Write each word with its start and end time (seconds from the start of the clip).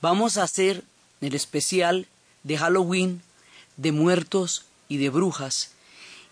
Vamos 0.00 0.36
a 0.36 0.42
hacer 0.42 0.84
el 1.20 1.34
especial 1.34 2.06
de 2.42 2.58
Halloween, 2.58 3.22
de 3.76 3.92
muertos 3.92 4.64
y 4.88 4.98
de 4.98 5.10
brujas, 5.10 5.70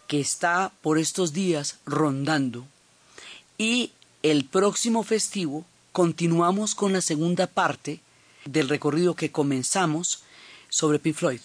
que 0.06 0.20
está 0.20 0.72
por 0.82 0.98
estos 0.98 1.32
días 1.32 1.78
rondando. 1.86 2.66
Y 3.58 3.92
el 4.22 4.44
próximo 4.44 5.02
festivo 5.02 5.64
continuamos 5.92 6.74
con 6.74 6.92
la 6.92 7.00
segunda 7.00 7.46
parte 7.46 8.00
del 8.44 8.68
recorrido 8.68 9.14
que 9.14 9.32
comenzamos 9.32 10.22
sobre 10.68 10.98
Pink 10.98 11.16
Floyd. 11.16 11.40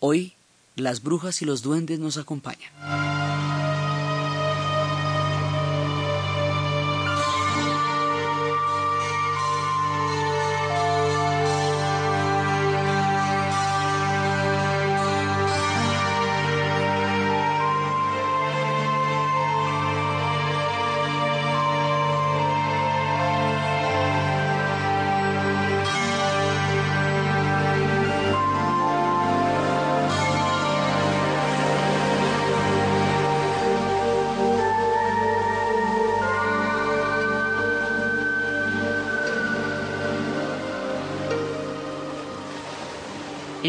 Hoy 0.00 0.32
las 0.76 1.02
brujas 1.02 1.42
y 1.42 1.44
los 1.44 1.62
duendes 1.62 1.98
nos 1.98 2.16
acompañan. 2.16 3.21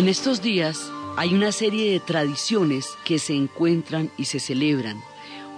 En 0.03 0.09
estos 0.09 0.41
días 0.41 0.91
hay 1.15 1.33
una 1.33 1.53
serie 1.53 1.89
de 1.89 2.01
tradiciones 2.01 2.89
que 3.05 3.19
se 3.19 3.35
encuentran 3.35 4.11
y 4.17 4.25
se 4.25 4.41
celebran. 4.41 4.99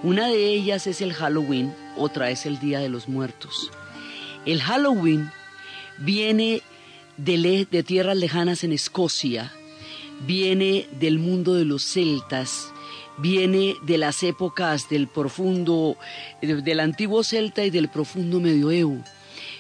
Una 0.04 0.28
de 0.28 0.50
ellas 0.50 0.86
es 0.86 1.02
el 1.02 1.14
Halloween, 1.14 1.74
otra 1.98 2.30
es 2.30 2.46
el 2.46 2.60
Día 2.60 2.80
de 2.80 2.88
los 2.88 3.10
Muertos. 3.10 3.72
El 4.46 4.62
Halloween 4.62 5.32
viene 5.98 6.62
de, 7.18 7.68
de 7.72 7.82
tierras 7.82 8.18
lejanas 8.18 8.64
en 8.64 8.72
Escocia, 8.72 9.52
viene 10.28 10.88
del 10.92 11.18
mundo 11.18 11.56
de 11.56 11.66
los 11.66 11.82
celtas, 11.82 12.72
viene 13.18 13.74
de 13.82 13.98
las 13.98 14.22
épocas 14.22 14.90
del 14.90 15.08
profundo, 15.08 15.98
del 16.44 16.82
antiguo 16.82 17.24
celta 17.24 17.66
y 17.66 17.72
del 17.72 17.90
profundo 17.90 18.40
medioevo 18.40 19.04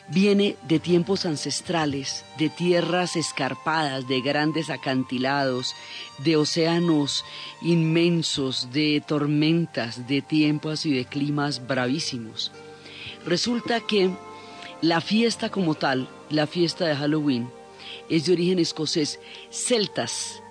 viene 0.07 0.55
de 0.67 0.79
tiempos 0.79 1.25
ancestrales, 1.25 2.23
de 2.37 2.49
tierras 2.49 3.15
escarpadas, 3.15 4.07
de 4.07 4.21
grandes 4.21 4.69
acantilados, 4.69 5.73
de 6.19 6.37
océanos 6.37 7.25
inmensos, 7.61 8.69
de 8.71 9.03
tormentas, 9.05 10.07
de 10.07 10.21
tiempos 10.21 10.85
y 10.85 10.93
de 10.93 11.05
climas 11.05 11.65
bravísimos. 11.65 12.51
Resulta 13.25 13.81
que 13.81 14.11
la 14.81 15.01
fiesta 15.01 15.49
como 15.49 15.75
tal, 15.75 16.07
la 16.29 16.45
fiesta 16.45 16.85
de 16.85 16.95
Halloween, 16.95 17.49
es 18.09 18.25
de 18.25 18.33
origen 18.33 18.59
escocés. 18.59 19.19
Celtas 19.49 20.41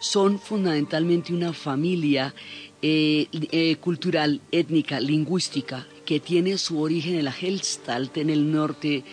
son 0.00 0.38
fundamentalmente 0.38 1.32
una 1.32 1.52
familia 1.52 2.34
eh, 2.82 3.28
eh, 3.32 3.76
cultural, 3.76 4.40
étnica, 4.50 5.00
lingüística, 5.00 5.86
que 6.04 6.20
tiene 6.20 6.58
su 6.58 6.80
origen 6.80 7.16
en 7.16 7.24
la 7.24 7.34
Helstalt, 7.38 8.16
en 8.16 8.30
el 8.30 8.52
norte 8.52 9.04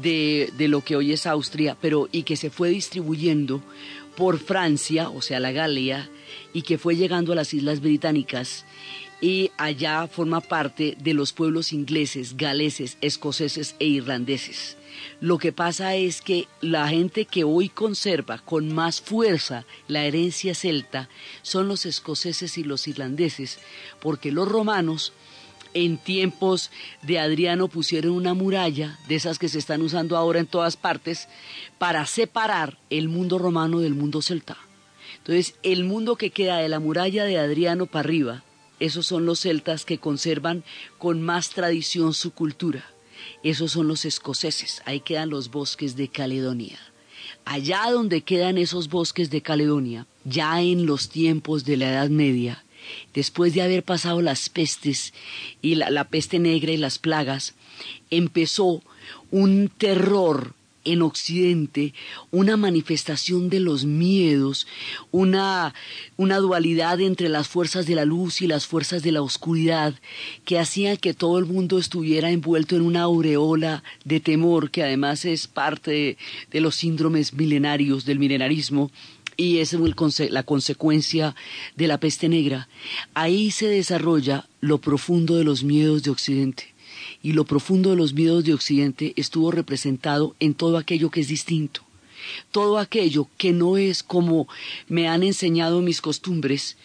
de, 0.00 0.52
lo 0.68 0.82
que 0.82 0.96
hoy 0.96 1.12
es 1.12 1.26
Austria, 1.26 1.76
pero 1.80 2.08
y 2.12 2.22
que 2.22 2.36
se 2.36 2.50
fue 2.50 2.70
distribuyendo 2.70 3.62
por 4.16 4.38
Francia, 4.38 5.08
o 5.08 5.22
sea, 5.22 5.40
la 5.40 5.52
Galia, 5.52 6.10
y 6.52 6.62
que 6.62 6.78
fue 6.78 6.96
llegando 6.96 7.32
a 7.32 7.36
las 7.36 7.54
Islas 7.54 7.80
Británicas 7.80 8.64
y 9.20 9.50
allá 9.58 10.06
forma 10.06 10.40
parte 10.40 10.96
de 10.98 11.14
los 11.14 11.32
pueblos 11.32 11.72
ingleses, 11.72 12.36
galeses, 12.36 12.96
escoceses 13.00 13.76
e 13.78 13.86
irlandeses. 13.86 14.76
Lo 15.20 15.38
que 15.38 15.52
pasa 15.52 15.94
es 15.94 16.20
que 16.22 16.48
la 16.60 16.88
gente 16.88 17.24
que 17.24 17.44
hoy 17.44 17.68
conserva 17.68 18.38
con 18.38 18.72
más 18.72 19.00
fuerza 19.00 19.64
la 19.88 20.04
herencia 20.04 20.54
celta 20.54 21.08
son 21.42 21.68
los 21.68 21.86
escoceses 21.86 22.58
y 22.58 22.64
los 22.64 22.88
irlandeses, 22.88 23.58
porque 24.00 24.32
los 24.32 24.48
romanos 24.48 25.12
en 25.74 25.98
tiempos 25.98 26.70
de 27.02 27.18
Adriano 27.18 27.68
pusieron 27.68 28.12
una 28.12 28.34
muralla, 28.34 28.98
de 29.08 29.14
esas 29.14 29.38
que 29.38 29.48
se 29.48 29.58
están 29.58 29.82
usando 29.82 30.16
ahora 30.16 30.40
en 30.40 30.46
todas 30.46 30.76
partes, 30.76 31.28
para 31.78 32.06
separar 32.06 32.78
el 32.90 33.08
mundo 33.08 33.38
romano 33.38 33.80
del 33.80 33.94
mundo 33.94 34.22
celta. 34.22 34.56
Entonces, 35.18 35.54
el 35.62 35.84
mundo 35.84 36.16
que 36.16 36.30
queda 36.30 36.58
de 36.58 36.68
la 36.68 36.80
muralla 36.80 37.24
de 37.24 37.38
Adriano 37.38 37.86
para 37.86 38.00
arriba, 38.00 38.44
esos 38.78 39.06
son 39.06 39.26
los 39.26 39.40
celtas 39.40 39.84
que 39.84 39.98
conservan 39.98 40.64
con 40.98 41.20
más 41.20 41.50
tradición 41.50 42.14
su 42.14 42.32
cultura. 42.32 42.84
Esos 43.42 43.72
son 43.72 43.86
los 43.86 44.06
escoceses, 44.06 44.82
ahí 44.86 45.00
quedan 45.00 45.28
los 45.28 45.50
bosques 45.50 45.96
de 45.96 46.08
Caledonia. 46.08 46.78
Allá 47.44 47.90
donde 47.90 48.22
quedan 48.22 48.56
esos 48.58 48.88
bosques 48.88 49.30
de 49.30 49.42
Caledonia, 49.42 50.06
ya 50.24 50.62
en 50.62 50.86
los 50.86 51.10
tiempos 51.10 51.64
de 51.64 51.76
la 51.76 51.90
Edad 51.90 52.08
Media, 52.08 52.64
después 53.14 53.54
de 53.54 53.62
haber 53.62 53.82
pasado 53.82 54.22
las 54.22 54.48
pestes 54.48 55.12
y 55.62 55.76
la, 55.76 56.04
peste 56.04 56.38
negra 56.38 56.72
y 56.72 56.76
las 56.76 56.98
plagas, 56.98 57.54
empezó 58.10 58.82
un 59.30 59.68
terror 59.68 60.54
en 60.84 61.02
Occidente 61.02 61.92
una 62.30 62.56
manifestación 62.56 63.50
de 63.50 63.60
los 63.60 63.84
miedos, 63.84 64.66
una, 65.10 65.74
una, 66.16 66.38
dualidad 66.38 67.00
entre 67.00 67.28
las 67.28 67.48
fuerzas 67.48 67.86
de 67.86 67.94
la 67.94 68.04
luz 68.04 68.40
y 68.40 68.46
las 68.46 68.66
fuerzas 68.66 69.02
de 69.02 69.12
la 69.12 69.22
oscuridad, 69.22 69.94
que 70.44 70.58
hacía 70.58 70.96
que 70.96 71.14
todo 71.14 71.38
el 71.38 71.46
mundo 71.46 71.78
estuviera 71.78 72.30
envuelto 72.30 72.76
en 72.76 72.82
una 72.82 73.02
aureola 73.02 73.82
de 74.04 74.20
temor, 74.20 74.70
que 74.70 74.82
además 74.82 75.24
es 75.24 75.46
parte 75.46 76.16
de 76.50 76.60
los 76.60 76.76
síndromes 76.76 77.34
milenarios 77.34 78.04
del 78.04 78.18
milenarismo, 78.18 78.90
y 79.40 79.58
es 79.58 79.74
la 80.30 80.42
consecuencia 80.42 81.34
de 81.74 81.86
la 81.86 81.98
peste 81.98 82.28
negra. 82.28 82.68
Ahí 83.14 83.50
se 83.50 83.68
desarrolla 83.68 84.46
lo 84.60 84.78
profundo 84.78 85.36
de 85.36 85.44
los 85.44 85.64
miedos 85.64 86.02
de 86.02 86.10
Occidente. 86.10 86.74
Y 87.22 87.32
lo 87.32 87.44
profundo 87.44 87.90
de 87.90 87.96
los 87.96 88.12
miedos 88.12 88.44
de 88.44 88.52
Occidente 88.52 89.14
estuvo 89.16 89.50
representado 89.50 90.36
en 90.40 90.52
todo 90.52 90.76
aquello 90.76 91.10
que 91.10 91.20
es 91.20 91.28
distinto. 91.28 91.80
Todo 92.52 92.78
aquello 92.78 93.28
que 93.38 93.52
no 93.52 93.78
es 93.78 94.02
como 94.02 94.46
me 94.88 95.08
han 95.08 95.22
enseñado 95.22 95.80
mis 95.80 96.02
costumbres 96.02 96.76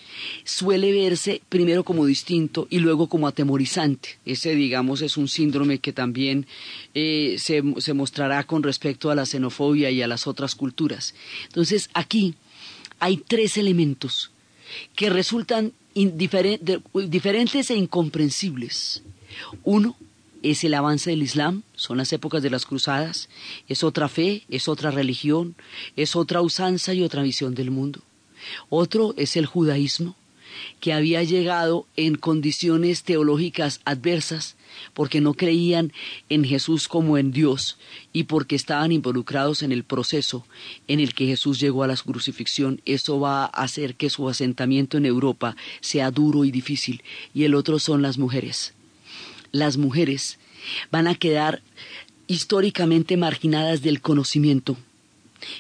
suele 0.46 0.94
verse 0.94 1.42
primero 1.50 1.84
como 1.84 2.06
distinto 2.06 2.68
y 2.70 2.80
luego 2.80 3.08
como 3.08 3.28
atemorizante. 3.28 4.18
Ese, 4.26 4.56
digamos, 4.56 5.02
es 5.02 5.18
un 5.18 5.28
síndrome 5.28 5.80
que 5.80 5.92
también 5.92 6.48
eh, 6.94 7.36
se, 7.38 7.62
se 7.80 7.94
mostrará 7.94 8.46
con 8.46 8.64
respecto 8.64 9.12
a 9.12 9.16
la 9.16 9.26
xenofobia 9.26 9.92
y 9.92 10.02
a 10.02 10.08
las 10.08 10.26
otras 10.26 10.56
culturas. 10.56 11.14
Entonces, 11.48 11.90
aquí 11.94 12.36
hay 13.00 13.18
tres 13.18 13.58
elementos 13.58 14.32
que 14.96 15.10
resultan 15.10 15.74
diferentes 15.94 17.70
e 17.70 17.76
incomprensibles. 17.76 19.04
Uno 19.64 19.96
es 20.42 20.64
el 20.64 20.74
avance 20.74 21.10
del 21.10 21.24
Islam, 21.24 21.64
son 21.76 21.98
las 21.98 22.14
épocas 22.14 22.44
de 22.44 22.50
las 22.50 22.66
cruzadas, 22.66 23.30
es 23.68 23.84
otra 23.84 24.08
fe, 24.10 24.44
es 24.50 24.68
otra 24.68 24.92
religión, 24.92 25.56
es 25.96 26.16
otra 26.16 26.42
usanza 26.42 26.94
y 26.94 27.02
otra 27.02 27.24
visión 27.24 27.56
del 27.56 27.72
mundo. 27.72 28.02
Otro 28.70 29.14
es 29.18 29.38
el 29.38 29.46
judaísmo, 29.46 30.16
que 30.80 30.94
había 30.94 31.24
llegado 31.24 31.88
en 31.96 32.16
condiciones 32.16 33.04
teológicas 33.04 33.82
adversas 33.86 34.56
porque 34.94 35.22
no 35.22 35.34
creían 35.34 35.94
en 36.30 36.44
Jesús 36.44 36.88
como 36.88 37.18
en 37.18 37.32
Dios 37.32 37.78
y 38.14 38.24
porque 38.24 38.56
estaban 38.56 38.92
involucrados 38.92 39.64
en 39.64 39.72
el 39.72 39.84
proceso 39.84 40.46
en 40.88 41.00
el 41.00 41.14
que 41.14 41.28
Jesús 41.28 41.60
llegó 41.60 41.84
a 41.84 41.88
la 41.88 41.96
crucifixión. 41.96 42.82
Eso 42.86 43.20
va 43.20 43.46
a 43.46 43.48
hacer 43.48 43.96
que 43.96 44.10
su 44.10 44.28
asentamiento 44.30 44.98
en 44.98 45.06
Europa 45.06 45.56
sea 45.82 46.12
duro 46.12 46.46
y 46.46 46.52
difícil. 46.52 47.04
Y 47.34 47.44
el 47.44 47.56
otro 47.56 47.80
son 47.80 48.02
las 48.02 48.18
mujeres. 48.18 48.74
Las 49.52 49.78
mujeres 49.78 50.38
van 50.92 51.08
a 51.08 51.16
quedar 51.16 51.62
históricamente 52.28 53.18
marginadas 53.18 53.82
del 53.82 54.02
conocimiento 54.02 54.78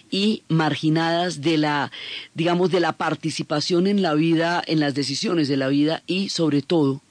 y 0.09 0.43
marginadas 0.47 1.41
de 1.41 1.57
la, 1.57 1.91
digamos, 2.33 2.71
de 2.71 2.79
la 2.79 2.93
participación 2.93 3.87
en 3.87 4.01
la 4.01 4.13
vida, 4.13 4.63
en 4.65 4.79
las 4.79 4.95
decisiones 4.95 5.47
de 5.47 5.57
la 5.57 5.67
vida 5.67 6.03
y 6.07 6.29
sobre 6.29 6.61
todo 6.61 7.01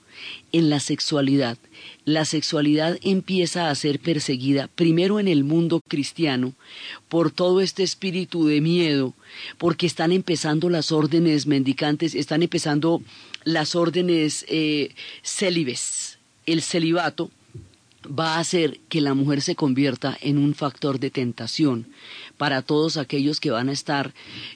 en 0.52 0.70
la 0.70 0.80
sexualidad. 0.80 1.58
La 2.04 2.24
sexualidad 2.24 2.98
empieza 3.02 3.70
a 3.70 3.74
ser 3.74 3.98
perseguida 3.98 4.68
primero 4.68 5.18
en 5.18 5.28
el 5.28 5.44
mundo 5.44 5.80
cristiano 5.88 6.52
por 7.08 7.30
todo 7.30 7.60
este 7.60 7.82
espíritu 7.82 8.46
de 8.46 8.60
miedo, 8.60 9.14
porque 9.58 9.86
están 9.86 10.12
empezando 10.12 10.68
las 10.70 10.92
órdenes 10.92 11.46
mendicantes, 11.46 12.14
están 12.14 12.42
empezando 12.42 13.02
las 13.44 13.74
órdenes 13.74 14.44
eh, 14.48 14.94
célibes, 15.22 16.18
el 16.46 16.62
celibato, 16.62 17.30
va 18.06 18.36
a 18.36 18.40
hacer 18.40 18.80
que 18.88 19.00
la 19.00 19.14
mujer 19.14 19.40
se 19.40 19.54
convierta 19.54 20.16
en 20.20 20.38
un 20.38 20.54
factor 20.54 21.00
de 21.00 21.10
tentación 21.10 21.86
para 22.36 22.62
todos 22.62 22.96
aquellos 22.96 23.40
que 23.40 23.50
van 23.50 23.68
a 23.68 23.72
estar 23.72 24.12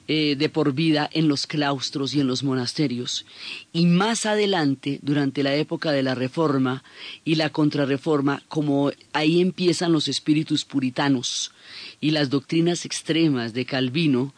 eh, 0.07 0.35
de 0.37 0.49
por 0.49 0.73
vida 0.73 1.09
en 1.13 1.27
los 1.27 1.47
claustros 1.47 2.13
y 2.13 2.19
en 2.19 2.27
los 2.27 2.43
monasterios. 2.43 3.25
Y 3.71 3.85
más 3.85 4.25
adelante, 4.25 4.99
durante 5.01 5.43
la 5.43 5.55
época 5.55 5.91
de 5.91 6.03
la 6.03 6.15
Reforma 6.15 6.83
y 7.23 7.35
la 7.35 7.49
Contrarreforma, 7.49 8.43
como 8.47 8.91
ahí 9.13 9.41
empiezan 9.41 9.91
los 9.91 10.07
espíritus 10.07 10.65
puritanos, 10.65 11.51
y 12.01 12.11
las 12.11 12.29
doctrinas 12.29 12.85
extremas 12.85 13.53
de 13.53 13.65
Calvino, 13.65 14.33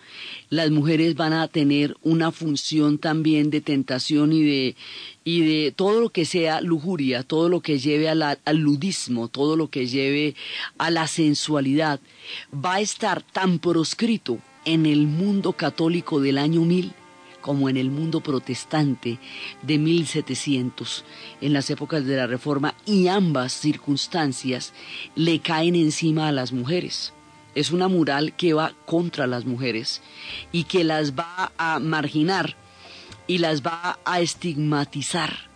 las 0.49 0.71
mujeres 0.71 1.15
van 1.15 1.33
a 1.33 1.47
tener 1.47 1.95
una 2.01 2.31
función 2.31 2.97
también 2.97 3.49
de 3.49 3.61
tentación 3.61 4.33
y 4.33 4.43
de, 4.43 4.75
y 5.23 5.41
de 5.41 5.71
todo 5.71 6.01
lo 6.01 6.09
que 6.09 6.25
sea 6.25 6.61
lujuria, 6.61 7.23
todo 7.23 7.49
lo 7.49 7.61
que 7.61 7.77
lleve 7.77 8.09
al 8.09 8.57
ludismo, 8.57 9.27
todo 9.27 9.55
lo 9.55 9.69
que 9.69 9.85
lleve 9.85 10.35
a 10.77 10.89
la 10.89 11.07
sensualidad, 11.07 11.99
va 12.53 12.75
a 12.75 12.81
estar 12.81 13.21
tan 13.21 13.59
proscrito 13.59 14.39
en 14.65 14.85
el 14.85 15.07
mundo 15.07 15.53
católico 15.53 16.19
del 16.19 16.37
año 16.37 16.61
1000 16.61 16.93
como 17.41 17.69
en 17.69 17.77
el 17.77 17.89
mundo 17.89 18.21
protestante 18.21 19.17
de 19.63 19.79
1700, 19.79 21.03
en 21.41 21.53
las 21.53 21.71
épocas 21.71 22.05
de 22.05 22.15
la 22.15 22.27
Reforma, 22.27 22.75
y 22.85 23.07
ambas 23.07 23.51
circunstancias 23.51 24.73
le 25.15 25.39
caen 25.39 25.73
encima 25.73 26.27
a 26.27 26.31
las 26.31 26.51
mujeres 26.53 27.13
es 27.55 27.71
una 27.71 27.87
mural 27.87 28.33
que 28.35 28.53
va 28.53 28.73
contra 28.85 29.27
las 29.27 29.45
mujeres 29.45 30.01
y 30.51 30.65
que 30.65 30.83
las 30.83 31.13
va 31.13 31.51
a 31.57 31.79
marginar 31.79 32.55
y 33.27 33.39
las 33.39 33.61
va 33.61 33.99
a 34.05 34.21
estigmatizar. 34.21 35.49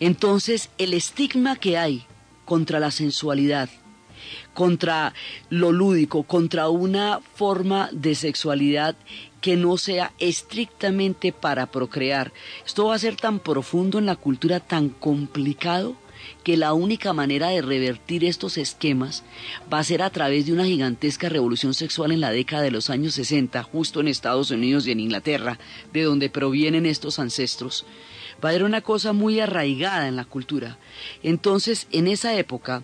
Entonces, 0.00 0.70
el 0.78 0.94
estigma 0.94 1.56
que 1.56 1.78
hay 1.78 2.04
contra 2.44 2.80
la 2.80 2.90
sensualidad, 2.90 3.68
contra 4.52 5.14
lo 5.50 5.72
lúdico, 5.72 6.22
contra 6.22 6.68
una 6.68 7.20
forma 7.34 7.88
de 7.92 8.14
sexualidad 8.14 8.96
que 9.40 9.56
no 9.56 9.76
sea 9.76 10.12
estrictamente 10.18 11.32
para 11.32 11.66
procrear. 11.66 12.32
Esto 12.64 12.86
va 12.86 12.94
a 12.94 12.98
ser 12.98 13.16
tan 13.16 13.40
profundo 13.40 13.98
en 13.98 14.06
la 14.06 14.16
cultura, 14.16 14.60
tan 14.60 14.88
complicado, 14.88 15.96
que 16.42 16.56
la 16.56 16.72
única 16.72 17.12
manera 17.12 17.48
de 17.48 17.62
revertir 17.62 18.24
estos 18.24 18.58
esquemas 18.58 19.24
va 19.72 19.78
a 19.78 19.84
ser 19.84 20.02
a 20.02 20.10
través 20.10 20.46
de 20.46 20.52
una 20.52 20.66
gigantesca 20.66 21.28
revolución 21.28 21.74
sexual 21.74 22.12
en 22.12 22.20
la 22.20 22.30
década 22.30 22.62
de 22.62 22.70
los 22.70 22.90
años 22.90 23.14
60, 23.14 23.62
justo 23.62 24.00
en 24.00 24.08
Estados 24.08 24.50
Unidos 24.50 24.86
y 24.86 24.92
en 24.92 25.00
Inglaterra, 25.00 25.58
de 25.92 26.02
donde 26.02 26.30
provienen 26.30 26.86
estos 26.86 27.18
ancestros. 27.18 27.86
Va 28.44 28.48
a 28.48 28.50
haber 28.50 28.64
una 28.64 28.80
cosa 28.80 29.12
muy 29.12 29.40
arraigada 29.40 30.08
en 30.08 30.16
la 30.16 30.24
cultura. 30.24 30.78
Entonces, 31.22 31.86
en 31.92 32.08
esa 32.08 32.36
época, 32.36 32.82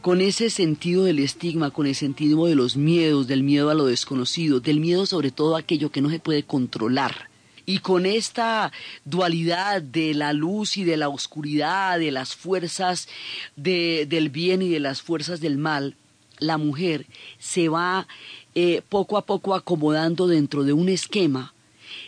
con 0.00 0.20
ese 0.20 0.50
sentido 0.50 1.04
del 1.04 1.20
estigma, 1.20 1.70
con 1.70 1.86
el 1.86 1.94
sentido 1.94 2.46
de 2.46 2.56
los 2.56 2.76
miedos, 2.76 3.28
del 3.28 3.42
miedo 3.42 3.70
a 3.70 3.74
lo 3.74 3.86
desconocido, 3.86 4.60
del 4.60 4.80
miedo 4.80 5.06
sobre 5.06 5.30
todo 5.30 5.56
a 5.56 5.60
aquello 5.60 5.90
que 5.90 6.02
no 6.02 6.10
se 6.10 6.18
puede 6.18 6.42
controlar, 6.42 7.31
y 7.66 7.78
con 7.78 8.06
esta 8.06 8.72
dualidad 9.04 9.82
de 9.82 10.14
la 10.14 10.32
luz 10.32 10.76
y 10.76 10.84
de 10.84 10.96
la 10.96 11.08
oscuridad, 11.08 11.98
de 11.98 12.10
las 12.10 12.34
fuerzas 12.34 13.08
del 13.56 14.30
bien 14.30 14.62
y 14.62 14.68
de 14.68 14.80
las 14.80 15.02
fuerzas 15.02 15.40
del 15.40 15.58
mal, 15.58 15.96
la 16.38 16.58
mujer 16.58 17.06
se 17.38 17.68
va 17.68 18.06
eh, 18.54 18.82
poco 18.88 19.16
a 19.16 19.24
poco 19.24 19.54
acomodando 19.54 20.26
dentro 20.26 20.64
de 20.64 20.72
un 20.72 20.88
esquema 20.88 21.54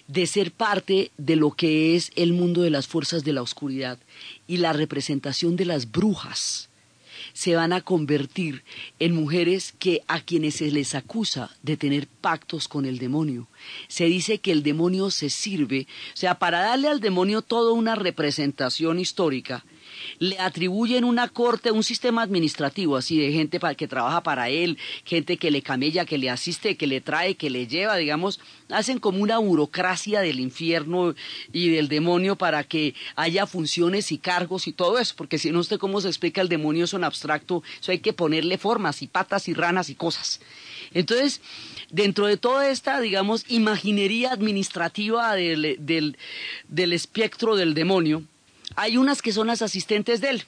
de 0.09 0.27
ser 0.27 0.51
parte 0.51 1.11
de 1.17 1.37
lo 1.37 1.53
que 1.53 1.95
es 1.97 2.11
el 2.17 2.33
mundo 2.33 2.63
de 2.63 2.71
las 2.71 2.87
fuerzas 2.87 3.25
de 3.25 3.33
la 3.33 3.43
oscuridad 3.43 3.99
y 4.47 4.59
la 4.59 4.73
representación 4.73 5.57
de 5.57 5.65
las 5.65 5.91
brujas 5.91 6.69
se 7.35 7.57
van 7.57 7.75
a 7.75 7.83
convertir 7.83 8.65
en 8.99 9.15
mujeres 9.15 9.75
que 9.79 10.03
a 10.07 10.21
quienes 10.21 10.55
se 10.55 10.71
les 10.71 10.95
acusa 10.95 11.51
de 11.63 11.77
tener 11.77 12.07
pactos 12.07 12.69
con 12.69 12.87
el 12.87 12.99
demonio. 12.99 13.49
Se 13.89 14.07
dice 14.07 14.39
que 14.39 14.53
el 14.53 14.63
demonio 14.63 15.11
se 15.11 15.29
sirve, 15.29 15.87
o 16.15 16.17
sea, 16.17 16.39
para 16.39 16.61
darle 16.61 16.89
al 16.89 17.01
demonio 17.01 17.43
toda 17.43 17.73
una 17.73 17.97
representación 17.97 18.99
histórica, 18.99 19.65
le 20.19 20.39
atribuyen 20.39 21.05
una 21.05 21.29
corte, 21.29 21.71
un 21.71 21.83
sistema 21.83 22.23
administrativo 22.23 22.97
así 22.97 23.19
de 23.19 23.33
gente 23.33 23.61
para, 23.61 23.75
que 23.75 23.89
trabaja 23.89 24.23
para 24.23 24.49
él, 24.49 24.79
gente 25.05 25.37
que 25.37 25.51
le 25.51 25.63
camella, 25.63 26.05
que 26.05 26.19
le 26.19 26.31
asiste, 26.31 26.77
que 26.77 26.87
le 26.87 27.01
trae, 27.01 27.37
que 27.37 27.51
le 27.51 27.67
lleva, 27.67 27.97
digamos, 27.97 28.41
hacen 28.71 28.99
como 28.99 29.19
una 29.19 29.39
burocracia 29.39 30.21
del 30.21 30.41
infierno 30.41 31.15
y 31.53 31.69
del 31.71 31.89
demonio 31.89 32.37
para 32.37 32.65
que 32.65 32.95
haya 33.17 33.47
funciones 33.47 34.13
y 34.13 34.19
cargos 34.19 34.67
y 34.67 34.73
todo 34.73 34.99
eso, 34.99 35.15
porque 35.17 35.39
si 35.39 35.51
no 35.51 35.61
usted 35.61 35.79
cómo 35.79 36.01
se 36.01 36.09
explica 36.09 36.41
el 36.41 36.49
demonio 36.49 36.85
es 36.85 36.93
un 36.93 37.05
abstracto, 37.05 37.63
eso 37.81 37.93
hay 37.93 37.99
que 37.99 38.13
ponerle 38.13 38.59
formas 38.59 39.03
y 39.03 39.07
patas 39.07 39.49
y 39.49 39.55
ranas 39.55 39.91
y 39.91 39.95
cosas. 39.95 40.41
Entonces, 40.93 41.41
dentro 41.91 42.27
de 42.27 42.37
toda 42.37 42.69
esta, 42.71 43.01
digamos, 43.01 43.45
imaginería 43.49 44.33
administrativa 44.33 45.35
del, 45.35 45.77
del, 45.81 46.17
del 46.69 46.93
espectro 46.93 47.57
del 47.57 47.75
demonio, 47.75 48.23
hay 48.77 48.97
unas 48.97 49.23
que 49.23 49.33
son 49.33 49.47
las 49.47 49.63
asistentes 49.63 50.21
de 50.21 50.31
él. 50.31 50.45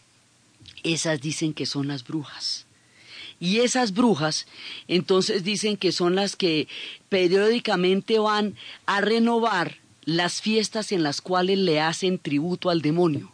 Esas 0.83 1.21
dicen 1.21 1.55
que 1.55 1.67
son 1.67 1.89
las 1.89 2.05
brujas. 2.05 2.67
Y 3.39 3.59
esas 3.59 3.93
brujas 3.93 4.47
entonces 4.89 5.45
dicen 5.45 5.77
que 5.77 5.93
son 5.93 6.15
las 6.15 6.37
que 6.37 6.69
periódicamente 7.09 8.19
van 8.19 8.57
a 8.87 9.01
renovar 9.01 9.79
las 10.05 10.41
fiestas 10.41 10.93
en 10.93 11.03
las 11.03 11.21
cuales 11.21 11.59
le 11.59 11.81
hacen 11.81 12.19
tributo 12.19 12.71
al 12.71 12.81
demonio. 12.81 13.33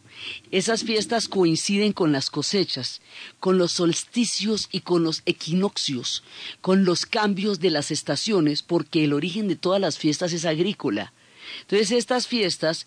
Esas 0.50 0.84
fiestas 0.84 1.28
coinciden 1.28 1.92
con 1.92 2.12
las 2.12 2.30
cosechas, 2.30 3.00
con 3.40 3.58
los 3.58 3.72
solsticios 3.72 4.68
y 4.72 4.80
con 4.80 5.02
los 5.02 5.22
equinoccios, 5.26 6.22
con 6.60 6.84
los 6.84 7.06
cambios 7.06 7.60
de 7.60 7.70
las 7.70 7.90
estaciones, 7.90 8.62
porque 8.62 9.04
el 9.04 9.12
origen 9.12 9.48
de 9.48 9.56
todas 9.56 9.80
las 9.80 9.98
fiestas 9.98 10.32
es 10.32 10.44
agrícola. 10.44 11.12
Entonces 11.60 11.93
estas 11.93 12.26
fiestas 12.26 12.87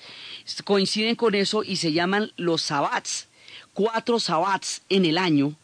coinciden 0.63 1.15
con 1.15 1.35
eso 1.35 1.63
y 1.63 1.77
se 1.77 1.93
llaman 1.93 2.31
los 2.37 2.61
sabbats, 2.61 3.27
cuatro 3.73 4.19
sabbats 4.19 4.81
en 4.89 5.05
el 5.05 5.17
año. 5.17 5.55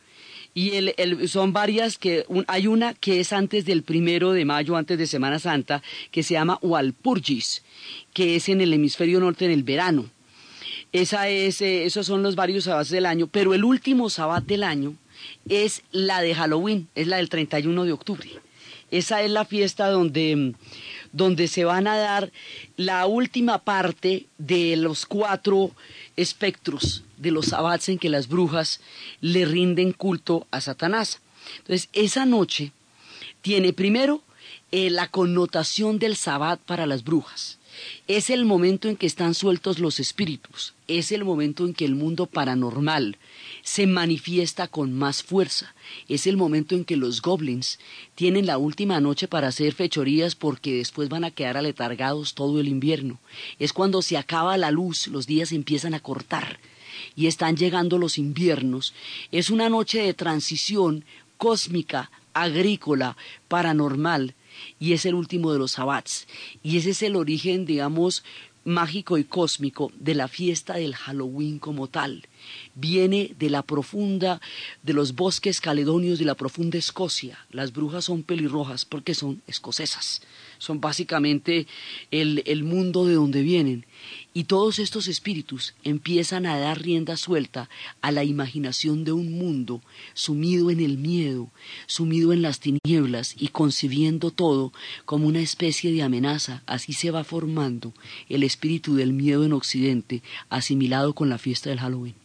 Y 0.54 0.72
son 1.28 1.54
varias 1.54 1.98
que 1.98 2.26
hay 2.48 2.68
una 2.68 2.94
que 2.94 3.22
es 3.22 3.32
antes 3.32 3.64
del 3.64 3.84
primero 3.84 4.34
de 4.34 4.44
mayo, 4.44 4.76
antes 4.76 4.98
de 4.98 5.08
Semana 5.08 5.40
Santa, 5.40 5.82
que 6.12 6.24
se 6.24 6.34
llama 6.34 6.60
Walpurgis, 6.62 7.64
que 8.14 8.36
es 8.36 8.50
en 8.50 8.60
el 8.60 8.74
hemisferio 8.74 9.22
norte 9.22 9.46
en 9.46 9.52
el 9.52 9.64
verano. 9.64 10.10
Esa 10.92 11.30
es, 11.30 11.62
eh, 11.62 11.86
esos 11.86 12.06
son 12.06 12.22
los 12.22 12.36
varios 12.36 12.66
sabbats 12.66 12.90
del 12.90 13.06
año, 13.06 13.28
pero 13.28 13.54
el 13.54 13.64
último 13.64 14.10
sabbat 14.10 14.44
del 14.44 14.64
año 14.64 14.96
es 15.48 15.84
la 15.92 16.22
de 16.22 16.36
Halloween, 16.36 16.90
es 16.96 17.08
la 17.08 17.18
del 17.18 17.30
31 17.30 17.86
de 17.86 17.92
octubre. 17.94 18.30
Esa 18.92 19.22
es 19.22 19.32
la 19.32 19.46
fiesta 19.46 19.90
donde 19.90 20.54
donde 21.12 21.48
se 21.48 21.66
van 21.66 21.88
a 21.88 21.98
dar 21.98 22.32
la 22.78 23.06
última 23.06 23.60
parte 23.60 24.28
de 24.38 24.76
los 24.78 25.06
cuatro 25.06 25.72
espectros 26.16 27.04
de 27.18 27.32
los 27.32 27.48
sabbats 27.48 27.90
en 27.90 28.00
que 28.00 28.10
las 28.10 28.28
brujas 28.28 28.80
le 29.20 29.46
rinden 29.46 29.92
culto 29.92 30.48
a 30.52 30.62
Satanás. 30.62 31.20
Entonces, 31.58 31.90
esa 31.94 32.26
noche 32.26 32.72
tiene 33.42 33.74
primero 33.74 34.22
eh, 34.72 34.90
la 34.90 35.08
connotación 35.10 36.00
del 36.00 36.16
sabbat 36.16 36.60
para 36.62 36.86
las 36.86 37.04
brujas. 37.04 37.60
Es 38.08 38.30
el 38.30 38.46
momento 38.46 38.90
en 38.90 38.96
que 38.96 39.06
están 39.06 39.34
sueltos 39.34 39.80
los 39.80 40.00
espíritus, 40.00 40.74
es 40.88 41.12
el 41.12 41.24
momento 41.24 41.66
en 41.66 41.74
que 41.74 41.86
el 41.86 41.96
mundo 41.96 42.26
paranormal 42.26 43.18
se 43.64 43.88
manifiesta 43.88 44.68
con 44.68 44.94
más 44.94 45.24
fuerza. 45.24 45.74
Es 46.08 46.28
el 46.28 46.38
momento 46.38 46.76
en 46.76 46.86
que 46.86 46.98
los 46.98 47.22
goblins 47.22 47.80
tienen 48.16 48.46
la 48.46 48.58
última 48.58 49.00
noche 49.00 49.28
para 49.28 49.50
hacer 49.50 49.74
fechorías 49.74 50.36
porque 50.36 50.76
después 50.76 51.10
van 51.10 51.24
a 51.24 51.32
quedar 51.32 51.58
aletargados 51.58 52.34
todo 52.34 52.60
el 52.60 52.68
invierno. 52.68 53.20
Es 53.60 53.74
cuando 53.74 54.02
se 54.02 54.18
acaba 54.18 54.58
la 54.58 54.72
luz, 54.72 55.08
los 55.08 55.28
días 55.28 55.52
empiezan 55.52 55.94
a 55.94 56.00
cortar 56.00 56.60
y 57.16 57.28
están 57.28 57.56
llegando 57.56 57.98
los 57.98 58.18
inviernos. 58.18 58.94
Es 59.32 59.50
una 59.50 59.70
noche 59.70 60.02
de 60.02 60.14
transición 60.14 61.06
cósmica, 61.38 62.12
agrícola, 62.34 63.18
paranormal, 63.48 64.36
y 64.80 64.94
es 64.94 65.06
el 65.06 65.16
último 65.16 65.52
de 65.54 65.60
los 65.60 65.74
sabbats. 65.74 66.28
Y 66.64 66.78
ese 66.78 66.92
es 66.92 67.04
el 67.04 67.16
origen, 67.16 67.66
digamos, 67.66 68.24
mágico 68.64 69.18
y 69.18 69.24
cósmico 69.24 69.92
de 70.00 70.16
la 70.16 70.28
fiesta 70.28 70.76
del 70.76 70.96
Halloween 70.96 71.60
como 71.60 71.88
tal. 71.88 72.28
Viene 72.76 73.34
de 73.40 73.50
la 73.50 73.64
profunda, 73.64 74.40
de 74.84 74.94
los 74.94 75.16
bosques 75.16 75.62
caledonios 75.62 76.20
de 76.20 76.26
la 76.26 76.36
profunda 76.36 76.78
Escocia. 76.78 77.40
Las 77.52 77.74
brujas 77.74 78.06
son 78.06 78.24
pelirrojas 78.24 78.86
porque 78.86 79.16
son 79.16 79.42
escocesas. 79.48 80.22
Son 80.58 80.80
básicamente 80.80 81.68
el, 82.12 82.44
el 82.46 82.64
mundo 82.64 83.06
de 83.06 83.16
donde 83.16 83.42
vienen. 83.42 83.86
Y 84.34 84.46
todos 84.46 84.80
estos 84.80 85.08
espíritus 85.08 85.74
empiezan 85.84 86.46
a 86.46 86.58
dar 86.58 86.82
rienda 86.82 87.18
suelta 87.18 87.70
a 88.02 88.12
la 88.12 88.24
imaginación 88.24 89.04
de 89.04 89.12
un 89.12 89.34
mundo 89.34 89.82
sumido 90.14 90.70
en 90.70 90.80
el 90.80 90.98
miedo, 90.98 91.50
sumido 91.86 92.32
en 92.32 92.42
las 92.42 92.60
tinieblas 92.60 93.36
y 93.38 93.50
concibiendo 93.50 94.32
todo 94.32 94.72
como 95.06 95.28
una 95.28 95.42
especie 95.42 95.92
de 95.92 96.04
amenaza. 96.04 96.64
Así 96.66 96.94
se 96.94 97.12
va 97.12 97.24
formando 97.24 97.94
el 98.30 98.44
espíritu 98.44 98.96
del 98.96 99.14
miedo 99.14 99.44
en 99.44 99.54
Occidente, 99.54 100.24
asimilado 100.50 101.14
con 101.14 101.30
la 101.30 101.38
fiesta 101.38 101.70
del 101.70 101.80
Halloween. 101.80 102.16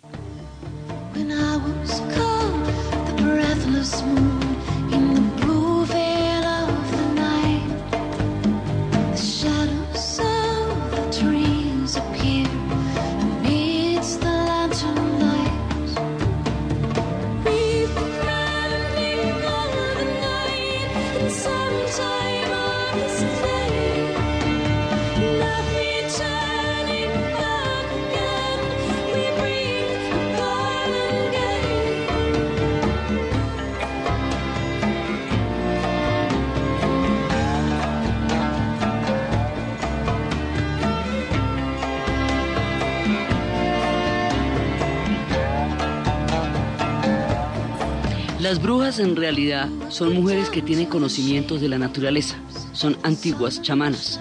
Las 48.46 48.62
brujas 48.62 49.00
en 49.00 49.16
realidad 49.16 49.68
son 49.88 50.14
mujeres 50.14 50.50
que 50.50 50.62
tienen 50.62 50.86
conocimientos 50.86 51.60
de 51.60 51.68
la 51.68 51.78
naturaleza, 51.78 52.36
son 52.74 52.96
antiguas 53.02 53.60
chamanas, 53.60 54.20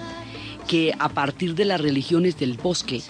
que 0.66 0.92
a 0.98 1.08
partir 1.10 1.54
de 1.54 1.64
las 1.64 1.80
religiones 1.80 2.36
del 2.36 2.54
bosque 2.54 3.02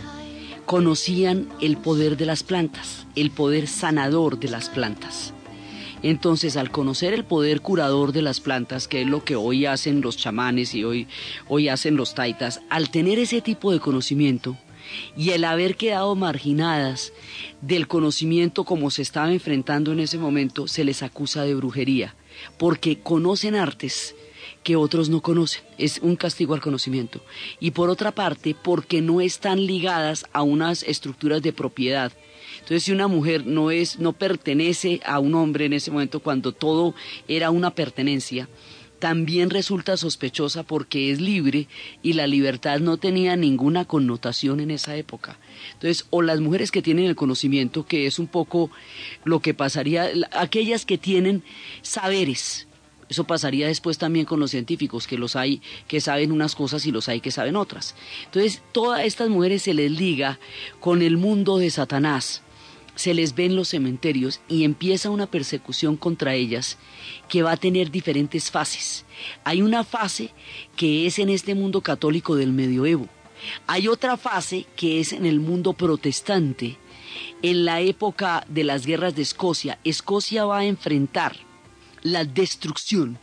conocían 0.67 1.49
el 1.63 1.79
poder 1.79 2.19
de 2.19 2.27
las 2.27 2.43
plantas, 2.43 3.07
el 3.17 3.31
poder 3.31 3.67
sanador 3.67 4.39
de 4.39 4.51
las 4.51 4.69
plantas. 4.69 5.33
Entonces, 6.03 6.59
al 6.59 6.71
conocer 6.71 7.15
el 7.15 7.25
poder 7.25 7.63
curador 7.63 8.13
de 8.13 8.21
las 8.21 8.41
plantas, 8.41 8.87
que 8.87 9.01
es 9.01 9.07
lo 9.07 9.25
que 9.25 9.37
hoy 9.37 9.65
hacen 9.65 10.03
los 10.03 10.19
chamanes 10.19 10.75
y 10.75 10.85
hoy, 10.85 11.09
hoy 11.49 11.71
hacen 11.71 11.97
los 11.97 12.15
taitas, 12.15 12.61
al 12.69 12.91
tener 12.91 13.19
ese 13.19 13.41
tipo 13.41 13.73
de 13.73 13.81
conocimiento, 13.81 14.59
y 15.17 15.31
el 15.31 15.45
haber 15.45 15.77
quedado 15.77 16.15
marginadas 16.15 17.13
del 17.61 17.89
conocimiento 17.89 18.65
como 18.65 18.91
se 18.91 19.03
estaba 19.03 19.33
enfrentando 19.33 19.93
en 19.93 20.01
ese 20.01 20.19
momento, 20.19 20.69
se 20.69 20.85
les 20.85 21.03
acusa 21.03 21.45
de 21.45 21.55
brujería, 21.55 22.15
porque 22.59 22.99
conocen 22.99 23.55
artes 23.55 24.15
que 24.63 24.77
otros 24.77 25.09
no 25.09 25.21
conocen. 25.23 25.63
Es 25.79 25.99
un 26.03 26.17
castigo 26.17 26.55
al 26.55 26.61
conocimiento. 26.61 27.21
Y 27.61 27.71
por 27.71 27.89
otra 27.89 28.13
parte, 28.13 28.57
porque 28.61 29.01
no 29.01 29.21
están 29.21 29.65
ligadas 29.65 30.27
a 30.33 30.43
unas 30.43 30.83
estructuras 30.83 31.41
de 31.41 31.53
propiedad. 31.53 32.13
Entonces, 32.55 32.83
si 32.83 32.91
una 32.91 33.07
mujer 33.07 33.47
no 33.47 33.71
es, 33.71 34.01
no 34.01 34.13
pertenece 34.13 35.01
a 35.05 35.21
un 35.21 35.37
hombre 35.37 35.67
en 35.67 35.73
ese 35.73 35.93
momento, 35.93 36.19
cuando 36.19 36.51
todo 36.51 36.97
era 37.29 37.51
una 37.51 37.77
pertenencia, 37.77 38.49
también 38.99 39.51
resulta 39.51 39.97
sospechosa 39.97 40.63
porque 40.63 41.11
es 41.11 41.21
libre 41.21 41.69
y 42.03 42.15
la 42.15 42.27
libertad 42.27 42.81
no 42.81 42.97
tenía 42.97 43.37
ninguna 43.37 43.85
connotación 43.85 44.61
en 44.61 44.71
esa 44.71 44.97
época. 44.97 45.39
Entonces, 45.75 46.07
o 46.11 46.23
las 46.23 46.41
mujeres 46.41 46.71
que 46.71 46.83
tienen 46.83 47.07
el 47.07 47.17
conocimiento, 47.17 47.87
que 47.87 48.07
es 48.07 48.19
un 48.19 48.27
poco 48.27 48.71
lo 49.25 49.41
que 49.41 49.55
pasaría, 49.55 50.11
aquellas 50.33 50.87
que 50.87 50.99
tienen 50.99 51.43
saberes, 51.83 52.67
eso 53.09 53.25
pasaría 53.25 53.69
después 53.69 53.99
también 53.99 54.27
con 54.27 54.41
los 54.41 54.51
científicos, 54.51 55.07
que 55.07 55.19
los 55.19 55.37
hay 55.37 55.63
que 55.87 56.01
saben 56.01 56.33
unas 56.33 56.55
cosas 56.55 56.87
y 56.87 56.93
los 56.93 57.09
hay 57.09 57.21
que 57.21 57.31
saben 57.31 57.57
otras. 57.57 57.95
Entonces, 58.25 58.63
todas 58.73 59.05
estas 59.05 59.29
mujeres 59.29 59.63
se 59.63 59.75
les 59.75 59.91
liga 59.91 60.41
con 60.81 61.03
el 61.03 61.17
mundo 61.17 61.59
de 61.59 61.71
Satanás, 61.71 62.43
se 62.97 63.15
les 63.15 63.35
ve 63.35 63.45
en 63.45 63.55
los 63.55 63.69
cementerios 63.69 64.41
y 64.49 64.65
empieza 64.65 65.11
una 65.11 65.27
persecución 65.27 65.97
contra 65.97 66.35
ellas 66.35 66.79
que 67.29 67.43
va 67.43 67.53
a 67.53 67.57
tener 67.57 67.91
diferentes 67.91 68.51
fases. 68.51 69.05
Hay 69.45 69.63
una 69.63 69.85
fase 69.85 70.33
que 70.75 71.07
es 71.07 71.21
en 71.21 71.29
este 71.29 71.55
mundo 71.55 71.83
católico 71.83 72.35
del 72.35 72.53
medioevo. 72.53 73.07
Hay 73.67 73.87
otra 73.87 74.17
fase 74.17 74.67
que 74.75 74.99
es 74.99 75.13
en 75.13 75.27
el 75.27 75.39
mundo 75.39 75.75
protestante. 75.75 76.79
En 77.43 77.65
la 77.65 77.81
época 77.81 78.45
de 78.49 78.65
las 78.65 78.87
guerras 78.87 79.15
de 79.15 79.23
Escocia, 79.23 79.79
Escocia 79.85 80.45
va 80.45 80.59
a 80.59 80.65
enfrentar 80.65 81.37
la 82.03 82.25
destrucción 82.25 83.19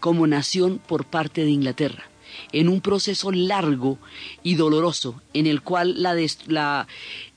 como 0.00 0.26
nación 0.26 0.80
por 0.86 1.04
parte 1.04 1.42
de 1.44 1.50
Inglaterra 1.50 2.08
en 2.52 2.68
un 2.68 2.80
proceso 2.80 3.30
largo 3.30 3.98
y 4.42 4.54
doloroso 4.54 5.20
en 5.34 5.46
el 5.46 5.62
cual 5.62 6.02
la, 6.02 6.16
la, 6.46 6.86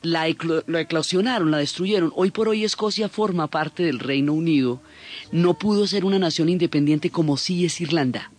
la, 0.02 0.28
eclosionaron, 0.28 1.52
la 1.52 1.58
destruyeron. 1.58 2.12
Hoy 2.16 2.32
por 2.32 2.48
hoy 2.50 2.64
Escocia 2.64 3.10
forma 3.10 3.48
parte 3.48 3.84
del 3.84 4.00
Reino 4.00 4.34
Unido, 4.34 4.82
no 5.32 5.56
pudo 5.56 5.88
ser 5.88 6.06
una 6.06 6.20
nación 6.20 6.50
independiente 6.50 7.10
como 7.10 7.38
sí 7.38 7.66
es 7.66 7.82
Irlanda 7.82 8.32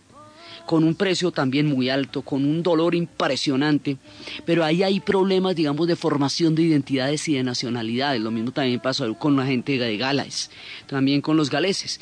con 0.65 0.83
un 0.83 0.95
precio 0.95 1.31
también 1.31 1.67
muy 1.67 1.89
alto, 1.89 2.21
con 2.21 2.45
un 2.45 2.63
dolor 2.63 2.95
impresionante, 2.95 3.97
pero 4.45 4.63
ahí 4.63 4.83
hay 4.83 4.99
problemas, 4.99 5.55
digamos, 5.55 5.87
de 5.87 5.95
formación 5.95 6.55
de 6.55 6.63
identidades 6.63 7.27
y 7.27 7.33
de 7.33 7.43
nacionalidades. 7.43 8.21
Lo 8.21 8.31
mismo 8.31 8.51
también 8.51 8.79
pasó 8.79 9.13
con 9.15 9.35
la 9.35 9.45
gente 9.45 9.77
de 9.77 9.97
Gales, 9.97 10.51
también 10.87 11.21
con 11.21 11.35
los 11.35 11.49
galeses. 11.49 11.99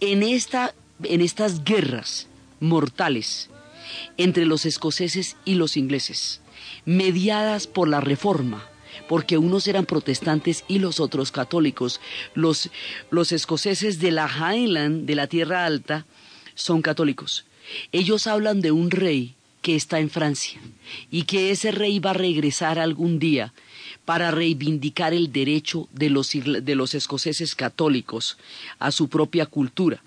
En, 0.00 0.22
esta, 0.22 0.74
en 1.02 1.20
estas 1.20 1.64
guerras 1.64 2.28
mortales 2.60 3.50
entre 4.16 4.46
los 4.46 4.66
escoceses 4.66 5.36
y 5.44 5.54
los 5.54 5.76
ingleses, 5.76 6.40
mediadas 6.84 7.66
por 7.66 7.88
la 7.88 8.00
Reforma, 8.00 8.66
porque 9.08 9.38
unos 9.38 9.66
eran 9.68 9.86
protestantes 9.86 10.64
y 10.68 10.78
los 10.78 11.00
otros 11.00 11.32
católicos. 11.32 12.00
Los, 12.34 12.70
los 13.10 13.32
escoceses 13.32 14.00
de 14.00 14.10
la 14.10 14.28
Highland, 14.28 15.06
de 15.06 15.14
la 15.14 15.26
Tierra 15.26 15.64
Alta, 15.64 16.04
son 16.54 16.82
católicos. 16.82 17.44
Ellos 17.92 18.26
hablan 18.26 18.60
de 18.60 18.72
un 18.72 18.90
rey 18.90 19.34
que 19.62 19.76
está 19.76 20.00
en 20.00 20.10
Francia 20.10 20.60
y 21.10 21.24
que 21.24 21.50
ese 21.50 21.70
rey 21.70 21.98
va 21.98 22.10
a 22.10 22.14
regresar 22.14 22.78
algún 22.78 23.18
día 23.18 23.52
para 24.04 24.30
reivindicar 24.30 25.12
el 25.12 25.32
derecho 25.32 25.88
de 25.92 26.10
los, 26.10 26.30
de 26.32 26.74
los 26.74 26.94
escoceses 26.94 27.54
católicos 27.54 28.38
a 28.78 28.90
su 28.90 29.08
propia 29.08 29.46
cultura. 29.46 30.02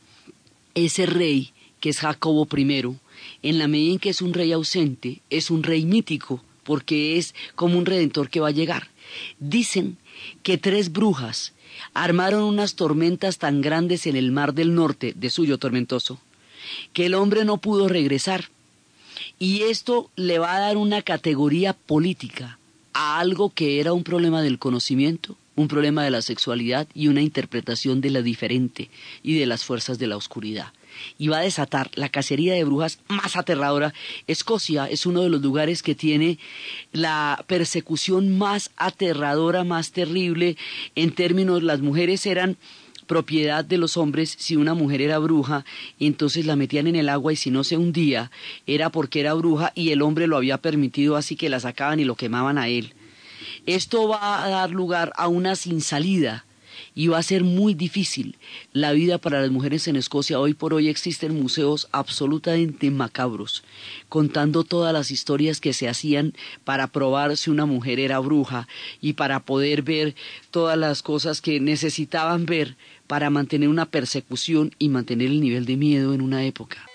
Ese 0.73 1.05
rey, 1.05 1.51
que 1.79 1.89
es 1.89 1.99
Jacobo 1.99 2.47
I, 2.55 2.97
en 3.43 3.57
la 3.59 3.67
medida 3.67 3.93
en 3.93 3.99
que 3.99 4.09
es 4.09 4.21
un 4.21 4.33
rey 4.33 4.51
ausente, 4.51 5.21
es 5.29 5.51
un 5.51 5.63
rey 5.63 5.85
mítico, 5.85 6.43
porque 6.63 7.17
es 7.17 7.33
como 7.55 7.77
un 7.77 7.85
redentor 7.85 8.29
que 8.29 8.39
va 8.39 8.49
a 8.49 8.51
llegar. 8.51 8.89
Dicen 9.39 9.97
que 10.43 10.57
tres 10.57 10.91
brujas 10.91 11.53
armaron 11.93 12.43
unas 12.43 12.75
tormentas 12.75 13.37
tan 13.37 13.61
grandes 13.61 14.05
en 14.07 14.15
el 14.15 14.31
mar 14.31 14.53
del 14.53 14.75
norte, 14.75 15.13
de 15.15 15.29
suyo 15.29 15.57
tormentoso, 15.57 16.19
que 16.93 17.07
el 17.07 17.15
hombre 17.15 17.45
no 17.45 17.57
pudo 17.57 17.87
regresar. 17.87 18.49
Y 19.39 19.63
esto 19.63 20.09
le 20.15 20.39
va 20.39 20.55
a 20.55 20.59
dar 20.59 20.77
una 20.77 21.01
categoría 21.01 21.73
política 21.73 22.59
a 22.93 23.19
algo 23.19 23.49
que 23.49 23.79
era 23.79 23.93
un 23.93 24.03
problema 24.03 24.41
del 24.41 24.59
conocimiento, 24.59 25.37
un 25.61 25.67
problema 25.67 26.03
de 26.03 26.11
la 26.11 26.21
sexualidad 26.21 26.87
y 26.93 27.07
una 27.07 27.21
interpretación 27.21 28.01
de 28.01 28.09
la 28.09 28.21
diferente 28.21 28.89
y 29.23 29.37
de 29.37 29.45
las 29.45 29.63
fuerzas 29.63 29.99
de 29.99 30.07
la 30.07 30.17
oscuridad 30.17 30.73
y 31.17 31.27
va 31.27 31.39
a 31.39 31.43
desatar 31.43 31.89
la 31.95 32.09
cacería 32.09 32.53
de 32.53 32.63
brujas 32.63 32.99
más 33.07 33.35
aterradora. 33.35 33.93
Escocia 34.27 34.85
es 34.85 35.05
uno 35.05 35.21
de 35.21 35.29
los 35.29 35.41
lugares 35.41 35.83
que 35.83 35.95
tiene 35.95 36.37
la 36.91 37.43
persecución 37.47 38.37
más 38.37 38.71
aterradora, 38.77 39.63
más 39.63 39.91
terrible 39.91 40.57
en 40.95 41.11
términos 41.11 41.63
las 41.63 41.81
mujeres 41.81 42.25
eran 42.25 42.57
propiedad 43.07 43.65
de 43.65 43.77
los 43.77 43.97
hombres 43.97 44.35
si 44.39 44.55
una 44.55 44.73
mujer 44.73 45.01
era 45.01 45.17
bruja 45.17 45.65
entonces 45.99 46.45
la 46.45 46.55
metían 46.55 46.87
en 46.87 46.95
el 46.95 47.09
agua 47.09 47.33
y 47.33 47.35
si 47.35 47.51
no 47.51 47.65
se 47.65 47.75
hundía 47.75 48.31
era 48.67 48.89
porque 48.89 49.19
era 49.19 49.33
bruja 49.33 49.73
y 49.75 49.89
el 49.89 50.01
hombre 50.01 50.27
lo 50.27 50.37
había 50.37 50.59
permitido 50.59 51.17
así 51.17 51.35
que 51.35 51.49
la 51.49 51.59
sacaban 51.59 51.99
y 51.99 52.05
lo 52.05 52.15
quemaban 52.15 52.57
a 52.57 52.69
él. 52.69 52.93
Esto 53.65 54.07
va 54.07 54.43
a 54.43 54.49
dar 54.49 54.71
lugar 54.71 55.13
a 55.15 55.27
una 55.27 55.55
sin 55.55 55.81
salida 55.81 56.45
y 56.95 57.07
va 57.07 57.19
a 57.19 57.23
ser 57.23 57.43
muy 57.43 57.73
difícil 57.73 58.37
la 58.73 58.91
vida 58.91 59.17
para 59.17 59.41
las 59.41 59.51
mujeres 59.51 59.87
en 59.87 59.95
Escocia. 59.95 60.39
Hoy 60.39 60.53
por 60.53 60.73
hoy 60.73 60.89
existen 60.89 61.39
museos 61.39 61.87
absolutamente 61.91 62.89
macabros, 62.91 63.63
contando 64.09 64.63
todas 64.63 64.93
las 64.93 65.11
historias 65.11 65.61
que 65.61 65.73
se 65.73 65.87
hacían 65.87 66.33
para 66.63 66.87
probar 66.87 67.37
si 67.37 67.49
una 67.49 67.65
mujer 67.65 67.99
era 67.99 68.19
bruja 68.19 68.67
y 68.99 69.13
para 69.13 69.41
poder 69.41 69.83
ver 69.83 70.15
todas 70.49 70.77
las 70.77 71.03
cosas 71.03 71.39
que 71.41 71.59
necesitaban 71.59 72.45
ver 72.45 72.75
para 73.07 73.29
mantener 73.29 73.69
una 73.69 73.85
persecución 73.85 74.73
y 74.79 74.89
mantener 74.89 75.27
el 75.27 75.41
nivel 75.41 75.65
de 75.65 75.77
miedo 75.77 76.13
en 76.13 76.21
una 76.21 76.45
época. 76.45 76.90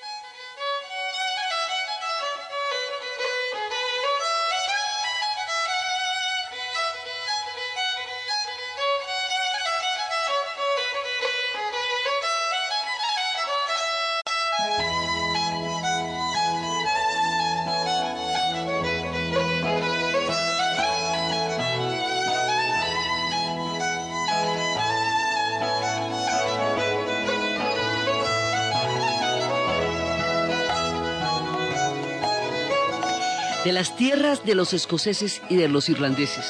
Las 33.77 33.95
tierras 33.95 34.43
de 34.47 34.55
los 34.55 34.73
escoceses 34.73 35.43
y 35.51 35.57
de 35.57 35.69
los 35.69 35.91
irlandeses, 35.91 36.47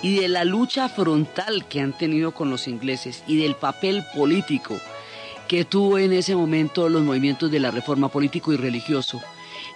y 0.00 0.16
de 0.16 0.28
la 0.28 0.46
lucha 0.46 0.88
frontal 0.88 1.68
que 1.68 1.82
han 1.82 1.92
tenido 1.92 2.32
con 2.32 2.48
los 2.48 2.68
ingleses, 2.68 3.22
y 3.26 3.36
del 3.36 3.54
papel 3.54 4.02
político 4.16 4.80
que 5.46 5.66
tuvo 5.66 5.98
en 5.98 6.14
ese 6.14 6.34
momento 6.34 6.88
los 6.88 7.02
movimientos 7.02 7.50
de 7.50 7.60
la 7.60 7.70
reforma 7.70 8.08
político 8.08 8.50
y 8.50 8.56
religioso, 8.56 9.20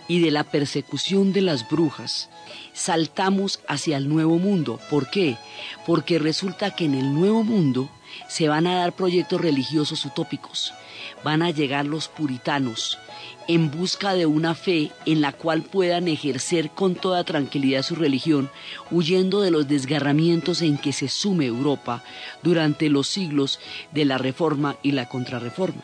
y 0.09 0.21
de 0.21 0.31
la 0.31 0.45
persecución 0.45 1.35
de 1.35 1.43
las 1.43 1.69
brujas, 1.69 2.31
saltamos 2.73 3.61
hacia 3.69 3.99
el 3.99 4.09
nuevo 4.09 4.39
mundo. 4.39 4.81
¿Por 4.89 5.11
qué? 5.11 5.37
Porque 5.85 6.19
resulta 6.19 6.75
que 6.75 6.87
en 6.87 6.95
el 6.95 7.13
nuevo 7.13 7.45
mundo 7.45 7.91
se 8.27 8.49
van 8.49 8.67
a 8.67 8.77
dar 8.77 8.93
proyectos 8.93 9.41
religiosos 9.41 10.05
utópicos, 10.05 10.75
van 11.23 11.43
a 11.43 11.51
llegar 11.51 11.87
los 11.87 12.09
puritanos, 12.09 12.99
en 13.47 13.71
busca 13.71 14.15
de 14.15 14.27
una 14.27 14.55
fe 14.55 14.93
en 15.07 15.21
la 15.21 15.33
cual 15.33 15.63
puedan 15.63 16.09
ejercer 16.09 16.71
con 16.71 16.95
toda 16.95 17.25
tranquilidad 17.25 17.83
su 17.83 17.95
religión, 17.95 18.51
huyendo 18.91 19.41
de 19.41 19.51
los 19.51 19.69
desgarramientos 19.69 20.63
en 20.63 20.77
que 20.79 20.93
se 20.93 21.09
sume 21.09 21.47
Europa 21.47 22.03
durante 22.43 22.91
los 22.91 23.09
siglos 23.09 23.59
de 23.93 24.05
la 24.05 24.19
Reforma 24.19 24.77
y 24.83 24.93
la 24.93 25.09
Contrarreforma. 25.09 25.83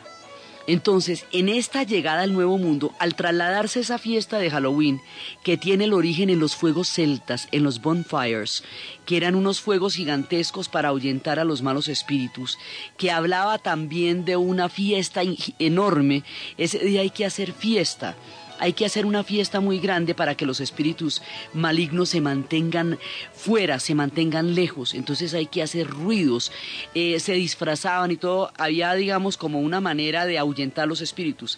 Entonces, 0.67 1.25
en 1.31 1.49
esta 1.49 1.83
llegada 1.83 2.23
al 2.23 2.33
Nuevo 2.33 2.57
Mundo, 2.57 2.93
al 2.99 3.15
trasladarse 3.15 3.81
esa 3.81 3.97
fiesta 3.97 4.39
de 4.39 4.49
Halloween, 4.49 5.01
que 5.43 5.57
tiene 5.57 5.83
el 5.83 5.93
origen 5.93 6.29
en 6.29 6.39
los 6.39 6.55
fuegos 6.55 6.89
celtas, 6.89 7.47
en 7.51 7.63
los 7.63 7.81
bonfires, 7.81 8.63
que 9.05 9.17
eran 9.17 9.35
unos 9.35 9.61
fuegos 9.61 9.95
gigantescos 9.95 10.67
para 10.67 10.89
ahuyentar 10.89 11.39
a 11.39 11.43
los 11.43 11.61
malos 11.61 11.87
espíritus, 11.87 12.57
que 12.97 13.11
hablaba 13.11 13.59
también 13.59 14.25
de 14.25 14.37
una 14.37 14.69
fiesta 14.69 15.21
enorme, 15.59 16.23
ese 16.57 16.79
día 16.79 17.01
hay 17.01 17.11
que 17.11 17.25
hacer 17.25 17.53
fiesta 17.53 18.15
hay 18.59 18.73
que 18.73 18.85
hacer 18.85 19.05
una 19.05 19.23
fiesta 19.23 19.59
muy 19.59 19.79
grande 19.79 20.15
para 20.15 20.35
que 20.35 20.45
los 20.45 20.59
espíritus 20.59 21.21
malignos 21.53 22.09
se 22.09 22.21
mantengan 22.21 22.99
fuera, 23.33 23.79
se 23.79 23.95
mantengan 23.95 24.55
lejos. 24.55 24.93
Entonces 24.93 25.33
hay 25.33 25.47
que 25.47 25.63
hacer 25.63 25.87
ruidos. 25.87 26.51
Eh, 26.93 27.19
se 27.19 27.33
disfrazaban 27.33 28.11
y 28.11 28.17
todo. 28.17 28.51
Había, 28.57 28.93
digamos, 28.93 29.37
como 29.37 29.59
una 29.59 29.81
manera 29.81 30.25
de 30.25 30.37
ahuyentar 30.37 30.87
los 30.87 31.01
espíritus. 31.01 31.57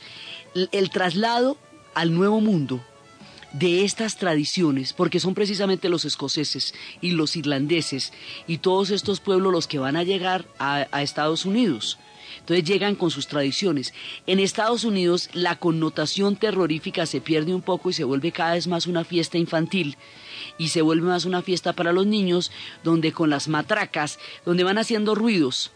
el 0.72 0.89
traslado 0.89 1.58
al 1.94 2.13
nuevo 2.13 2.42
mundo 2.42 2.82
de 3.54 3.86
estas 3.86 4.18
tradiciones, 4.18 4.94
porque 4.94 5.20
son 5.20 5.34
precisamente 5.34 5.89
los 5.89 6.06
escoceses 6.06 6.74
y 7.01 7.12
los 7.12 7.36
irlandeses 7.36 8.13
y 8.46 8.60
todos 8.60 8.89
estos 8.92 9.20
pueblos 9.20 9.51
los 9.51 9.68
que 9.68 9.80
van 9.80 9.96
a 9.96 10.04
llegar 10.04 10.46
a 10.60 11.01
Estados 11.01 11.46
Unidos. 11.46 11.98
Entonces 12.48 12.63
llegan 12.63 12.96
con 12.96 13.12
sus 13.12 13.27
tradiciones. 13.27 13.94
En 14.25 14.39
Estados 14.39 14.86
Unidos 14.86 15.30
la 15.34 15.58
connotación 15.58 16.38
terrorífica 16.38 17.06
se 17.06 17.20
pierde 17.20 17.54
un 17.54 17.62
poco 17.62 17.89
y 17.89 17.94
se 17.94 18.06
vuelve 18.06 18.32
cada 18.32 18.54
vez 18.54 18.68
más 18.68 18.88
una 18.88 19.04
fiesta 19.04 19.38
infantil 19.38 19.98
y 20.58 20.70
se 20.70 20.82
vuelve 20.82 21.08
más 21.08 21.25
una 21.25 21.42
fiesta 21.42 21.74
para 21.74 21.92
los 21.92 22.06
niños 22.06 22.54
donde 22.86 23.12
con 23.12 23.30
las 23.30 23.50
matracas, 23.50 24.18
donde 24.46 24.63
van 24.63 24.77
haciendo 24.77 25.13
ruidos. 25.13 25.72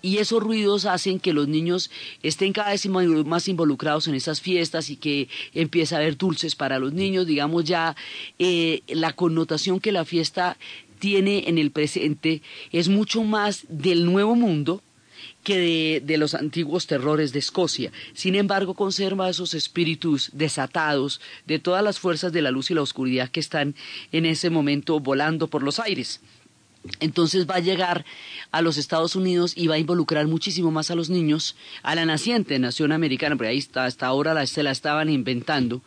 Y 0.00 0.16
esos 0.16 0.42
ruidos 0.42 0.86
hacen 0.86 1.20
que 1.20 1.34
los 1.34 1.48
niños 1.48 1.90
estén 2.22 2.54
cada 2.54 2.70
vez 2.70 2.86
más 2.86 3.46
involucrados 3.46 4.08
en 4.08 4.14
esas 4.14 4.40
fiestas 4.40 4.88
y 4.88 4.96
que 4.96 5.28
empieza 5.52 5.96
a 5.96 5.98
haber 5.98 6.16
dulces 6.16 6.56
para 6.56 6.78
los 6.78 6.94
niños. 6.94 7.26
Digamos 7.26 7.64
ya 7.64 7.94
eh, 8.38 8.80
la 8.88 9.12
connotación 9.12 9.80
que 9.80 9.92
la 9.92 10.06
fiesta 10.06 10.56
tiene 10.98 11.50
en 11.50 11.58
el 11.58 11.72
presente 11.72 12.40
es 12.72 12.88
mucho 12.88 13.22
más 13.22 13.66
del 13.68 14.06
nuevo 14.06 14.34
mundo, 14.34 14.82
que 15.46 16.02
de, 16.04 16.16
los 16.16 16.34
antiguos 16.34 16.88
terrores 16.88 17.32
de 17.32 17.38
Escocia. 17.38 17.92
Sin 18.14 18.34
embargo, 18.34 18.74
conserva 18.74 19.30
esos 19.30 19.54
espíritus 19.54 20.30
desatados 20.32 21.20
de 21.46 21.60
todas 21.60 21.84
las 21.84 22.00
fuerzas 22.00 22.32
de 22.32 22.42
la 22.42 22.50
luz 22.50 22.72
y 22.72 22.74
la 22.74 22.82
oscuridad 22.82 23.30
que 23.30 23.38
están 23.38 23.76
en 24.10 24.26
ese 24.26 24.50
momento 24.50 24.98
volando 24.98 25.46
por 25.46 25.62
los 25.62 25.78
aires. 25.78 26.20
Entonces 26.98 27.48
va 27.48 27.54
a 27.54 27.60
llegar 27.60 28.04
a 28.50 28.60
los 28.60 28.76
Estados 28.76 29.14
Unidos 29.14 29.52
y 29.54 29.68
va 29.68 29.76
a 29.76 29.78
involucrar 29.78 30.26
muchísimo 30.26 30.72
más 30.72 30.90
a 30.90 30.96
los 30.96 31.10
niños, 31.10 31.54
a 31.84 31.94
la 31.94 32.04
naciente 32.06 32.58
nación 32.58 32.90
americana, 32.90 33.36
porque 33.36 33.50
ahí 33.50 33.58
está, 33.58 33.84
hasta 33.84 34.08
ahora 34.08 34.44
se 34.48 34.64
la 34.64 34.72
estaban 34.72 35.08
inventando, 35.08 35.80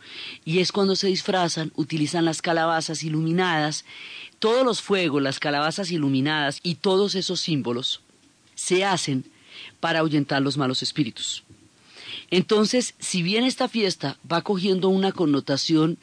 y 0.46 0.60
es 0.60 0.72
cuando 0.72 0.96
se 0.96 1.08
disfrazan, 1.08 1.70
utilizan 1.76 2.24
las 2.24 2.40
calabazas 2.40 3.02
iluminadas, 3.02 3.84
todos 4.38 4.64
los 4.64 4.80
fuegos, 4.80 5.20
las 5.20 5.38
calabazas 5.38 5.90
iluminadas 5.90 6.60
y 6.62 6.76
todos 6.76 7.14
esos 7.14 7.40
símbolos 7.40 8.00
se 8.54 8.86
hacen 8.86 9.24
para 9.80 10.00
ahuyentar 10.00 10.42
los 10.42 10.56
malos 10.56 10.82
espíritus. 10.82 11.42
Entonces, 12.30 12.94
si 13.00 13.22
bien 13.22 13.44
esta 13.44 13.68
fiesta 13.68 14.16
va 14.30 14.42
cogiendo 14.42 14.88
una 14.88 15.10
connotación 15.10 15.98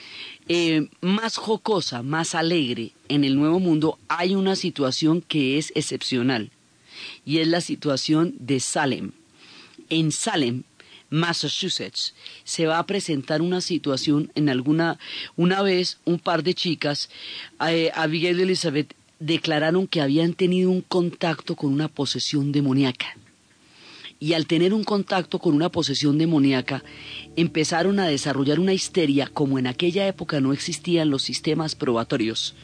eh, 0.49 0.89
más 0.99 1.37
jocosa, 1.37 2.03
más 2.03 2.35
alegre 2.35 2.91
en 3.07 3.23
el 3.23 3.37
Nuevo 3.37 3.59
Mundo, 3.59 3.97
hay 4.09 4.35
una 4.35 4.57
situación 4.57 5.21
que 5.21 5.57
es 5.57 5.71
excepcional 5.75 6.51
y 7.25 7.37
es 7.37 7.47
la 7.47 7.61
situación 7.61 8.35
de 8.39 8.59
Salem. 8.59 9.11
En 9.89 10.11
Salem, 10.11 10.63
Massachusetts, 11.09 12.13
se 12.43 12.65
va 12.65 12.79
a 12.79 12.85
presentar 12.85 13.41
una 13.41 13.61
situación 13.61 14.29
en 14.35 14.49
alguna, 14.49 14.99
una 15.37 15.61
vez 15.61 15.99
un 16.03 16.19
par 16.19 16.43
de 16.43 16.53
chicas, 16.53 17.09
eh, 17.65 17.89
Abigail 17.95 18.39
y 18.39 18.43
Elizabeth, 18.43 18.93
declararon 19.19 19.87
que 19.87 20.01
habían 20.01 20.33
tenido 20.33 20.69
un 20.71 20.81
contacto 20.81 21.55
con 21.55 21.71
una 21.71 21.87
posesión 21.87 22.51
demoníaca 22.51 23.15
y 24.19 24.33
al 24.33 24.47
tener 24.47 24.73
un 24.73 24.83
contacto 24.83 25.39
con 25.39 25.53
una 25.53 25.69
posesión 25.69 26.17
demoníaca, 26.17 26.83
empezaron 27.35 27.99
a 27.99 28.07
desarrollar 28.07 28.59
una 28.59 28.73
histeria 28.73 29.27
como 29.27 29.59
en 29.59 29.67
aquella 29.67 30.07
época 30.07 30.41
no 30.41 30.53
existían 30.53 31.09
los 31.09 31.21
sistemas 31.21 31.75
probatorios. 31.75 32.55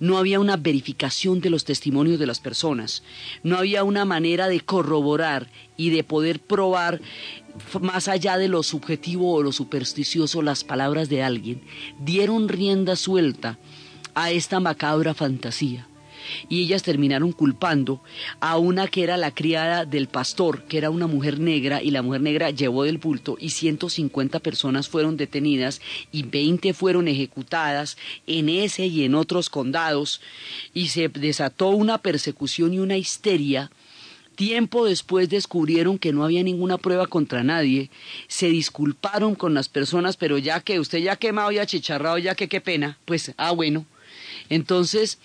No 0.00 0.18
había 0.18 0.40
una 0.40 0.56
verificación 0.56 1.40
de 1.40 1.50
los 1.50 1.64
testimonios 1.64 2.18
de 2.18 2.26
las 2.26 2.40
personas, 2.40 3.04
no 3.42 3.56
había 3.56 3.84
una 3.84 4.04
manera 4.04 4.48
de 4.48 4.60
corroborar 4.60 5.50
y 5.76 5.90
de 5.90 6.04
poder 6.04 6.40
probar 6.40 7.00
más 7.80 8.08
allá 8.08 8.36
de 8.38 8.48
lo 8.48 8.62
subjetivo 8.62 9.32
o 9.32 9.42
lo 9.42 9.52
supersticioso 9.52 10.42
las 10.42 10.64
palabras 10.64 11.08
de 11.08 11.22
alguien. 11.22 11.62
Dieron 12.00 12.48
rienda 12.48 12.96
suelta 12.96 13.58
a 14.14 14.30
esta 14.30 14.58
macabra 14.58 15.14
fantasía 15.14 15.86
y 16.48 16.62
ellas 16.62 16.82
terminaron 16.82 17.32
culpando 17.32 18.02
a 18.40 18.58
una 18.58 18.88
que 18.88 19.02
era 19.02 19.16
la 19.16 19.34
criada 19.34 19.84
del 19.84 20.08
pastor, 20.08 20.64
que 20.64 20.78
era 20.78 20.90
una 20.90 21.06
mujer 21.06 21.40
negra, 21.40 21.82
y 21.82 21.90
la 21.90 22.02
mujer 22.02 22.20
negra 22.20 22.50
llevó 22.50 22.84
del 22.84 22.98
bulto 22.98 23.36
y 23.40 23.50
150 23.50 24.38
personas 24.40 24.88
fueron 24.88 25.16
detenidas 25.16 25.80
y 26.12 26.22
20 26.22 26.72
fueron 26.74 27.08
ejecutadas 27.08 27.96
en 28.26 28.48
ese 28.48 28.86
y 28.86 29.04
en 29.04 29.14
otros 29.14 29.50
condados. 29.50 30.20
Y 30.74 30.88
se 30.88 31.08
desató 31.08 31.70
una 31.70 31.98
persecución 31.98 32.74
y 32.74 32.78
una 32.78 32.96
histeria. 32.96 33.70
Tiempo 34.38 34.86
después 34.86 35.28
descubrieron 35.28 35.98
que 35.98 36.12
no 36.12 36.24
había 36.24 36.44
ninguna 36.44 36.78
prueba 36.78 37.08
contra 37.08 37.42
nadie, 37.42 37.90
se 38.28 38.46
disculparon 38.46 39.34
con 39.34 39.52
las 39.52 39.68
personas, 39.68 40.16
pero 40.16 40.38
ya 40.38 40.60
que 40.60 40.78
usted 40.78 40.98
ya 40.98 41.16
quemado 41.16 41.50
y 41.50 41.58
achicharrado, 41.58 42.18
ya 42.18 42.36
que 42.36 42.48
qué 42.48 42.60
pena, 42.60 42.98
pues, 43.04 43.32
ah, 43.36 43.50
bueno. 43.50 43.84
Entonces, 44.48 45.18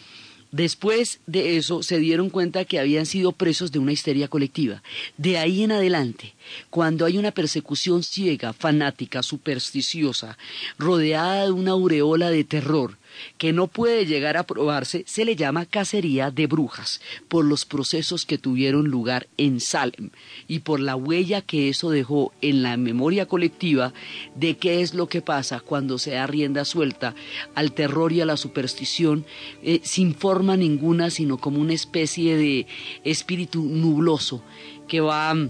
Después 0.53 1.19
de 1.25 1.57
eso 1.57 1.81
se 1.81 1.97
dieron 1.97 2.29
cuenta 2.29 2.63
que 2.63 2.77
habían 2.77 3.07
sido 3.07 3.31
presos 3.31 3.71
de 3.71 3.79
una 3.79 3.91
histeria 3.91 4.27
colectiva. 4.27 4.83
De 5.17 5.39
ahí 5.39 5.63
en 5.63 5.71
adelante, 5.71 6.35
cuando 6.69 7.05
hay 7.05 7.17
una 7.17 7.31
persecución 7.31 8.03
ciega, 8.03 8.53
fanática, 8.53 9.23
supersticiosa, 9.23 10.37
rodeada 10.77 11.45
de 11.45 11.51
una 11.51 11.71
aureola 11.71 12.29
de 12.29 12.43
terror, 12.43 12.99
que 13.38 13.54
no 13.54 13.67
puede 13.67 14.06
llegar 14.06 14.38
a 14.38 14.43
probarse, 14.43 15.04
se 15.08 15.26
le 15.26 15.36
llama 15.36 15.65
cacería 15.65 16.32
de 16.32 16.47
brujas, 16.47 17.02
por 17.28 17.45
los 17.45 17.65
procesos 17.65 18.26
que 18.26 18.38
tuvieron 18.38 18.89
lugar 18.89 19.28
en 19.38 19.60
Salem 19.60 20.10
y 20.47 20.60
por 20.60 20.80
la 20.80 20.95
huella 20.95 21.41
que 21.41 21.69
eso 21.69 21.89
dejó 21.89 22.34
en 22.41 22.63
la 22.63 22.78
memoria 22.78 23.28
colectiva 23.28 23.93
de 24.36 24.58
qué 24.58 24.82
es 24.82 24.93
lo 24.93 25.08
que 25.08 25.21
pasa 25.21 25.60
cuando 25.60 25.97
se 25.97 26.12
da 26.12 26.28
rienda 26.28 26.65
suelta 26.65 27.15
al 27.56 27.73
terror 27.73 28.12
y 28.13 28.21
a 28.21 28.26
la 28.26 28.38
superstición 28.38 29.26
eh, 29.62 29.82
sin 29.84 30.15
forma 30.15 30.58
ninguna, 30.58 31.10
sino 31.10 31.38
como 31.38 31.60
una 31.60 31.73
especie 31.73 32.36
de 32.36 32.67
espíritu 33.04 33.63
nubloso 33.63 34.43
que 34.88 35.02
va 35.02 35.34
mm, 35.34 35.49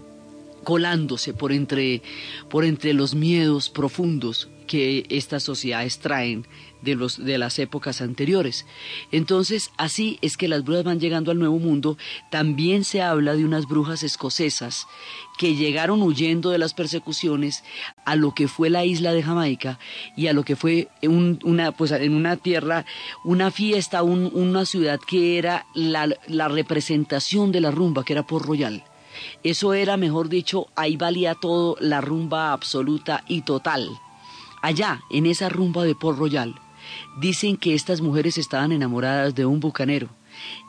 colándose 0.63 1.34
por 1.34 1.52
entre, 1.52 2.02
por 2.49 2.65
entre 2.65 2.93
los 2.93 3.15
miedos 3.15 3.69
profundos 3.69 4.49
que 4.67 5.06
estas 5.10 5.43
sociedades 5.43 5.99
traen 5.99 6.45
de, 6.83 6.95
los, 6.95 7.23
de 7.23 7.37
las 7.37 7.59
épocas 7.59 8.01
anteriores. 8.01 8.65
Entonces, 9.11 9.71
así 9.77 10.19
es 10.21 10.37
que 10.37 10.47
las 10.47 10.63
brujas 10.63 10.83
van 10.83 10.99
llegando 10.99 11.31
al 11.31 11.39
Nuevo 11.39 11.59
Mundo. 11.59 11.97
También 12.29 12.83
se 12.83 13.01
habla 13.01 13.33
de 13.33 13.45
unas 13.45 13.67
brujas 13.67 14.03
escocesas 14.03 14.87
que 15.37 15.55
llegaron 15.55 16.01
huyendo 16.01 16.51
de 16.51 16.57
las 16.57 16.73
persecuciones 16.73 17.63
a 18.05 18.15
lo 18.15 18.33
que 18.33 18.47
fue 18.47 18.69
la 18.69 18.85
isla 18.85 19.13
de 19.13 19.23
Jamaica 19.23 19.79
y 20.15 20.27
a 20.27 20.33
lo 20.33 20.43
que 20.43 20.55
fue 20.55 20.89
una, 21.01 21.71
pues, 21.71 21.91
en 21.91 22.13
una 22.13 22.37
tierra, 22.37 22.85
una 23.23 23.51
fiesta, 23.51 24.03
una 24.03 24.65
ciudad 24.65 24.99
que 24.99 25.37
era 25.37 25.65
la, 25.73 26.09
la 26.27 26.47
representación 26.47 27.51
de 27.51 27.61
la 27.61 27.71
rumba, 27.71 28.03
que 28.03 28.13
era 28.13 28.27
Port 28.27 28.45
Royal. 28.45 28.83
Eso 29.43 29.73
era, 29.73 29.97
mejor 29.97 30.29
dicho, 30.29 30.67
ahí 30.75 30.97
valía 30.97 31.35
todo, 31.35 31.77
la 31.79 32.01
rumba 32.01 32.51
absoluta 32.51 33.23
y 33.27 33.41
total. 33.41 33.89
Allá, 34.61 35.01
en 35.09 35.25
esa 35.25 35.49
rumba 35.49 35.83
de 35.83 35.95
Port 35.95 36.17
Royal, 36.17 36.55
dicen 37.17 37.57
que 37.57 37.73
estas 37.73 38.01
mujeres 38.01 38.37
estaban 38.37 38.71
enamoradas 38.71 39.35
de 39.35 39.45
un 39.45 39.59
bucanero 39.59 40.09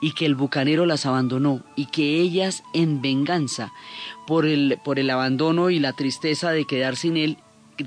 y 0.00 0.12
que 0.12 0.27
el 0.27 0.35
bucanero 0.35 0.87
las 0.87 1.07
abandonó 1.07 1.62
y 1.77 1.87
que 1.87 2.20
ellas 2.20 2.62
en 2.72 3.00
venganza 3.00 3.72
por 4.27 4.46
el, 4.46 4.79
por 4.85 4.98
el 4.98 5.11
abandono 5.11 5.70
y 5.70 5.79
la 5.79 5.92
tristeza 5.92 6.50
de 6.50 6.64
quedar 6.66 6.96
sin 6.96 7.16
él 7.16 7.38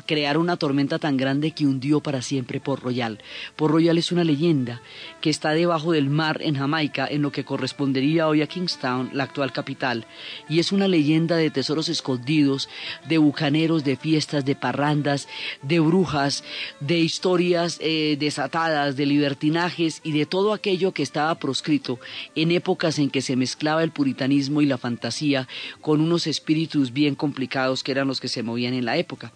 crear 0.06 0.38
una 0.38 0.58
tormenta 0.58 1.00
tan 1.00 1.18
grande 1.18 1.52
que 1.52 1.66
hundió 1.66 2.00
para 2.00 2.22
siempre 2.22 2.60
Port 2.60 2.84
Royal. 2.84 3.20
Port 3.56 3.72
Royal 3.74 3.98
es 3.98 4.12
una 4.12 4.24
leyenda 4.24 4.82
que 5.22 5.30
está 5.30 5.52
debajo 5.52 5.92
del 5.92 6.10
mar 6.10 6.40
en 6.42 6.56
Jamaica, 6.56 7.08
en 7.10 7.22
lo 7.22 7.32
que 7.32 7.46
correspondería 7.46 8.28
hoy 8.28 8.42
a 8.42 8.48
Kingstown, 8.48 9.12
la 9.14 9.24
actual 9.24 9.52
capital, 9.52 10.06
y 10.50 10.60
es 10.60 10.72
una 10.72 10.88
leyenda 10.88 11.38
de 11.38 11.50
tesoros 11.50 11.90
escondidos, 11.90 12.70
de 13.08 13.18
bucaneros, 13.18 13.84
de 13.84 13.96
fiestas, 13.96 14.46
de 14.46 14.56
parrandas, 14.56 15.28
de 15.62 15.80
brujas, 15.80 16.44
de 16.80 17.00
historias 17.00 17.78
eh, 17.82 18.18
desatadas, 18.20 18.96
de 18.96 19.06
libertinajes 19.06 20.02
y 20.04 20.12
de 20.12 20.26
todo 20.26 20.54
aquello 20.54 20.92
que 20.92 21.04
estaba 21.04 21.36
proscrito 21.36 22.00
en 22.36 22.52
épocas 22.52 23.00
en 23.00 23.10
que 23.10 23.22
se 23.22 23.36
mezclaba 23.36 23.84
el 23.84 23.92
puritanismo 23.92 24.62
y 24.62 24.66
la 24.66 24.78
fantasía 24.78 25.48
con 25.82 26.02
unos 26.02 26.28
espíritus 26.28 26.94
bien 26.94 27.16
complicados 27.16 27.84
que 27.84 27.92
eran 27.92 28.08
los 28.08 28.20
que 28.20 28.28
se 28.28 28.44
movían 28.44 28.74
en 28.74 28.86
la 28.86 28.98
época. 28.98 29.32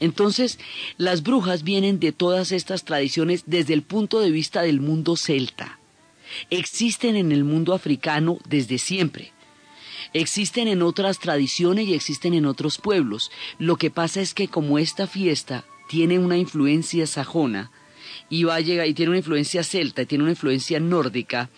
Entonces, 0.00 0.58
las 0.96 1.22
brujas 1.22 1.62
vienen 1.62 2.00
de 2.00 2.12
todas 2.12 2.52
estas 2.52 2.84
tradiciones 2.84 3.44
desde 3.46 3.74
el 3.74 3.82
punto 3.82 4.20
de 4.20 4.30
vista 4.30 4.62
del 4.62 4.80
mundo 4.80 5.16
celta. 5.16 5.78
Existen 6.50 7.16
en 7.16 7.32
el 7.32 7.44
mundo 7.44 7.74
africano 7.74 8.38
desde 8.48 8.78
siempre. 8.78 9.32
Existen 10.12 10.68
en 10.68 10.82
otras 10.82 11.18
tradiciones 11.18 11.88
y 11.88 11.94
existen 11.94 12.34
en 12.34 12.46
otros 12.46 12.78
pueblos. 12.78 13.30
Lo 13.58 13.76
que 13.76 13.90
pasa 13.90 14.20
es 14.20 14.34
que 14.34 14.48
como 14.48 14.78
esta 14.78 15.06
fiesta 15.06 15.64
tiene 15.88 16.18
una 16.18 16.36
influencia 16.38 17.06
sajona 17.06 17.70
y 18.28 18.44
va 18.44 18.56
a 18.56 18.60
llegar 18.60 18.86
y 18.86 18.94
tiene 18.94 19.10
una 19.10 19.18
influencia 19.18 19.62
celta 19.62 20.02
y 20.02 20.06
tiene 20.06 20.24
una 20.24 20.32
influencia 20.32 20.80
nórdica, 20.80 21.50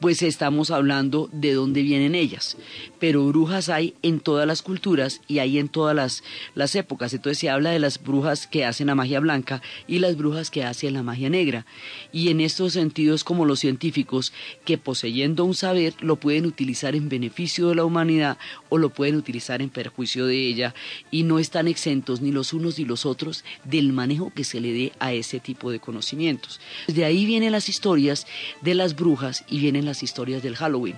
pues 0.00 0.22
estamos 0.22 0.70
hablando 0.70 1.28
de 1.32 1.54
dónde 1.54 1.82
vienen 1.82 2.14
ellas. 2.14 2.56
Pero 2.98 3.26
brujas 3.26 3.68
hay 3.68 3.94
en 4.02 4.20
todas 4.20 4.46
las 4.46 4.62
culturas 4.62 5.20
y 5.26 5.38
hay 5.38 5.58
en 5.58 5.68
todas 5.68 5.94
las, 5.94 6.22
las 6.54 6.74
épocas. 6.74 7.12
Entonces 7.12 7.38
se 7.38 7.50
habla 7.50 7.70
de 7.70 7.78
las 7.78 8.02
brujas 8.02 8.46
que 8.46 8.64
hacen 8.64 8.88
la 8.88 8.94
magia 8.94 9.20
blanca 9.20 9.62
y 9.86 9.98
las 9.98 10.16
brujas 10.16 10.50
que 10.50 10.64
hacen 10.64 10.94
la 10.94 11.02
magia 11.02 11.30
negra. 11.30 11.66
Y 12.12 12.28
en 12.28 12.40
estos 12.40 12.74
sentidos 12.74 13.24
como 13.24 13.44
los 13.44 13.60
científicos 13.60 14.32
que 14.64 14.78
poseyendo 14.78 15.44
un 15.44 15.54
saber 15.54 15.94
lo 16.00 16.16
pueden 16.16 16.46
utilizar 16.46 16.94
en 16.94 17.08
beneficio 17.08 17.68
de 17.68 17.74
la 17.74 17.84
humanidad 17.84 18.38
o 18.68 18.78
lo 18.78 18.90
pueden 18.90 19.16
utilizar 19.16 19.62
en 19.62 19.70
perjuicio 19.70 20.26
de 20.26 20.46
ella 20.46 20.74
y 21.10 21.24
no 21.24 21.38
están 21.38 21.68
exentos 21.68 22.20
ni 22.20 22.32
los 22.32 22.52
unos 22.52 22.78
ni 22.78 22.84
los 22.84 23.06
otros 23.06 23.44
del 23.64 23.92
manejo 23.92 24.32
que 24.34 24.44
se 24.44 24.60
le 24.60 24.72
dé 24.72 24.92
a 25.00 25.12
ese 25.12 25.40
tipo 25.40 25.70
de 25.70 25.80
conocimientos. 25.80 26.60
De 26.86 27.04
ahí 27.04 27.26
vienen 27.26 27.52
las 27.52 27.68
historias 27.68 28.26
de 28.62 28.74
las 28.74 28.94
brujas 28.94 29.44
y 29.48 29.58
vienen 29.58 29.87
las 29.88 30.02
historias 30.02 30.42
del 30.42 30.56
Halloween. 30.56 30.96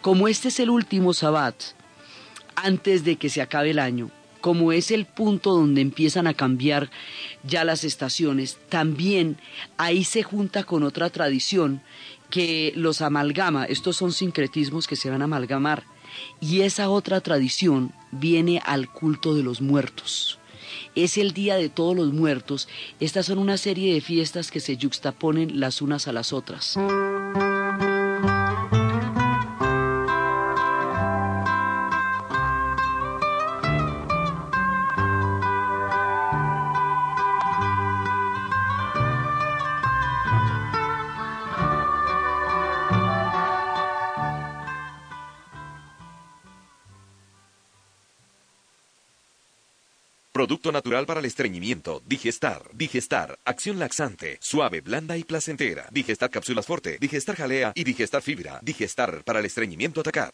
Como 0.00 0.28
este 0.28 0.48
es 0.48 0.60
el 0.60 0.70
último 0.70 1.12
sabbat, 1.12 1.56
antes 2.54 3.04
de 3.04 3.16
que 3.16 3.28
se 3.28 3.42
acabe 3.42 3.70
el 3.70 3.78
año, 3.78 4.10
como 4.40 4.70
es 4.70 4.92
el 4.92 5.06
punto 5.06 5.54
donde 5.54 5.80
empiezan 5.80 6.28
a 6.28 6.34
cambiar 6.34 6.90
ya 7.42 7.64
las 7.64 7.82
estaciones, 7.82 8.58
también 8.68 9.38
ahí 9.76 10.04
se 10.04 10.22
junta 10.22 10.62
con 10.62 10.84
otra 10.84 11.10
tradición 11.10 11.82
que 12.30 12.72
los 12.76 13.02
amalgama, 13.02 13.64
estos 13.64 13.96
son 13.96 14.12
sincretismos 14.12 14.86
que 14.86 14.96
se 14.96 15.10
van 15.10 15.22
a 15.22 15.24
amalgamar, 15.24 15.82
y 16.40 16.60
esa 16.60 16.90
otra 16.90 17.20
tradición 17.20 17.92
viene 18.12 18.62
al 18.64 18.88
culto 18.88 19.34
de 19.34 19.42
los 19.42 19.60
muertos. 19.60 20.38
Es 20.94 21.18
el 21.18 21.32
Día 21.32 21.56
de 21.56 21.68
Todos 21.68 21.94
los 21.94 22.12
Muertos. 22.12 22.68
Estas 23.00 23.26
son 23.26 23.38
una 23.38 23.56
serie 23.56 23.92
de 23.92 24.00
fiestas 24.00 24.50
que 24.50 24.60
se 24.60 24.76
yuxtaponen 24.76 25.60
las 25.60 25.82
unas 25.82 26.08
a 26.08 26.12
las 26.12 26.32
otras. 26.32 26.78
Producto 50.46 50.70
natural 50.70 51.06
para 51.06 51.18
el 51.18 51.26
estreñimiento. 51.26 52.00
Digestar. 52.06 52.62
Digestar. 52.72 53.36
Acción 53.44 53.80
laxante. 53.80 54.38
Suave, 54.40 54.80
blanda 54.80 55.16
y 55.16 55.24
placentera. 55.24 55.88
Digestar 55.90 56.30
cápsulas 56.30 56.64
forte. 56.64 56.98
Digestar 57.00 57.34
jalea 57.34 57.72
y 57.74 57.82
digestar 57.82 58.22
fibra. 58.22 58.60
Digestar 58.62 59.24
para 59.24 59.40
el 59.40 59.46
estreñimiento 59.46 60.02
atacar. 60.02 60.32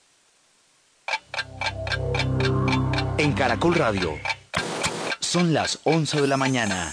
En 3.17 3.33
Caracol 3.33 3.75
Radio. 3.75 4.19
Son 5.19 5.55
las 5.55 5.81
11 5.85 6.21
de 6.21 6.29
la 6.29 6.37
mañana 6.37 6.93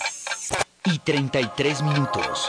y 0.86 1.00
33 1.00 1.82
minutos. 1.82 2.48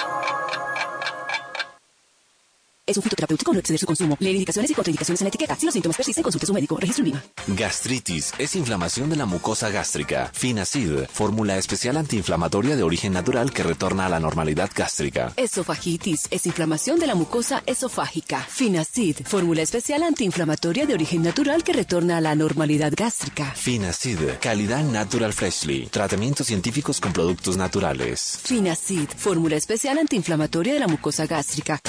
Es 2.91 2.97
un 2.97 3.05
fitoterapéutico 3.05 3.53
no 3.53 3.61
exceder 3.61 3.79
su 3.79 3.87
consumo. 3.87 4.17
Lee 4.19 4.31
indicaciones 4.31 4.69
y 4.69 4.75
contraindicaciones 4.75 5.21
en 5.21 5.27
la 5.27 5.29
etiqueta. 5.29 5.55
Si 5.55 5.65
los 5.65 5.73
síntomas 5.73 5.97
persisten, 5.97 6.25
consulte 6.25 6.45
a 6.45 6.49
su 6.49 6.53
médico. 6.53 6.77
Registro 6.77 7.05
en 7.07 7.57
Gastritis 7.57 8.33
es 8.37 8.57
inflamación 8.57 9.09
de 9.09 9.15
la 9.15 9.27
mucosa 9.27 9.71
gástrica. 9.71 10.29
Finacid, 10.35 11.05
fórmula 11.13 11.57
especial 11.57 11.97
antiinflamatoria 11.97 12.75
de 12.75 12.83
origen 12.83 13.13
natural 13.13 13.53
que 13.53 13.63
retorna 13.63 14.07
a 14.07 14.09
la 14.09 14.19
normalidad 14.19 14.71
gástrica. 14.75 15.33
Esofagitis 15.37 16.27
es 16.33 16.47
inflamación 16.47 16.99
de 16.99 17.07
la 17.07 17.15
mucosa 17.15 17.63
esofágica. 17.65 18.41
Finacid, 18.41 19.19
fórmula 19.25 19.63
especial 19.63 20.03
antiinflamatoria 20.03 20.85
de 20.85 20.95
origen 20.95 21.23
natural 21.23 21.63
que 21.63 21.73
retorna 21.73 22.17
a 22.17 22.21
la 22.21 22.35
normalidad 22.35 22.93
gástrica. 22.97 23.53
Finacid, 23.55 24.19
calidad 24.41 24.83
natural 24.83 25.33
freshly. 25.33 25.87
Tratamientos 25.87 26.49
científicos 26.49 27.01
con 27.01 27.13
productos 27.13 27.57
naturales. 27.57 28.41
Finacid, 28.43 29.09
fórmula 29.17 29.55
especial 29.55 29.99
antiinflamatoria 29.99 30.75
de 30.75 30.81
la 30.81 30.89
mucosa 30.89 31.27
gástrica. 31.27 31.81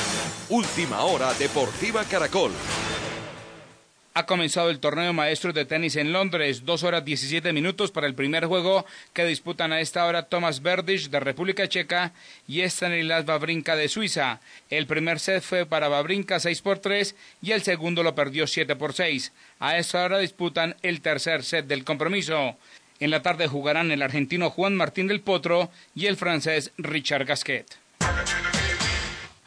Última 0.92 1.06
hora 1.06 1.34
Deportiva 1.36 2.04
Caracol. 2.04 2.52
Ha 4.14 4.26
comenzado 4.26 4.70
el 4.70 4.82
torneo 4.82 5.14
maestro 5.14 5.54
de 5.54 5.64
tenis 5.64 5.96
en 5.96 6.12
Londres, 6.12 6.66
dos 6.66 6.84
horas 6.84 7.06
17 7.06 7.54
minutos 7.54 7.92
para 7.92 8.08
el 8.08 8.14
primer 8.14 8.46
juego 8.46 8.86
que 9.14 9.24
disputan 9.24 9.72
a 9.72 9.80
esta 9.80 10.06
hora 10.06 10.24
Thomas 10.24 10.62
Berdych 10.62 11.10
de 11.10 11.22
República 11.22 11.70
Checa 11.70 12.12
y 12.46 12.60
Stanislas 12.64 13.24
Babrinka 13.24 13.78
de 13.78 13.88
Suiza. 13.88 14.42
El 14.70 14.86
primer 14.86 15.22
set 15.22 15.42
fue 15.42 15.66
para 15.66 15.88
Babrinka 15.88 16.42
6 16.42 16.62
por 16.62 16.80
3 16.80 17.16
y 17.42 17.52
el 17.52 17.62
segundo 17.62 18.04
lo 18.04 18.14
perdió 18.14 18.46
7 18.46 18.76
por 18.76 18.92
6. 18.92 19.32
A 19.60 19.78
esta 19.78 20.04
hora 20.04 20.18
disputan 20.18 20.76
el 20.82 21.00
tercer 21.00 21.46
set 21.46 21.68
del 21.68 21.86
compromiso. 21.86 22.58
En 23.00 23.12
la 23.12 23.22
tarde 23.22 23.48
jugarán 23.48 23.92
el 23.92 24.02
argentino 24.02 24.50
Juan 24.50 24.76
Martín 24.76 25.08
del 25.08 25.22
Potro 25.22 25.72
y 25.96 26.08
el 26.08 26.18
francés 26.18 26.74
Richard 26.78 27.24
Gasquet. 27.24 27.78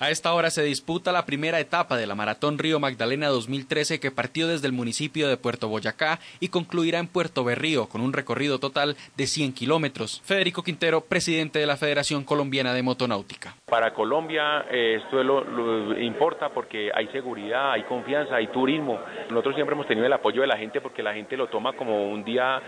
A 0.01 0.11
esta 0.11 0.35
hora 0.35 0.51
se 0.51 0.65
disputa 0.65 1.13
la 1.13 1.25
primera 1.25 1.61
etapa 1.61 1.97
de 1.97 2.09
la 2.09 2.17
Maratón 2.17 2.59
Río 2.59 2.81
Magdalena 2.81 3.29
2013 3.29 4.01
que 4.01 4.11
partió 4.11 4.49
desde 4.49 4.67
el 4.67 4.73
municipio 4.73 5.29
de 5.29 5.37
Puerto 5.37 5.69
Boyacá 5.69 6.19
y 6.41 6.49
concluirá 6.49 6.99
en 6.99 7.07
Puerto 7.07 7.45
Berrío 7.45 7.89
con 7.89 8.01
un 8.01 8.13
recorrido 8.13 8.59
total 8.59 8.97
de 9.17 9.27
100 9.29 9.53
kilómetros. 9.53 10.21
Federico 10.25 10.65
Quintero, 10.65 11.03
presidente 11.03 11.61
de 11.61 11.67
la 11.67 11.77
Federación 11.77 12.25
Colombiana 12.25 12.75
de 12.75 12.83
Motonáutica. 12.83 13.55
Para 13.67 13.95
Colombia 13.95 14.67
eh, 14.69 15.01
esto 15.01 15.23
lo, 15.23 15.97
importa 15.97 16.49
porque 16.49 16.91
hay 16.93 17.07
seguridad, 17.09 17.71
hay 17.71 17.85
confianza, 17.85 18.35
hay 18.35 18.49
turismo. 18.49 18.99
Nosotros 19.31 19.55
siempre 19.55 19.75
hemos 19.75 19.87
tenido 19.87 20.09
el 20.09 20.13
apoyo 20.13 20.41
de 20.41 20.49
la 20.49 20.57
gente 20.57 20.81
porque 20.81 21.05
la 21.05 21.15
gente 21.15 21.37
lo 21.37 21.47
toma 21.47 21.75
como 21.75 22.11
un 22.11 22.25
día 22.25 22.61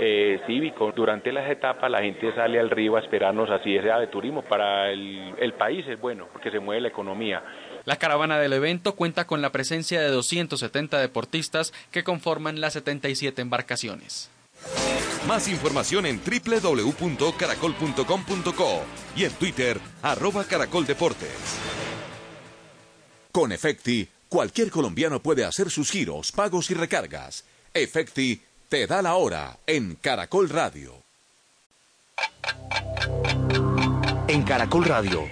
eh, 0.00 0.40
cívico. 0.48 0.90
Durante 0.90 1.30
las 1.30 1.48
etapas 1.48 1.88
la 1.88 2.00
gente 2.00 2.34
sale 2.34 2.58
al 2.58 2.70
río 2.70 2.96
a 2.96 3.00
esperarnos 3.00 3.48
así 3.50 3.78
sea 3.78 4.00
de 4.00 4.08
turismo. 4.08 4.42
Para 4.42 4.90
el, 4.90 5.52
país 5.56 5.86
es 5.86 6.00
bueno 6.00 6.26
porque 6.32 6.50
se 6.50 6.58
mueve 6.58 6.71
la 6.80 6.88
economía. 6.88 7.42
La 7.84 7.96
caravana 7.96 8.38
del 8.38 8.52
evento 8.52 8.94
cuenta 8.94 9.26
con 9.26 9.42
la 9.42 9.50
presencia 9.50 10.00
de 10.00 10.06
270 10.08 10.98
deportistas 10.98 11.72
que 11.90 12.04
conforman 12.04 12.60
las 12.60 12.74
77 12.74 13.42
embarcaciones. 13.42 14.30
Más 15.26 15.48
información 15.48 16.06
en 16.06 16.20
www.caracol.com.co 16.20 18.82
y 19.16 19.24
en 19.24 19.32
Twitter, 19.32 19.80
arroba 20.02 20.44
caracoldeportes. 20.44 21.58
Con 23.32 23.50
Efecti, 23.52 24.08
cualquier 24.28 24.70
colombiano 24.70 25.20
puede 25.20 25.44
hacer 25.44 25.70
sus 25.70 25.90
giros, 25.90 26.30
pagos 26.32 26.70
y 26.70 26.74
recargas. 26.74 27.44
Efecti 27.74 28.40
te 28.68 28.86
da 28.86 29.02
la 29.02 29.14
hora 29.14 29.58
en 29.66 29.96
Caracol 29.96 30.48
Radio. 30.48 30.94
En 34.28 34.44
Caracol 34.44 34.84
Radio 34.84 35.28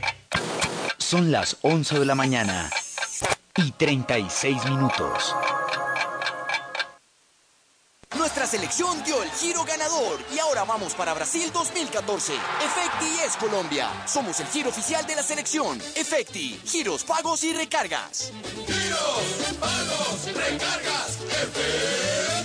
son 1.11 1.33
las 1.33 1.57
11 1.62 1.99
de 1.99 2.07
la 2.07 2.14
mañana 2.14 2.70
y 3.57 3.73
36 3.73 4.64
minutos. 4.66 5.35
Nuestras 8.16 8.51
selección 8.51 9.03
dio 9.03 9.20
el 9.20 9.31
giro 9.31 9.64
ganador 9.64 10.20
y 10.33 10.38
ahora 10.38 10.62
vamos 10.62 10.94
para 10.94 11.12
Brasil 11.12 11.51
2014. 11.53 12.33
Efecti 12.33 13.20
es 13.27 13.37
Colombia. 13.38 13.88
Somos 14.07 14.38
el 14.38 14.46
giro 14.46 14.68
oficial 14.68 15.05
de 15.05 15.16
la 15.16 15.25
selección. 15.25 15.81
Efecti, 15.96 16.61
giros, 16.64 17.03
pagos 17.03 17.42
y 17.42 17.55
recargas. 17.55 18.31
Giros, 18.68 19.57
pagos, 19.59 20.27
recargas, 20.27 21.18
Efecti. 21.42 22.39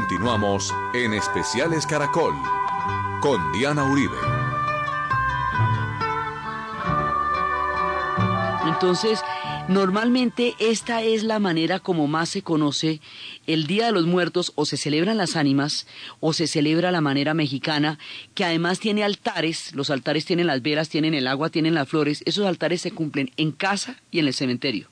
Continuamos 0.00 0.74
en 0.94 1.12
Especiales 1.12 1.86
Caracol 1.86 2.32
con 3.20 3.52
Diana 3.52 3.84
Uribe. 3.84 4.16
Entonces, 8.66 9.20
normalmente 9.68 10.54
esta 10.58 11.02
es 11.02 11.22
la 11.22 11.38
manera 11.38 11.80
como 11.80 12.06
más 12.06 12.30
se 12.30 12.40
conoce 12.40 13.02
el 13.46 13.66
Día 13.66 13.86
de 13.86 13.92
los 13.92 14.06
Muertos, 14.06 14.52
o 14.54 14.64
se 14.64 14.78
celebran 14.78 15.18
las 15.18 15.36
ánimas, 15.36 15.86
o 16.18 16.32
se 16.32 16.46
celebra 16.46 16.90
la 16.90 17.02
manera 17.02 17.34
mexicana, 17.34 17.98
que 18.34 18.46
además 18.46 18.80
tiene 18.80 19.04
altares, 19.04 19.74
los 19.74 19.90
altares 19.90 20.24
tienen 20.24 20.46
las 20.46 20.62
velas, 20.62 20.88
tienen 20.88 21.12
el 21.12 21.26
agua, 21.26 21.50
tienen 21.50 21.74
las 21.74 21.88
flores, 21.88 22.22
esos 22.24 22.46
altares 22.46 22.80
se 22.80 22.90
cumplen 22.90 23.32
en 23.36 23.52
casa 23.52 23.96
y 24.10 24.20
en 24.20 24.26
el 24.28 24.34
cementerio. 24.34 24.88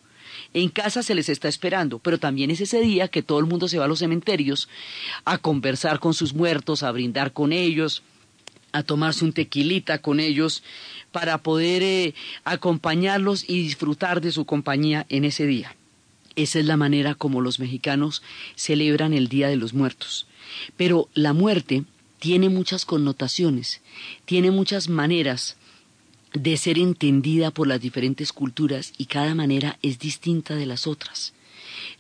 En 0.55 0.71
casa 0.71 1.03
se 1.03 1.15
les 1.15 1.29
está 1.29 1.49
esperando, 1.49 1.99
pero 1.99 2.19
también 2.19 2.51
es 2.51 2.61
ese 2.61 2.81
día 2.81 3.09
que 3.09 3.23
todo 3.23 3.39
el 3.39 3.47
mundo 3.47 3.69
se 3.69 3.79
va 3.79 3.85
a 3.85 3.89
los 3.89 3.99
cementerios 3.99 4.69
a 5.25 5.39
conversar 5.39 6.01
con 6.01 6.15
sus 6.15 6.35
muertos, 6.35 6.83
a 6.83 6.91
brindar 6.91 7.33
con 7.33 7.53
ellos, 7.53 8.03
a 8.73 8.83
tomarse 8.83 9.25
un 9.25 9.33
tequilita 9.33 9.99
con 10.01 10.21
ellos, 10.21 10.63
para 11.13 11.39
poder 11.39 11.83
eh, 11.83 12.15
acompañarlos 12.45 13.45
y 13.49 13.63
disfrutar 13.63 14.21
de 14.21 14.33
su 14.33 14.45
compañía 14.45 15.07
en 15.09 15.25
ese 15.25 15.47
día. 15.47 15.75
Esa 16.37 16.61
es 16.61 16.67
la 16.67 16.77
manera 16.77 17.15
como 17.15 17.41
los 17.41 17.59
mexicanos 17.59 18.23
celebran 18.55 19.13
el 19.13 19.29
Día 19.29 19.49
de 19.49 19.57
los 19.57 19.75
Muertos. 19.75 20.27
Pero 20.77 21.09
la 21.15 21.33
muerte 21.33 21.85
tiene 22.21 22.49
muchas 22.49 22.85
connotaciones, 22.85 23.81
tiene 24.25 24.51
muchas 24.51 24.89
maneras 24.89 25.57
de 26.33 26.57
ser 26.57 26.79
entendida 26.79 27.51
por 27.51 27.67
las 27.67 27.81
diferentes 27.81 28.33
culturas 28.33 28.93
y 28.99 29.07
cada 29.07 29.35
manera 29.35 29.79
es 29.83 29.99
distinta 29.99 30.55
de 30.55 30.67
las 30.67 30.87
otras. 30.87 31.33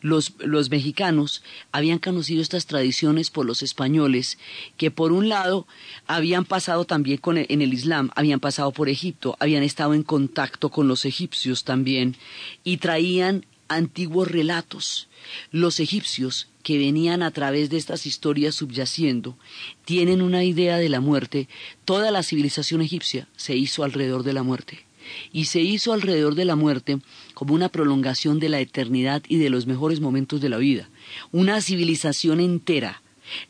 Los, 0.01 0.33
los, 0.38 0.71
mexicanos 0.71 1.43
habían 1.73 1.99
conocido 1.99 2.41
estas 2.41 2.67
tradiciones 2.67 3.31
por 3.31 3.47
los 3.47 3.62
españoles, 3.62 4.38
que 4.77 4.91
por 4.91 5.12
un 5.12 5.29
lado 5.29 5.67
habían 6.07 6.45
pasado 6.45 6.85
también 6.85 7.19
con 7.19 7.37
el, 7.37 7.47
en 7.49 7.62
el 7.62 7.75
Islam, 7.75 8.11
habían 8.14 8.38
pasado 8.38 8.71
por 8.73 8.88
Egipto, 8.88 9.37
habían 9.41 9.62
estado 9.62 9.95
en 9.95 10.05
contacto 10.05 10.69
con 10.69 10.87
los 10.87 11.05
egipcios 11.05 11.64
también, 11.64 12.17
y 12.62 12.77
traían 12.77 13.45
antiguos 13.68 14.28
relatos. 14.28 15.09
Los 15.50 15.81
egipcios, 15.81 16.48
que 16.62 16.78
venían 16.78 17.22
a 17.22 17.31
través 17.31 17.70
de 17.70 17.76
estas 17.76 18.07
historias 18.07 18.54
subyaciendo, 18.54 19.38
tienen 19.85 20.20
una 20.20 20.44
idea 20.44 20.78
de 20.78 20.88
la 20.88 21.00
muerte. 21.00 21.48
Toda 21.85 22.11
la 22.11 22.22
civilización 22.22 22.83
egipcia 22.83 23.28
se 23.37 23.57
hizo 23.57 23.85
alrededor 23.85 24.22
de 24.22 24.33
la 24.33 24.42
muerte. 24.42 24.85
Y 25.33 25.46
se 25.46 25.61
hizo 25.61 25.94
alrededor 25.94 26.35
de 26.35 26.44
la 26.44 26.57
muerte 26.57 26.98
como 27.33 27.54
una 27.54 27.70
prolongación 27.70 28.40
de 28.40 28.50
la 28.50 28.61
eternidad 28.61 29.22
y 29.26 29.38
de 29.38 29.48
los 29.48 29.66
mejores 29.66 30.00
momentos 30.00 30.40
de 30.40 30.50
la 30.50 30.59
vida. 30.59 30.90
Una 31.33 31.62
civilización 31.62 32.40
entera 32.40 33.02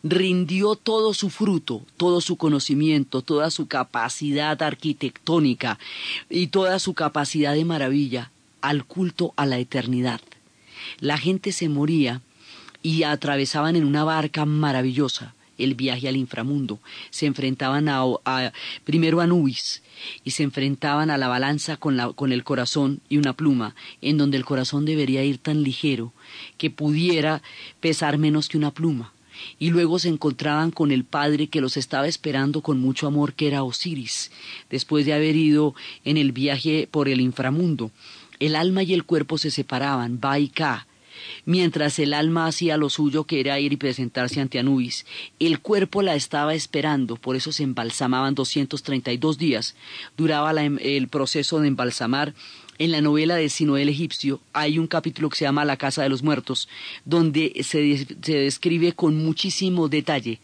rindió 0.02 0.76
todo 0.76 1.14
su 1.14 1.30
fruto, 1.30 1.82
todo 1.96 2.20
su 2.20 2.36
conocimiento, 2.36 3.22
toda 3.22 3.50
su 3.50 3.66
capacidad 3.66 4.60
arquitectónica 4.62 5.78
y 6.28 6.48
toda 6.48 6.78
su 6.78 6.94
capacidad 6.94 7.54
de 7.54 7.64
maravilla 7.64 8.30
al 8.60 8.84
culto 8.84 9.32
a 9.36 9.46
la 9.46 9.58
eternidad. 9.58 10.20
La 11.00 11.18
gente 11.18 11.52
se 11.52 11.68
moría 11.68 12.22
y 12.82 13.02
atravesaban 13.02 13.76
en 13.76 13.84
una 13.84 14.04
barca 14.04 14.44
maravillosa 14.44 15.34
el 15.58 15.74
viaje 15.74 16.08
al 16.08 16.16
inframundo. 16.16 16.78
Se 17.10 17.26
enfrentaban 17.26 17.88
a, 17.88 18.02
a, 18.24 18.52
primero 18.84 19.20
a 19.20 19.26
Nubis 19.26 19.82
y 20.24 20.30
se 20.30 20.44
enfrentaban 20.44 21.10
a 21.10 21.18
la 21.18 21.28
balanza 21.28 21.76
con, 21.76 21.98
con 22.14 22.32
el 22.32 22.44
corazón 22.44 23.00
y 23.08 23.18
una 23.18 23.34
pluma, 23.34 23.74
en 24.00 24.16
donde 24.16 24.36
el 24.36 24.44
corazón 24.44 24.84
debería 24.84 25.24
ir 25.24 25.38
tan 25.38 25.62
ligero 25.62 26.12
que 26.56 26.70
pudiera 26.70 27.42
pesar 27.80 28.18
menos 28.18 28.48
que 28.48 28.56
una 28.56 28.72
pluma. 28.72 29.12
Y 29.58 29.70
luego 29.70 29.98
se 29.98 30.08
encontraban 30.08 30.70
con 30.72 30.90
el 30.90 31.04
padre 31.04 31.46
que 31.46 31.60
los 31.60 31.76
estaba 31.76 32.08
esperando 32.08 32.60
con 32.60 32.80
mucho 32.80 33.06
amor, 33.06 33.34
que 33.34 33.46
era 33.46 33.62
Osiris, 33.62 34.32
después 34.68 35.06
de 35.06 35.12
haber 35.12 35.36
ido 35.36 35.74
en 36.04 36.16
el 36.16 36.32
viaje 36.32 36.88
por 36.90 37.08
el 37.08 37.20
inframundo. 37.20 37.92
El 38.40 38.56
alma 38.56 38.82
y 38.82 38.94
el 38.94 39.04
cuerpo 39.04 39.38
se 39.38 39.50
separaban, 39.50 40.20
va 40.22 40.38
y 40.38 40.48
ca, 40.48 40.86
mientras 41.44 41.98
el 41.98 42.14
alma 42.14 42.46
hacía 42.46 42.76
lo 42.76 42.90
suyo 42.90 43.24
que 43.24 43.40
era 43.40 43.58
ir 43.60 43.72
y 43.72 43.76
presentarse 43.76 44.40
ante 44.40 44.58
Anubis. 44.58 45.06
El 45.38 45.60
cuerpo 45.60 46.02
la 46.02 46.14
estaba 46.14 46.54
esperando, 46.54 47.16
por 47.16 47.36
eso 47.36 47.52
se 47.52 47.62
embalsamaban 47.62 48.34
232 48.34 49.38
días. 49.38 49.74
Duraba 50.16 50.52
la, 50.52 50.64
el 50.64 51.08
proceso 51.08 51.60
de 51.60 51.68
embalsamar 51.68 52.34
en 52.78 52.92
la 52.92 53.00
novela 53.00 53.36
de 53.36 53.48
Sinoé 53.48 53.82
el 53.82 53.88
egipcio 53.88 54.40
hay 54.52 54.78
un 54.78 54.86
capítulo 54.86 55.28
que 55.28 55.36
se 55.36 55.44
llama 55.44 55.64
La 55.64 55.76
Casa 55.76 56.02
de 56.02 56.08
los 56.08 56.22
Muertos, 56.22 56.68
donde 57.04 57.52
se, 57.62 58.06
describe 58.20 58.92
con 58.92 59.16
muchísimo 59.16 59.88
detalle 59.88 60.40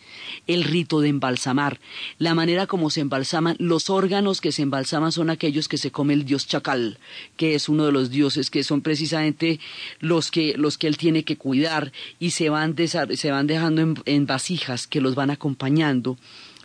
el 0.46 0.64
rito 0.64 1.00
de 1.00 1.08
embalsamar, 1.08 1.80
la 2.18 2.34
manera 2.34 2.66
como 2.66 2.90
se 2.90 3.00
embalsaman, 3.00 3.56
los 3.58 3.90
órganos 3.90 4.40
que 4.40 4.52
se 4.52 4.62
embalsaman 4.62 5.12
son 5.12 5.30
aquellos 5.30 5.68
que 5.68 5.78
se 5.78 5.90
come 5.90 6.14
el 6.14 6.24
dios 6.24 6.46
Chacal, 6.46 6.98
que 7.36 7.54
es 7.54 7.68
uno 7.68 7.86
de 7.86 7.92
los 7.92 8.10
dioses 8.10 8.50
que 8.50 8.64
son 8.64 8.80
precisamente 8.80 9.60
los 10.00 10.30
que, 10.30 10.54
los 10.56 10.78
que 10.78 10.86
él 10.86 10.96
tiene 10.96 11.24
que 11.24 11.36
cuidar 11.36 11.92
y 12.18 12.30
se 12.30 12.48
van, 12.48 12.74
se 12.76 13.30
van 13.30 13.46
dejando 13.46 13.94
en 14.04 14.26
vasijas 14.26 14.86
que 14.86 15.00
los 15.00 15.14
van 15.14 15.30
acompañando 15.30 16.16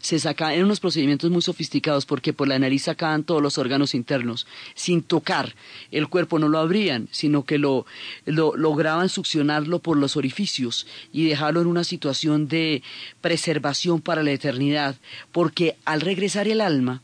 se 0.02 0.20
sacaban, 0.20 0.54
eran 0.54 0.66
unos 0.66 0.80
procedimientos 0.80 1.30
muy 1.32 1.42
sofisticados 1.42 2.06
porque 2.06 2.34
por 2.34 2.48
la 2.48 2.60
nariz 2.60 2.84
sacaban 2.84 3.24
todos 3.24 3.42
los 3.42 3.58
órganos 3.58 3.96
internos 3.96 4.48
sin 4.76 5.02
tocar. 5.02 5.56
El 5.92 6.08
cuerpo, 6.08 6.40
no 6.40 6.48
lo 6.48 6.60
abrían, 6.60 7.08
sino 7.12 7.44
que 7.44 7.58
lo, 7.58 7.86
lo 8.26 8.56
lograban 8.56 9.10
succionarlo 9.10 9.80
por 9.80 9.98
los 9.98 10.18
orificios 10.18 10.88
y 11.12 11.26
dejarlo 11.26 11.62
en 11.62 11.68
una 11.68 11.84
situación 11.84 12.48
de 12.48 12.84
preservación 13.22 14.02
para 14.02 14.24
la 14.24 14.32
eternidad, 14.32 14.96
porque 15.32 15.76
al 15.86 16.02
regresar 16.02 16.48
el 16.48 16.62
alma, 16.62 17.02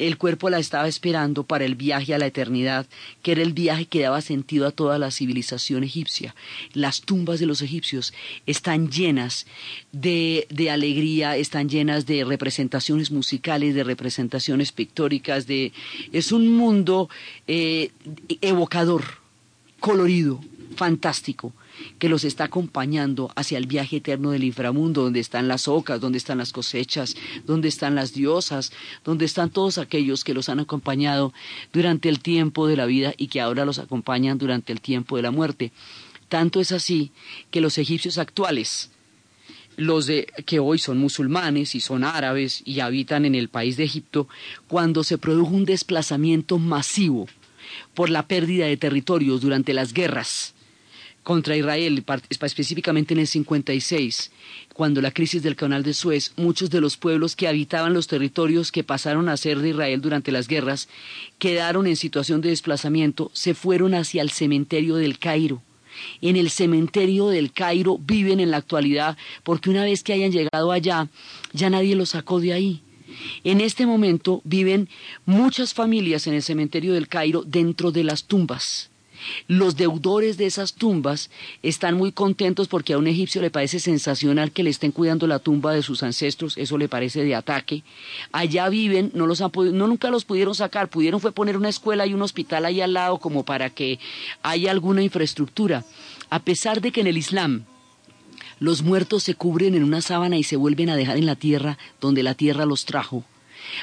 el 0.00 0.16
cuerpo 0.16 0.48
la 0.48 0.58
estaba 0.58 0.88
esperando 0.88 1.44
para 1.44 1.64
el 1.64 1.74
viaje 1.74 2.14
a 2.14 2.18
la 2.18 2.26
eternidad, 2.26 2.86
que 3.22 3.32
era 3.32 3.42
el 3.42 3.52
viaje 3.52 3.84
que 3.84 4.00
daba 4.00 4.22
sentido 4.22 4.66
a 4.66 4.70
toda 4.70 4.98
la 4.98 5.10
civilización 5.10 5.84
egipcia. 5.84 6.34
Las 6.72 7.02
tumbas 7.02 7.38
de 7.38 7.46
los 7.46 7.60
egipcios 7.60 8.14
están 8.46 8.90
llenas 8.90 9.46
de, 9.92 10.46
de 10.48 10.70
alegría, 10.70 11.36
están 11.36 11.68
llenas 11.68 12.06
de 12.06 12.24
representaciones 12.24 13.10
musicales, 13.10 13.74
de 13.74 13.84
representaciones 13.84 14.72
pictóricas, 14.72 15.46
de 15.46 15.72
es 16.12 16.32
un 16.32 16.48
mundo 16.48 17.10
eh, 17.46 17.90
evocador, 18.40 19.04
colorido, 19.80 20.40
fantástico 20.76 21.52
que 21.98 22.08
los 22.08 22.24
está 22.24 22.44
acompañando 22.44 23.30
hacia 23.36 23.58
el 23.58 23.66
viaje 23.66 23.96
eterno 23.96 24.30
del 24.30 24.44
inframundo, 24.44 25.02
donde 25.02 25.20
están 25.20 25.48
las 25.48 25.68
ocas, 25.68 26.00
donde 26.00 26.18
están 26.18 26.38
las 26.38 26.52
cosechas, 26.52 27.16
donde 27.46 27.68
están 27.68 27.94
las 27.94 28.12
diosas, 28.12 28.72
donde 29.04 29.24
están 29.24 29.50
todos 29.50 29.78
aquellos 29.78 30.24
que 30.24 30.34
los 30.34 30.48
han 30.48 30.60
acompañado 30.60 31.32
durante 31.72 32.08
el 32.08 32.20
tiempo 32.20 32.66
de 32.66 32.76
la 32.76 32.86
vida 32.86 33.14
y 33.16 33.28
que 33.28 33.40
ahora 33.40 33.64
los 33.64 33.78
acompañan 33.78 34.38
durante 34.38 34.72
el 34.72 34.80
tiempo 34.80 35.16
de 35.16 35.22
la 35.22 35.30
muerte. 35.30 35.72
Tanto 36.28 36.60
es 36.60 36.72
así 36.72 37.10
que 37.50 37.60
los 37.60 37.76
egipcios 37.76 38.16
actuales, 38.16 38.90
los 39.76 40.06
de, 40.06 40.26
que 40.46 40.60
hoy 40.60 40.78
son 40.78 40.98
musulmanes 40.98 41.74
y 41.74 41.80
son 41.80 42.04
árabes 42.04 42.62
y 42.64 42.80
habitan 42.80 43.24
en 43.24 43.34
el 43.34 43.48
país 43.48 43.76
de 43.76 43.84
Egipto, 43.84 44.28
cuando 44.68 45.02
se 45.02 45.18
produjo 45.18 45.54
un 45.54 45.64
desplazamiento 45.64 46.58
masivo 46.58 47.26
por 47.94 48.10
la 48.10 48.26
pérdida 48.26 48.66
de 48.66 48.76
territorios 48.76 49.40
durante 49.40 49.74
las 49.74 49.92
guerras, 49.92 50.54
contra 51.30 51.56
Israel, 51.56 52.04
específicamente 52.28 53.14
en 53.14 53.20
el 53.20 53.26
56, 53.28 54.32
cuando 54.74 55.00
la 55.00 55.12
crisis 55.12 55.44
del 55.44 55.54
canal 55.54 55.84
de 55.84 55.94
Suez, 55.94 56.32
muchos 56.36 56.70
de 56.70 56.80
los 56.80 56.96
pueblos 56.96 57.36
que 57.36 57.46
habitaban 57.46 57.94
los 57.94 58.08
territorios 58.08 58.72
que 58.72 58.82
pasaron 58.82 59.28
a 59.28 59.36
ser 59.36 59.60
de 59.60 59.68
Israel 59.68 60.00
durante 60.00 60.32
las 60.32 60.48
guerras 60.48 60.88
quedaron 61.38 61.86
en 61.86 61.94
situación 61.94 62.40
de 62.40 62.48
desplazamiento, 62.48 63.30
se 63.32 63.54
fueron 63.54 63.94
hacia 63.94 64.22
el 64.22 64.30
cementerio 64.30 64.96
del 64.96 65.20
Cairo. 65.20 65.62
En 66.20 66.34
el 66.34 66.50
cementerio 66.50 67.28
del 67.28 67.52
Cairo 67.52 67.96
viven 67.98 68.40
en 68.40 68.50
la 68.50 68.56
actualidad 68.56 69.16
porque 69.44 69.70
una 69.70 69.84
vez 69.84 70.02
que 70.02 70.12
hayan 70.12 70.32
llegado 70.32 70.72
allá, 70.72 71.06
ya 71.52 71.70
nadie 71.70 71.94
los 71.94 72.08
sacó 72.08 72.40
de 72.40 72.54
ahí. 72.54 72.82
En 73.44 73.60
este 73.60 73.86
momento 73.86 74.42
viven 74.42 74.88
muchas 75.26 75.74
familias 75.74 76.26
en 76.26 76.34
el 76.34 76.42
cementerio 76.42 76.92
del 76.92 77.06
Cairo 77.06 77.44
dentro 77.44 77.92
de 77.92 78.02
las 78.02 78.24
tumbas 78.24 78.89
Los 79.48 79.76
deudores 79.76 80.36
de 80.36 80.46
esas 80.46 80.74
tumbas 80.74 81.30
están 81.62 81.96
muy 81.96 82.12
contentos 82.12 82.68
porque 82.68 82.92
a 82.92 82.98
un 82.98 83.06
egipcio 83.06 83.40
le 83.40 83.50
parece 83.50 83.80
sensacional 83.80 84.52
que 84.52 84.62
le 84.62 84.70
estén 84.70 84.92
cuidando 84.92 85.26
la 85.26 85.38
tumba 85.38 85.72
de 85.72 85.82
sus 85.82 86.02
ancestros, 86.02 86.56
eso 86.56 86.78
le 86.78 86.88
parece 86.88 87.24
de 87.24 87.34
ataque. 87.34 87.82
Allá 88.32 88.68
viven, 88.68 89.10
no 89.14 89.26
los 89.26 89.40
han 89.40 89.50
no 89.54 89.86
nunca 89.86 90.10
los 90.10 90.24
pudieron 90.24 90.54
sacar, 90.54 90.88
pudieron 90.88 91.20
fue 91.20 91.32
poner 91.32 91.56
una 91.56 91.68
escuela 91.68 92.06
y 92.06 92.14
un 92.14 92.22
hospital 92.22 92.64
ahí 92.64 92.80
al 92.80 92.92
lado 92.92 93.18
como 93.18 93.44
para 93.44 93.70
que 93.70 93.98
haya 94.42 94.70
alguna 94.70 95.02
infraestructura. 95.02 95.84
A 96.30 96.40
pesar 96.40 96.80
de 96.80 96.92
que 96.92 97.00
en 97.00 97.06
el 97.06 97.18
Islam 97.18 97.64
los 98.60 98.82
muertos 98.82 99.22
se 99.22 99.34
cubren 99.34 99.74
en 99.74 99.84
una 99.84 100.02
sábana 100.02 100.36
y 100.36 100.42
se 100.42 100.56
vuelven 100.56 100.90
a 100.90 100.96
dejar 100.96 101.16
en 101.16 101.26
la 101.26 101.34
tierra 101.34 101.78
donde 102.00 102.22
la 102.22 102.34
tierra 102.34 102.66
los 102.66 102.84
trajo. 102.84 103.24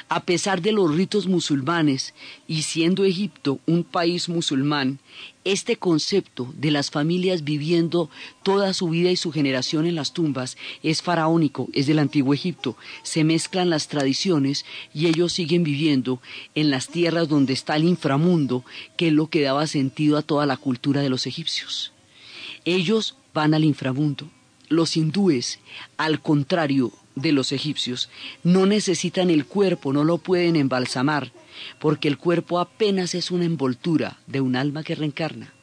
A 0.09 0.23
pesar 0.23 0.61
de 0.61 0.71
los 0.71 0.95
ritos 0.95 1.27
musulmanes 1.27 2.13
y 2.47 2.63
siendo 2.63 3.03
Egipto 3.03 3.59
un 3.65 3.83
país 3.83 4.29
musulmán, 4.29 4.99
este 5.43 5.77
concepto 5.77 6.53
de 6.57 6.71
las 6.71 6.91
familias 6.91 7.43
viviendo 7.43 8.09
toda 8.43 8.73
su 8.73 8.89
vida 8.89 9.11
y 9.11 9.15
su 9.15 9.31
generación 9.31 9.85
en 9.85 9.95
las 9.95 10.13
tumbas 10.13 10.57
es 10.83 11.01
faraónico, 11.01 11.69
es 11.73 11.87
del 11.87 11.99
antiguo 11.99 12.33
Egipto. 12.33 12.75
Se 13.03 13.23
mezclan 13.23 13.69
las 13.69 13.87
tradiciones 13.87 14.65
y 14.93 15.07
ellos 15.07 15.33
siguen 15.33 15.63
viviendo 15.63 16.21
en 16.53 16.69
las 16.69 16.89
tierras 16.89 17.29
donde 17.29 17.53
está 17.53 17.77
el 17.77 17.85
inframundo, 17.85 18.65
que 18.97 19.07
es 19.07 19.13
lo 19.13 19.27
que 19.27 19.41
daba 19.41 19.67
sentido 19.67 20.17
a 20.17 20.21
toda 20.21 20.45
la 20.45 20.57
cultura 20.57 21.01
de 21.01 21.09
los 21.09 21.27
egipcios. 21.27 21.93
Ellos 22.65 23.15
van 23.33 23.53
al 23.53 23.63
inframundo. 23.63 24.29
Los 24.67 24.97
hindúes, 24.97 25.59
al 25.95 26.21
contrario, 26.21 26.91
de 27.21 27.31
los 27.31 27.51
egipcios. 27.51 28.09
No 28.43 28.65
necesitan 28.65 29.29
el 29.29 29.45
cuerpo, 29.45 29.93
no 29.93 30.03
lo 30.03 30.17
pueden 30.17 30.55
embalsamar, 30.55 31.31
porque 31.79 32.07
el 32.07 32.17
cuerpo 32.17 32.59
apenas 32.59 33.15
es 33.15 33.31
una 33.31 33.45
envoltura 33.45 34.17
de 34.27 34.41
un 34.41 34.55
alma 34.55 34.83
que 34.83 34.95
reencarna. 34.95 35.53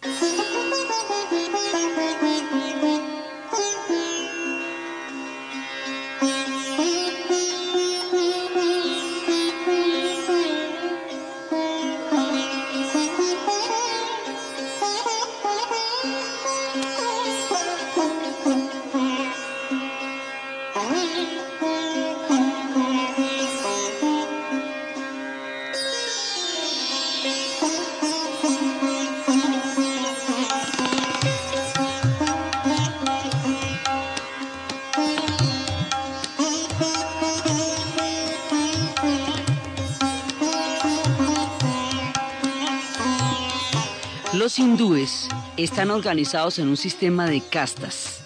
Están 45.64 45.90
organizados 45.90 46.58
en 46.58 46.68
un 46.68 46.76
sistema 46.76 47.26
de 47.26 47.40
castas 47.40 48.22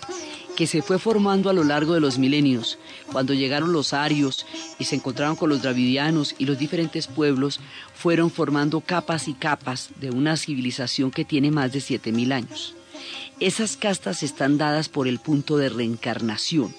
que 0.57 0.67
se 0.67 0.83
fue 0.83 0.99
formando 0.99 1.49
a 1.49 1.53
lo 1.53 1.63
largo 1.63 1.95
de 1.95 2.01
los 2.01 2.19
milenios. 2.19 2.81
Cuando 3.13 3.33
llegaron 3.33 3.73
los 3.73 3.93
arios 3.93 4.45
y 4.81 4.85
se 4.85 4.97
encontraron 4.97 5.37
con 5.37 5.49
los 5.49 5.63
dravidianos 5.63 6.35
y 6.37 6.47
los 6.47 6.59
diferentes 6.59 7.07
pueblos, 7.07 7.61
fueron 7.95 8.33
formando 8.33 8.81
capas 8.81 9.29
y 9.29 9.35
capas 9.35 9.91
de 10.01 10.11
una 10.11 10.37
civilización 10.37 11.13
que 11.13 11.25
tiene 11.25 11.53
más 11.53 11.73
de 11.73 11.79
7.000 11.79 12.33
años. 12.33 12.75
Esas 13.39 13.77
castas 13.77 14.25
están 14.25 14.59
dadas 14.59 14.89
por 14.89 15.07
el 15.07 15.21
punto 15.21 15.59
de 15.59 15.69
reencarnación 15.69 16.75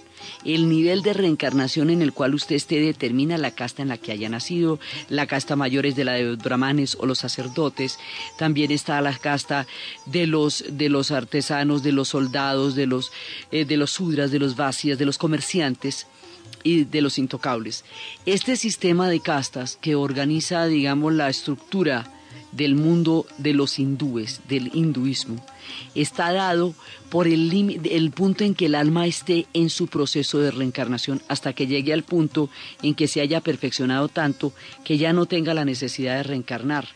el 0.45 0.69
nivel 0.69 1.01
de 1.01 1.13
reencarnación 1.13 1.89
en 1.89 2.01
el 2.01 2.13
cual 2.13 2.33
usted 2.35 2.55
esté 2.55 2.79
determina 2.79 3.37
la 3.37 3.51
casta 3.51 3.81
en 3.81 3.89
la 3.89 3.97
que 3.97 4.11
haya 4.11 4.29
nacido. 4.29 4.79
La 5.09 5.27
casta 5.27 5.55
mayor 5.55 5.85
es 5.85 5.95
de 5.95 6.05
la 6.05 6.13
de 6.13 6.23
los 6.23 6.37
brahmanes 6.37 6.97
o 6.99 7.05
los 7.05 7.19
sacerdotes. 7.19 7.99
También 8.37 8.71
está 8.71 9.01
la 9.01 9.17
casta 9.17 9.67
de 10.05 10.27
los, 10.27 10.63
de 10.69 10.89
los 10.89 11.11
artesanos, 11.11 11.83
de 11.83 11.91
los 11.91 12.09
soldados, 12.09 12.75
de 12.75 12.87
los, 12.87 13.11
eh, 13.51 13.65
de 13.65 13.77
los 13.77 13.91
sudras, 13.91 14.31
de 14.31 14.39
los 14.39 14.55
vacías, 14.55 14.97
de 14.97 15.05
los 15.05 15.17
comerciantes 15.17 16.07
y 16.63 16.83
de 16.83 17.01
los 17.01 17.17
intocables. 17.17 17.85
Este 18.25 18.55
sistema 18.55 19.09
de 19.09 19.19
castas 19.19 19.77
que 19.81 19.95
organiza, 19.95 20.65
digamos, 20.65 21.13
la 21.13 21.29
estructura 21.29 22.11
del 22.51 22.75
mundo 22.75 23.25
de 23.37 23.53
los 23.53 23.79
hindúes, 23.79 24.41
del 24.47 24.71
hinduismo, 24.73 25.43
está 25.95 26.31
dado 26.31 26.73
por 27.09 27.27
el, 27.27 27.81
el 27.89 28.11
punto 28.11 28.43
en 28.43 28.55
que 28.55 28.67
el 28.67 28.75
alma 28.75 29.07
esté 29.07 29.47
en 29.53 29.69
su 29.69 29.87
proceso 29.87 30.39
de 30.39 30.51
reencarnación 30.51 31.21
hasta 31.27 31.53
que 31.53 31.67
llegue 31.67 31.93
al 31.93 32.03
punto 32.03 32.49
en 32.81 32.95
que 32.95 33.07
se 33.07 33.21
haya 33.21 33.41
perfeccionado 33.41 34.07
tanto 34.07 34.53
que 34.83 34.97
ya 34.97 35.13
no 35.13 35.25
tenga 35.25 35.53
la 35.53 35.65
necesidad 35.65 36.17
de 36.17 36.23
reencarnar. 36.23 36.87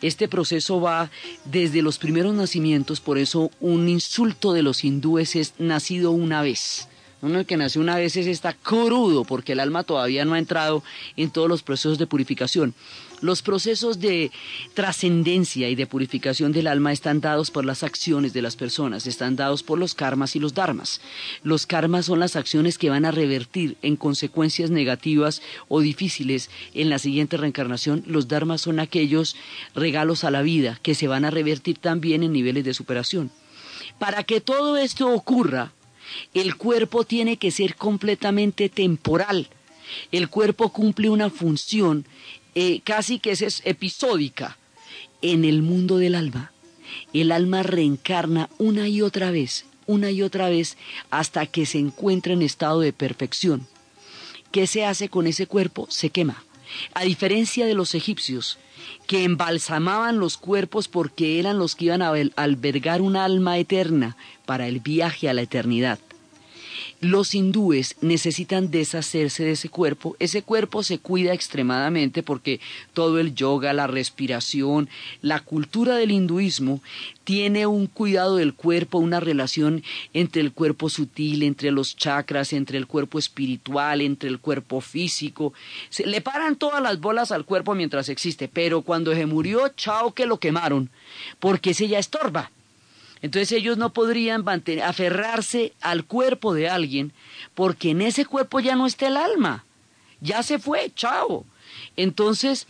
Este 0.00 0.28
proceso 0.28 0.80
va 0.80 1.10
desde 1.44 1.82
los 1.82 1.98
primeros 1.98 2.34
nacimientos, 2.34 3.00
por 3.00 3.18
eso 3.18 3.50
un 3.60 3.88
insulto 3.88 4.52
de 4.52 4.62
los 4.62 4.84
hindúes 4.84 5.36
es 5.36 5.54
nacido 5.58 6.12
una 6.12 6.42
vez. 6.42 6.88
Uno 7.20 7.44
que 7.44 7.56
nace 7.56 7.80
una 7.80 7.96
vez 7.96 8.16
está 8.16 8.52
crudo 8.52 9.24
porque 9.24 9.52
el 9.52 9.60
alma 9.60 9.82
todavía 9.82 10.24
no 10.24 10.34
ha 10.34 10.38
entrado 10.38 10.84
en 11.16 11.30
todos 11.30 11.48
los 11.48 11.64
procesos 11.64 11.98
de 11.98 12.06
purificación. 12.06 12.74
Los 13.20 13.42
procesos 13.42 13.98
de 13.98 14.30
trascendencia 14.74 15.68
y 15.68 15.74
de 15.74 15.86
purificación 15.86 16.52
del 16.52 16.68
alma 16.68 16.92
están 16.92 17.20
dados 17.20 17.50
por 17.50 17.64
las 17.64 17.82
acciones 17.82 18.32
de 18.32 18.42
las 18.42 18.54
personas, 18.54 19.06
están 19.06 19.34
dados 19.34 19.62
por 19.62 19.78
los 19.78 19.94
karmas 19.94 20.36
y 20.36 20.38
los 20.38 20.54
dharmas. 20.54 21.00
Los 21.42 21.66
karmas 21.66 22.06
son 22.06 22.20
las 22.20 22.36
acciones 22.36 22.78
que 22.78 22.90
van 22.90 23.04
a 23.04 23.10
revertir 23.10 23.76
en 23.82 23.96
consecuencias 23.96 24.70
negativas 24.70 25.42
o 25.68 25.80
difíciles 25.80 26.48
en 26.74 26.90
la 26.90 26.98
siguiente 26.98 27.36
reencarnación. 27.36 28.04
Los 28.06 28.28
dharmas 28.28 28.60
son 28.60 28.78
aquellos 28.78 29.34
regalos 29.74 30.22
a 30.22 30.30
la 30.30 30.42
vida 30.42 30.78
que 30.82 30.94
se 30.94 31.08
van 31.08 31.24
a 31.24 31.30
revertir 31.30 31.78
también 31.78 32.22
en 32.22 32.32
niveles 32.32 32.64
de 32.64 32.74
superación. 32.74 33.32
Para 33.98 34.22
que 34.22 34.40
todo 34.40 34.76
esto 34.76 35.08
ocurra, 35.08 35.72
el 36.34 36.56
cuerpo 36.56 37.04
tiene 37.04 37.36
que 37.36 37.50
ser 37.50 37.74
completamente 37.74 38.68
temporal. 38.68 39.48
El 40.12 40.28
cuerpo 40.28 40.70
cumple 40.70 41.10
una 41.10 41.30
función 41.30 42.04
eh, 42.54 42.80
casi 42.82 43.18
que 43.18 43.32
es 43.32 43.62
episódica 43.64 44.58
en 45.22 45.44
el 45.44 45.62
mundo 45.62 45.98
del 45.98 46.14
alma. 46.14 46.52
El 47.12 47.32
alma 47.32 47.62
reencarna 47.62 48.48
una 48.58 48.88
y 48.88 49.02
otra 49.02 49.30
vez, 49.30 49.66
una 49.86 50.10
y 50.10 50.22
otra 50.22 50.48
vez, 50.48 50.76
hasta 51.10 51.46
que 51.46 51.66
se 51.66 51.78
encuentra 51.78 52.32
en 52.32 52.42
estado 52.42 52.80
de 52.80 52.92
perfección. 52.92 53.66
¿Qué 54.50 54.66
se 54.66 54.84
hace 54.84 55.08
con 55.08 55.26
ese 55.26 55.46
cuerpo? 55.46 55.86
Se 55.90 56.10
quema. 56.10 56.42
A 56.94 57.02
diferencia 57.02 57.66
de 57.66 57.74
los 57.74 57.94
egipcios, 57.94 58.58
que 59.06 59.24
embalsamaban 59.24 60.18
los 60.18 60.36
cuerpos 60.36 60.88
porque 60.88 61.38
eran 61.38 61.58
los 61.58 61.74
que 61.74 61.86
iban 61.86 62.02
a 62.02 62.12
albergar 62.36 63.00
un 63.00 63.16
alma 63.16 63.58
eterna 63.58 64.16
para 64.46 64.68
el 64.68 64.80
viaje 64.80 65.28
a 65.28 65.34
la 65.34 65.42
eternidad. 65.42 65.98
Los 67.00 67.34
hindúes 67.34 67.96
necesitan 68.00 68.70
deshacerse 68.70 69.44
de 69.44 69.52
ese 69.52 69.68
cuerpo. 69.68 70.16
Ese 70.18 70.42
cuerpo 70.42 70.82
se 70.82 70.98
cuida 70.98 71.32
extremadamente 71.32 72.22
porque 72.22 72.60
todo 72.92 73.18
el 73.18 73.34
yoga, 73.34 73.72
la 73.72 73.86
respiración, 73.86 74.88
la 75.22 75.40
cultura 75.40 75.96
del 75.96 76.10
hinduismo 76.10 76.80
tiene 77.24 77.66
un 77.66 77.86
cuidado 77.86 78.36
del 78.36 78.54
cuerpo, 78.54 78.98
una 78.98 79.20
relación 79.20 79.82
entre 80.14 80.40
el 80.40 80.52
cuerpo 80.52 80.88
sutil, 80.88 81.42
entre 81.42 81.70
los 81.70 81.94
chakras, 81.96 82.52
entre 82.52 82.78
el 82.78 82.86
cuerpo 82.86 83.18
espiritual, 83.18 84.00
entre 84.00 84.30
el 84.30 84.38
cuerpo 84.38 84.80
físico. 84.80 85.52
Se 85.90 86.06
le 86.06 86.20
paran 86.20 86.56
todas 86.56 86.82
las 86.82 87.00
bolas 87.00 87.30
al 87.30 87.44
cuerpo 87.44 87.74
mientras 87.74 88.08
existe, 88.08 88.48
pero 88.48 88.82
cuando 88.82 89.14
se 89.14 89.26
murió, 89.26 89.68
chao 89.76 90.14
que 90.14 90.26
lo 90.26 90.38
quemaron, 90.38 90.90
porque 91.38 91.70
ese 91.70 91.88
ya 91.88 91.98
estorba. 91.98 92.50
Entonces 93.22 93.52
ellos 93.52 93.78
no 93.78 93.92
podrían 93.92 94.44
aferrarse 94.84 95.72
al 95.80 96.04
cuerpo 96.04 96.54
de 96.54 96.68
alguien 96.68 97.12
porque 97.54 97.90
en 97.90 98.02
ese 98.02 98.24
cuerpo 98.24 98.60
ya 98.60 98.76
no 98.76 98.86
está 98.86 99.08
el 99.08 99.16
alma. 99.16 99.64
Ya 100.20 100.42
se 100.42 100.58
fue, 100.58 100.90
chao. 100.94 101.44
Entonces 101.96 102.66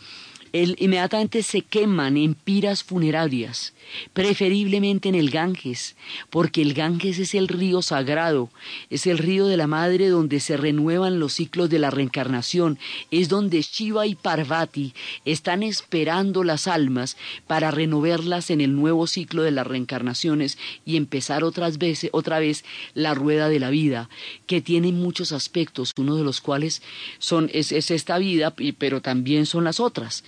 inmediatamente 0.53 1.43
se 1.43 1.61
queman 1.61 2.17
en 2.17 2.33
piras 2.33 2.83
funerarias, 2.83 3.73
preferiblemente 4.13 5.09
en 5.09 5.15
el 5.15 5.29
Ganges, 5.29 5.95
porque 6.29 6.61
el 6.61 6.73
Ganges 6.73 7.19
es 7.19 7.35
el 7.35 7.47
río 7.47 7.81
sagrado, 7.81 8.49
es 8.89 9.07
el 9.07 9.17
río 9.17 9.47
de 9.47 9.57
la 9.57 9.67
madre 9.67 10.07
donde 10.07 10.39
se 10.39 10.57
renuevan 10.57 11.19
los 11.19 11.33
ciclos 11.33 11.69
de 11.69 11.79
la 11.79 11.91
reencarnación, 11.91 12.79
es 13.11 13.29
donde 13.29 13.61
Shiva 13.61 14.07
y 14.07 14.15
Parvati 14.15 14.93
están 15.25 15.63
esperando 15.63 16.43
las 16.43 16.67
almas 16.67 17.17
para 17.47 17.71
renovarlas 17.71 18.49
en 18.49 18.61
el 18.61 18.75
nuevo 18.75 19.07
ciclo 19.07 19.43
de 19.43 19.51
las 19.51 19.67
reencarnaciones 19.67 20.57
y 20.85 20.97
empezar 20.97 21.43
otras 21.43 21.77
veces, 21.77 22.09
otra 22.13 22.39
vez 22.39 22.63
la 22.93 23.13
rueda 23.13 23.49
de 23.49 23.59
la 23.59 23.69
vida, 23.69 24.09
que 24.47 24.61
tiene 24.61 24.91
muchos 24.91 25.31
aspectos, 25.31 25.93
uno 25.97 26.15
de 26.15 26.23
los 26.23 26.41
cuales 26.41 26.81
son, 27.19 27.49
es, 27.53 27.71
es 27.71 27.91
esta 27.91 28.17
vida, 28.17 28.53
pero 28.77 29.01
también 29.01 29.45
son 29.45 29.63
las 29.63 29.79
otras. 29.79 30.23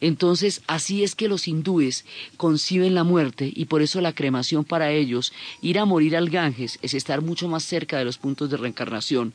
Entonces, 0.00 0.62
así 0.66 1.04
es 1.04 1.14
que 1.14 1.28
los 1.28 1.48
hindúes 1.48 2.04
conciben 2.36 2.94
la 2.94 3.04
muerte 3.04 3.50
y 3.54 3.66
por 3.66 3.82
eso 3.82 4.00
la 4.00 4.14
cremación 4.14 4.64
para 4.64 4.90
ellos, 4.92 5.32
ir 5.62 5.78
a 5.78 5.84
morir 5.84 6.16
al 6.16 6.30
Ganges, 6.30 6.78
es 6.82 6.94
estar 6.94 7.22
mucho 7.22 7.48
más 7.48 7.64
cerca 7.64 7.98
de 7.98 8.04
los 8.04 8.18
puntos 8.18 8.50
de 8.50 8.56
reencarnación. 8.56 9.34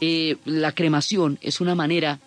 Eh, 0.00 0.36
la 0.44 0.72
cremación 0.72 1.38
es 1.42 1.60
una 1.60 1.74
manera 1.74 2.20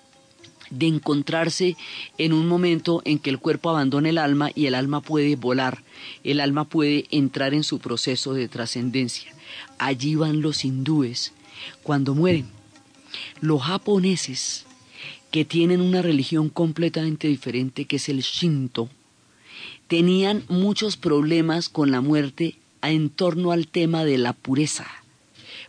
de 0.69 0.87
encontrarse 0.87 1.77
en 2.17 2.33
un 2.33 2.47
momento 2.47 3.01
en 3.05 3.19
que 3.19 3.29
el 3.29 3.39
cuerpo 3.39 3.69
abandona 3.69 4.09
el 4.09 4.17
alma 4.17 4.49
y 4.55 4.65
el 4.65 4.75
alma 4.75 5.01
puede 5.01 5.35
volar, 5.35 5.83
el 6.23 6.39
alma 6.39 6.65
puede 6.65 7.05
entrar 7.11 7.53
en 7.53 7.63
su 7.63 7.79
proceso 7.79 8.33
de 8.33 8.47
trascendencia. 8.47 9.31
Allí 9.77 10.15
van 10.15 10.41
los 10.41 10.65
hindúes 10.65 11.33
cuando 11.83 12.15
mueren. 12.15 12.47
Los 13.39 13.61
japoneses, 13.61 14.65
que 15.33 15.45
tienen 15.45 15.81
una 15.81 16.03
religión 16.03 16.49
completamente 16.49 17.27
diferente, 17.27 17.85
que 17.85 17.95
es 17.95 18.07
el 18.07 18.21
Shinto, 18.21 18.87
tenían 19.87 20.43
muchos 20.47 20.95
problemas 20.95 21.69
con 21.69 21.89
la 21.89 22.01
muerte 22.01 22.57
en 22.83 23.09
torno 23.09 23.51
al 23.51 23.67
tema 23.67 24.05
de 24.05 24.19
la 24.19 24.33
pureza. 24.33 24.85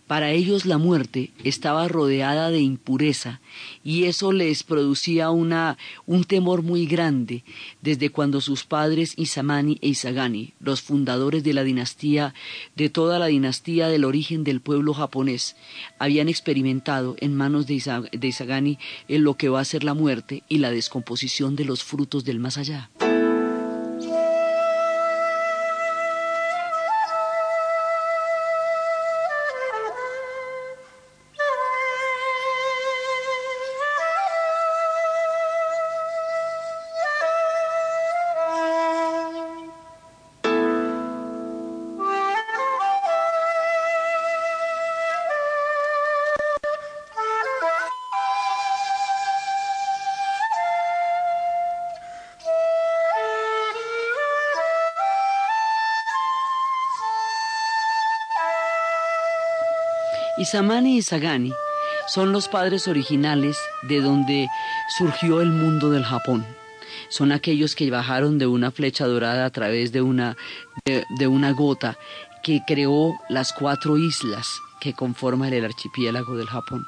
Para 0.07 0.33
ellos 0.33 0.67
la 0.67 0.77
muerte 0.77 1.31
estaba 1.45 1.89
rodeada 1.89 2.51
de 2.51 2.61
impureza 2.61 3.41
y 3.83 4.05
eso 4.05 4.33
les 4.33 4.63
producía 4.63 5.31
una, 5.31 5.79
un 6.05 6.25
temor 6.25 6.63
muy 6.63 6.85
grande 6.85 7.43
desde 7.81 8.11
cuando 8.11 8.43
sus 8.43 8.65
padres 8.65 9.15
Isamani 9.17 9.79
e 9.81 9.89
Isagani, 9.89 10.53
los 10.61 10.83
fundadores 10.83 11.43
de 11.43 11.55
la 11.55 11.65
dinastía, 11.65 12.35
de 12.77 12.91
toda 12.91 13.19
la 13.19 13.27
dinastía 13.27 13.89
del 13.89 14.05
origen 14.05 14.45
del 14.45 14.61
pueblo 14.61 14.93
japonés, 14.93 15.57
habían 15.99 16.29
experimentado 16.29 17.17
en 17.21 17.35
manos 17.35 17.67
de, 17.67 18.09
de 18.13 18.29
Isagani 18.29 18.79
en 19.09 19.25
lo 19.25 19.39
que 19.39 19.49
va 19.49 19.61
a 19.61 19.65
ser 19.65 19.85
la 19.85 19.95
muerte 19.95 20.43
y 20.51 20.59
la 20.59 20.71
descomposición 20.71 21.57
de 21.57 21.65
los 21.65 21.83
frutos 21.83 22.27
del 22.27 22.41
más 22.41 22.59
allá. 22.59 22.91
Isamani 60.55 60.99
y 60.99 61.03
Sagani 61.03 61.53
son 62.07 62.31
los 62.31 62.47
padres 62.47 62.87
originales 62.87 63.59
de 63.89 64.01
donde 64.01 64.47
surgió 64.97 65.41
el 65.41 65.51
mundo 65.51 65.91
del 65.91 66.05
Japón. 66.05 66.47
Son 67.09 67.33
aquellos 67.33 67.75
que 67.75 67.91
bajaron 67.91 68.39
de 68.39 68.47
una 68.47 68.71
flecha 68.71 69.05
dorada 69.05 69.47
a 69.47 69.51
través 69.51 69.91
de 69.91 70.01
una, 70.01 70.37
de, 70.85 71.27
una 71.27 71.51
gota 71.51 71.99
que 72.45 72.63
creó 72.65 73.15
las 73.29 73.53
cuatro 73.53 73.99
islas 73.99 74.47
que 74.81 74.93
conforman 74.93 75.53
el 75.53 75.65
archipiélago 75.65 76.37
del 76.37 76.47
Japón. 76.47 76.87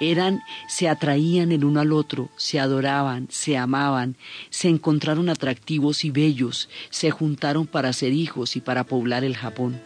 Eran, 0.00 0.40
se 0.66 0.88
atraían 0.88 1.52
el 1.52 1.64
uno 1.64 1.78
al 1.78 1.92
otro, 1.92 2.28
se 2.36 2.58
adoraban, 2.58 3.28
se 3.30 3.56
amaban, 3.56 4.16
se 4.48 4.68
encontraron 4.68 5.28
atractivos 5.28 6.04
y 6.04 6.10
bellos, 6.10 6.68
se 6.90 7.12
juntaron 7.12 7.68
para 7.68 7.92
ser 7.92 8.12
hijos 8.12 8.56
y 8.56 8.60
para 8.60 8.82
poblar 8.82 9.22
el 9.22 9.36
Japón. 9.36 9.80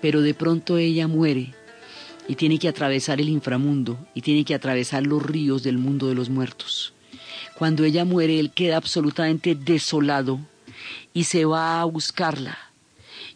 Pero 0.00 0.22
de 0.22 0.32
pronto 0.32 0.78
ella 0.78 1.08
muere 1.08 1.57
y 2.28 2.34
tiene 2.34 2.58
que 2.58 2.68
atravesar 2.68 3.20
el 3.20 3.30
inframundo 3.30 3.98
y 4.14 4.20
tiene 4.20 4.44
que 4.44 4.54
atravesar 4.54 5.06
los 5.06 5.22
ríos 5.22 5.62
del 5.62 5.78
mundo 5.78 6.06
de 6.06 6.14
los 6.14 6.28
muertos. 6.28 6.92
Cuando 7.56 7.84
ella 7.84 8.04
muere, 8.04 8.38
él 8.38 8.52
queda 8.52 8.76
absolutamente 8.76 9.56
desolado 9.56 10.38
y 11.12 11.24
se 11.24 11.44
va 11.44 11.80
a 11.80 11.84
buscarla. 11.84 12.56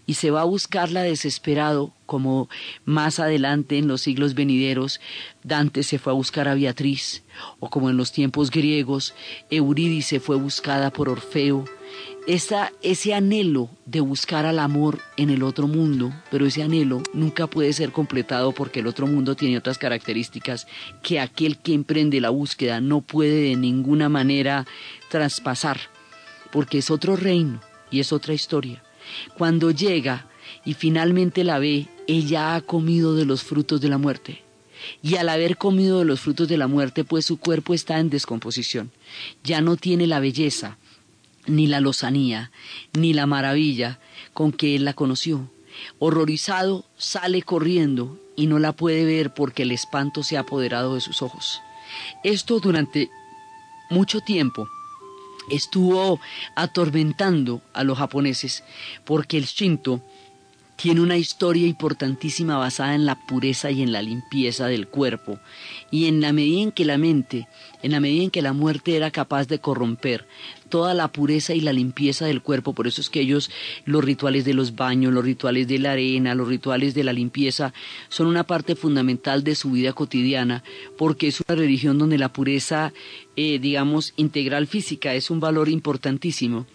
Y 0.04 0.14
se 0.14 0.30
va 0.30 0.42
a 0.42 0.44
buscarla 0.44 1.02
desesperado, 1.02 1.92
como 2.06 2.48
más 2.84 3.20
adelante 3.20 3.78
en 3.78 3.88
los 3.88 4.02
siglos 4.02 4.34
venideros 4.34 5.00
Dante 5.44 5.82
se 5.84 5.98
fue 5.98 6.12
a 6.12 6.16
buscar 6.16 6.48
a 6.48 6.54
Beatriz, 6.54 7.22
o 7.60 7.70
como 7.70 7.88
en 7.88 7.96
los 7.96 8.12
tiempos 8.12 8.50
griegos 8.50 9.14
Eurídice 9.48 10.20
fue 10.20 10.36
buscada 10.36 10.92
por 10.92 11.08
Orfeo, 11.08 11.64
ese 12.26 13.14
anhelo 13.14 13.70
de 13.84 14.00
buscar 14.00 14.46
al 14.46 14.58
amor 14.58 15.00
en 15.16 15.30
el 15.30 15.42
otro 15.42 15.66
mundo, 15.66 16.12
pero 16.30 16.46
ese 16.46 16.62
anhelo 16.62 17.02
nunca 17.12 17.46
puede 17.46 17.72
ser 17.72 17.90
completado 17.90 18.52
porque 18.52 18.80
el 18.80 18.86
otro 18.86 19.06
mundo 19.06 19.34
tiene 19.34 19.58
otras 19.58 19.78
características 19.78 20.66
que 21.02 21.20
aquel 21.20 21.58
que 21.58 21.74
emprende 21.74 22.20
la 22.20 22.30
búsqueda 22.30 22.80
no 22.80 23.00
puede 23.00 23.42
de 23.42 23.56
ninguna 23.56 24.08
manera 24.08 24.66
traspasar, 25.10 25.80
porque 26.52 26.78
es 26.78 26.90
otro 26.90 27.16
reino 27.16 27.60
y 27.90 28.00
es 28.00 28.12
otra 28.12 28.34
historia. 28.34 28.82
Cuando 29.36 29.70
llega 29.70 30.26
y 30.64 30.74
finalmente 30.74 31.44
la 31.44 31.58
ve, 31.58 31.88
ella 32.06 32.54
ha 32.54 32.60
comido 32.60 33.14
de 33.16 33.24
los 33.24 33.42
frutos 33.42 33.80
de 33.80 33.88
la 33.88 33.98
muerte. 33.98 34.42
Y 35.02 35.16
al 35.16 35.28
haber 35.28 35.56
comido 35.56 36.00
de 36.00 36.04
los 36.04 36.20
frutos 36.20 36.48
de 36.48 36.56
la 36.56 36.66
muerte, 36.66 37.04
pues 37.04 37.24
su 37.24 37.38
cuerpo 37.38 37.74
está 37.74 38.00
en 38.00 38.10
descomposición. 38.10 38.90
Ya 39.44 39.60
no 39.60 39.76
tiene 39.76 40.06
la 40.06 40.18
belleza, 40.18 40.78
ni 41.46 41.66
la 41.66 41.80
lozanía, 41.80 42.50
ni 42.92 43.12
la 43.12 43.26
maravilla 43.26 43.98
con 44.32 44.52
que 44.52 44.74
él 44.74 44.84
la 44.84 44.94
conoció. 44.94 45.50
Horrorizado, 45.98 46.84
sale 46.96 47.42
corriendo 47.42 48.18
y 48.36 48.46
no 48.46 48.58
la 48.58 48.72
puede 48.72 49.04
ver 49.04 49.34
porque 49.34 49.62
el 49.62 49.72
espanto 49.72 50.22
se 50.22 50.36
ha 50.36 50.40
apoderado 50.40 50.94
de 50.94 51.00
sus 51.00 51.22
ojos. 51.22 51.60
Esto 52.24 52.60
durante 52.60 53.10
mucho 53.90 54.20
tiempo 54.20 54.68
estuvo 55.50 56.20
atormentando 56.54 57.62
a 57.72 57.84
los 57.84 57.98
japoneses 57.98 58.64
porque 59.04 59.36
el 59.36 59.44
Shinto 59.44 60.02
tiene 60.82 61.00
una 61.00 61.16
historia 61.16 61.68
importantísima 61.68 62.58
basada 62.58 62.96
en 62.96 63.06
la 63.06 63.14
pureza 63.14 63.70
y 63.70 63.82
en 63.82 63.92
la 63.92 64.02
limpieza 64.02 64.66
del 64.66 64.88
cuerpo 64.88 65.38
y 65.92 66.06
en 66.06 66.20
la 66.20 66.32
medida 66.32 66.60
en 66.60 66.72
que 66.72 66.84
la 66.84 66.98
mente, 66.98 67.46
en 67.84 67.92
la 67.92 68.00
medida 68.00 68.24
en 68.24 68.30
que 68.32 68.42
la 68.42 68.52
muerte 68.52 68.96
era 68.96 69.12
capaz 69.12 69.46
de 69.46 69.60
corromper 69.60 70.26
toda 70.70 70.92
la 70.92 71.06
pureza 71.06 71.54
y 71.54 71.60
la 71.60 71.72
limpieza 71.72 72.26
del 72.26 72.42
cuerpo, 72.42 72.72
por 72.72 72.88
eso 72.88 73.00
es 73.00 73.10
que 73.10 73.20
ellos, 73.20 73.48
los 73.84 74.04
rituales 74.04 74.44
de 74.44 74.54
los 74.54 74.74
baños, 74.74 75.12
los 75.12 75.24
rituales 75.24 75.68
de 75.68 75.78
la 75.78 75.92
arena, 75.92 76.34
los 76.34 76.48
rituales 76.48 76.94
de 76.94 77.04
la 77.04 77.12
limpieza, 77.12 77.72
son 78.08 78.26
una 78.26 78.42
parte 78.42 78.74
fundamental 78.74 79.44
de 79.44 79.54
su 79.54 79.70
vida 79.70 79.92
cotidiana, 79.92 80.64
porque 80.98 81.28
es 81.28 81.40
una 81.46 81.54
religión 81.54 81.96
donde 81.96 82.18
la 82.18 82.32
pureza, 82.32 82.92
eh, 83.36 83.60
digamos, 83.60 84.14
integral 84.16 84.66
física 84.66 85.14
es 85.14 85.30
un 85.30 85.38
valor 85.38 85.68
importantísimo. 85.68 86.66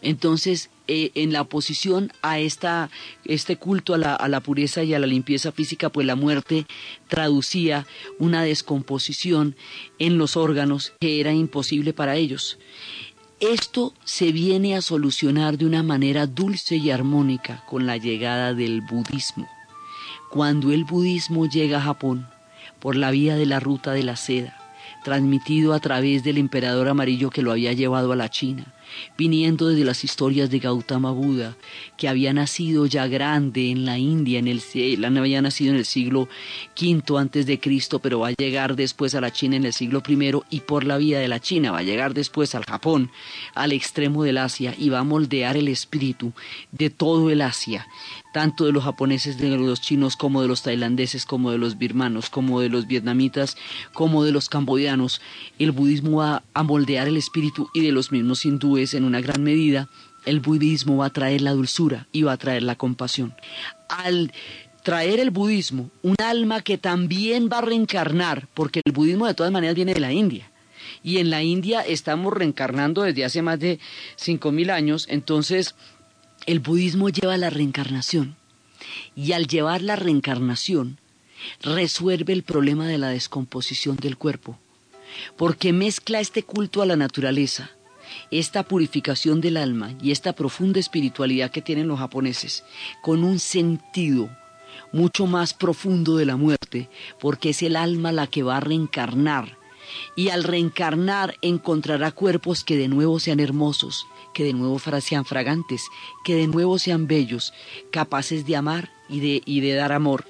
Entonces, 0.00 0.68
eh, 0.88 1.10
en 1.14 1.32
la 1.32 1.42
oposición 1.42 2.12
a 2.22 2.38
esta, 2.38 2.90
este 3.24 3.56
culto 3.56 3.94
a 3.94 3.98
la, 3.98 4.14
a 4.14 4.28
la 4.28 4.40
pureza 4.40 4.82
y 4.82 4.94
a 4.94 4.98
la 4.98 5.06
limpieza 5.06 5.52
física, 5.52 5.90
pues 5.90 6.06
la 6.06 6.16
muerte 6.16 6.66
traducía 7.08 7.86
una 8.18 8.42
descomposición 8.42 9.56
en 9.98 10.18
los 10.18 10.36
órganos 10.36 10.92
que 11.00 11.20
era 11.20 11.32
imposible 11.32 11.92
para 11.92 12.16
ellos. 12.16 12.58
Esto 13.42 13.92
se 14.04 14.30
viene 14.30 14.76
a 14.76 14.82
solucionar 14.82 15.58
de 15.58 15.66
una 15.66 15.82
manera 15.82 16.28
dulce 16.28 16.76
y 16.76 16.92
armónica 16.92 17.64
con 17.68 17.86
la 17.86 17.96
llegada 17.96 18.54
del 18.54 18.82
budismo. 18.82 19.48
Cuando 20.30 20.70
el 20.70 20.84
budismo 20.84 21.48
llega 21.48 21.78
a 21.78 21.82
Japón 21.82 22.28
por 22.78 22.94
la 22.94 23.10
vía 23.10 23.34
de 23.34 23.46
la 23.46 23.58
ruta 23.58 23.90
de 23.92 24.04
la 24.04 24.14
seda, 24.14 24.56
transmitido 25.02 25.74
a 25.74 25.80
través 25.80 26.22
del 26.22 26.38
emperador 26.38 26.88
amarillo 26.88 27.30
que 27.30 27.42
lo 27.42 27.50
había 27.50 27.72
llevado 27.72 28.12
a 28.12 28.16
la 28.16 28.28
China, 28.28 28.72
viniendo 29.16 29.68
desde 29.68 29.84
las 29.84 30.04
historias 30.04 30.50
de 30.50 30.58
Gautama 30.58 31.10
Buda, 31.10 31.56
que 31.96 32.08
había 32.08 32.32
nacido 32.32 32.86
ya 32.86 33.06
grande 33.06 33.70
en 33.70 33.84
la 33.84 33.98
India, 33.98 34.38
en 34.38 34.48
el, 34.48 34.62
había 35.18 35.42
nacido 35.42 35.72
en 35.72 35.78
el 35.78 35.84
siglo 35.84 36.28
V 36.80 37.18
antes 37.18 37.46
de 37.46 37.60
Cristo, 37.60 37.98
pero 37.98 38.20
va 38.20 38.28
a 38.28 38.34
llegar 38.38 38.76
después 38.76 39.14
a 39.14 39.20
la 39.20 39.32
China 39.32 39.56
en 39.56 39.64
el 39.64 39.72
siglo 39.72 40.02
I 40.06 40.32
y 40.50 40.60
por 40.60 40.84
la 40.84 40.96
vía 40.96 41.18
de 41.18 41.28
la 41.28 41.40
China 41.40 41.72
va 41.72 41.78
a 41.78 41.82
llegar 41.82 42.14
después 42.14 42.54
al 42.54 42.64
Japón, 42.64 43.10
al 43.54 43.72
extremo 43.72 44.24
del 44.24 44.38
Asia 44.38 44.74
y 44.78 44.88
va 44.88 45.00
a 45.00 45.04
moldear 45.04 45.56
el 45.56 45.68
espíritu 45.68 46.32
de 46.70 46.90
todo 46.90 47.30
el 47.30 47.42
Asia, 47.42 47.86
tanto 48.32 48.64
de 48.64 48.72
los 48.72 48.84
japoneses, 48.84 49.38
de 49.38 49.56
los 49.56 49.80
chinos, 49.80 50.16
como 50.16 50.42
de 50.42 50.48
los 50.48 50.62
tailandeses, 50.62 51.24
como 51.24 51.50
de 51.50 51.58
los 51.58 51.78
birmanos, 51.78 52.30
como 52.30 52.60
de 52.60 52.68
los 52.68 52.86
vietnamitas, 52.86 53.56
como 53.92 54.24
de 54.24 54.32
los 54.32 54.48
camboyanos. 54.48 55.20
El 55.58 55.72
budismo 55.72 56.18
va 56.18 56.42
a 56.54 56.62
moldear 56.62 57.08
el 57.08 57.16
espíritu 57.16 57.68
y 57.74 57.84
de 57.84 57.92
los 57.92 58.12
mismos 58.12 58.44
hindúes 58.44 58.94
en 58.94 59.04
una 59.04 59.20
gran 59.20 59.42
medida. 59.42 59.88
El 60.24 60.40
budismo 60.40 60.98
va 60.98 61.06
a 61.06 61.10
traer 61.10 61.42
la 61.42 61.52
dulzura 61.52 62.06
y 62.12 62.22
va 62.22 62.32
a 62.32 62.38
traer 62.38 62.62
la 62.62 62.76
compasión. 62.76 63.34
Al 63.88 64.32
traer 64.82 65.20
el 65.20 65.30
budismo 65.30 65.90
un 66.02 66.16
alma 66.22 66.60
que 66.60 66.78
también 66.78 67.48
va 67.52 67.58
a 67.58 67.62
reencarnar, 67.62 68.48
porque 68.54 68.80
el 68.84 68.92
budismo 68.92 69.26
de 69.26 69.34
todas 69.34 69.52
maneras 69.52 69.76
viene 69.76 69.94
de 69.94 70.00
la 70.00 70.12
India, 70.12 70.50
y 71.02 71.18
en 71.18 71.30
la 71.30 71.42
India 71.42 71.80
estamos 71.80 72.32
reencarnando 72.32 73.02
desde 73.02 73.24
hace 73.24 73.42
más 73.42 73.58
de 73.58 73.78
5.000 74.18 74.70
años, 74.70 75.06
entonces 75.08 75.74
el 76.46 76.60
budismo 76.60 77.08
lleva 77.08 77.36
la 77.36 77.50
reencarnación 77.50 78.36
y 79.14 79.32
al 79.32 79.46
llevar 79.46 79.82
la 79.82 79.96
reencarnación 79.96 80.98
resuelve 81.62 82.32
el 82.32 82.42
problema 82.42 82.86
de 82.86 82.98
la 82.98 83.08
descomposición 83.08 83.96
del 83.96 84.16
cuerpo, 84.16 84.58
porque 85.36 85.72
mezcla 85.72 86.20
este 86.20 86.42
culto 86.42 86.82
a 86.82 86.86
la 86.86 86.96
naturaleza, 86.96 87.70
esta 88.30 88.62
purificación 88.64 89.40
del 89.40 89.56
alma 89.56 89.94
y 90.02 90.10
esta 90.10 90.32
profunda 90.34 90.80
espiritualidad 90.80 91.50
que 91.50 91.62
tienen 91.62 91.88
los 91.88 91.98
japoneses 91.98 92.64
con 93.02 93.24
un 93.24 93.38
sentido 93.38 94.30
mucho 94.92 95.26
más 95.26 95.54
profundo 95.54 96.16
de 96.16 96.26
la 96.26 96.36
muerte, 96.36 96.88
porque 97.20 97.50
es 97.50 97.62
el 97.62 97.76
alma 97.76 98.12
la 98.12 98.26
que 98.26 98.42
va 98.42 98.58
a 98.58 98.60
reencarnar. 98.60 99.58
Y 100.16 100.28
al 100.28 100.44
reencarnar 100.44 101.36
encontrará 101.42 102.12
cuerpos 102.12 102.64
que 102.64 102.76
de 102.76 102.88
nuevo 102.88 103.18
sean 103.18 103.40
hermosos, 103.40 104.06
que 104.32 104.44
de 104.44 104.52
nuevo 104.52 104.78
sean 104.78 105.24
fragantes, 105.24 105.86
que 106.24 106.34
de 106.34 106.46
nuevo 106.46 106.78
sean 106.78 107.06
bellos, 107.06 107.52
capaces 107.90 108.46
de 108.46 108.56
amar 108.56 108.90
y 109.08 109.20
de, 109.20 109.42
y 109.44 109.60
de 109.60 109.74
dar 109.74 109.92
amor. 109.92 110.24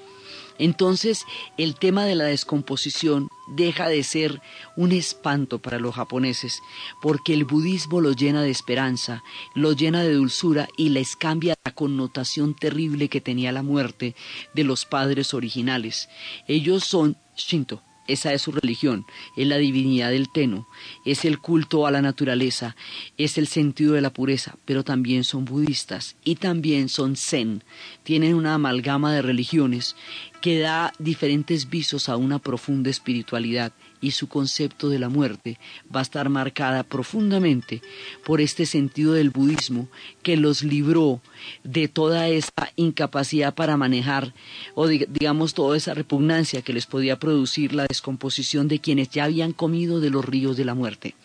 Entonces 0.59 1.25
el 1.57 1.75
tema 1.75 2.05
de 2.05 2.15
la 2.15 2.25
descomposición 2.25 3.29
deja 3.47 3.89
de 3.89 4.03
ser 4.03 4.41
un 4.77 4.91
espanto 4.91 5.59
para 5.59 5.79
los 5.79 5.95
japoneses, 5.95 6.61
porque 7.01 7.33
el 7.33 7.45
budismo 7.45 8.01
los 8.01 8.15
llena 8.15 8.41
de 8.43 8.51
esperanza, 8.51 9.23
los 9.55 9.75
llena 9.75 10.03
de 10.03 10.13
dulzura 10.13 10.67
y 10.77 10.89
les 10.89 11.15
cambia 11.15 11.55
la 11.65 11.73
connotación 11.73 12.53
terrible 12.53 13.09
que 13.09 13.21
tenía 13.21 13.51
la 13.51 13.63
muerte 13.63 14.15
de 14.53 14.63
los 14.63 14.85
padres 14.85 15.33
originales. 15.33 16.07
Ellos 16.47 16.83
son 16.83 17.17
Shinto, 17.35 17.81
esa 18.07 18.33
es 18.33 18.41
su 18.41 18.51
religión, 18.51 19.05
es 19.35 19.47
la 19.47 19.57
divinidad 19.57 20.11
del 20.11 20.29
Teno, 20.29 20.67
es 21.05 21.25
el 21.25 21.39
culto 21.39 21.87
a 21.87 21.91
la 21.91 22.01
naturaleza, 22.01 22.75
es 23.17 23.37
el 23.37 23.47
sentido 23.47 23.93
de 23.93 24.01
la 24.01 24.11
pureza, 24.11 24.55
pero 24.65 24.83
también 24.83 25.23
son 25.23 25.45
budistas 25.45 26.15
y 26.23 26.35
también 26.35 26.89
son 26.89 27.15
zen, 27.15 27.63
tienen 28.03 28.35
una 28.35 28.55
amalgama 28.55 29.13
de 29.13 29.21
religiones 29.21 29.95
que 30.41 30.59
da 30.59 30.93
diferentes 30.99 31.69
visos 31.69 32.09
a 32.09 32.17
una 32.17 32.39
profunda 32.39 32.89
espiritualidad 32.89 33.71
y 34.03 34.11
su 34.11 34.27
concepto 34.27 34.89
de 34.89 34.99
la 34.99 35.07
muerte 35.07 35.57
va 35.83 36.01
a 36.01 36.03
estar 36.03 36.27
marcada 36.27 36.83
profundamente 36.83 37.81
por 38.25 38.41
este 38.41 38.65
sentido 38.65 39.13
del 39.13 39.29
budismo 39.29 39.87
que 40.21 40.35
los 40.35 40.61
libró 40.61 41.21
de 41.63 41.87
toda 41.87 42.27
esa 42.27 42.51
incapacidad 42.75 43.55
para 43.55 43.77
manejar 43.77 44.33
o 44.75 44.87
digamos 44.87 45.53
toda 45.53 45.77
esa 45.77 45.93
repugnancia 45.93 46.61
que 46.61 46.73
les 46.73 46.85
podía 46.85 47.17
producir 47.17 47.73
la 47.73 47.85
descomposición 47.87 48.67
de 48.67 48.79
quienes 48.79 49.09
ya 49.09 49.23
habían 49.23 49.53
comido 49.53 50.01
de 50.01 50.09
los 50.09 50.25
ríos 50.25 50.57
de 50.57 50.65
la 50.65 50.75
muerte. 50.75 51.15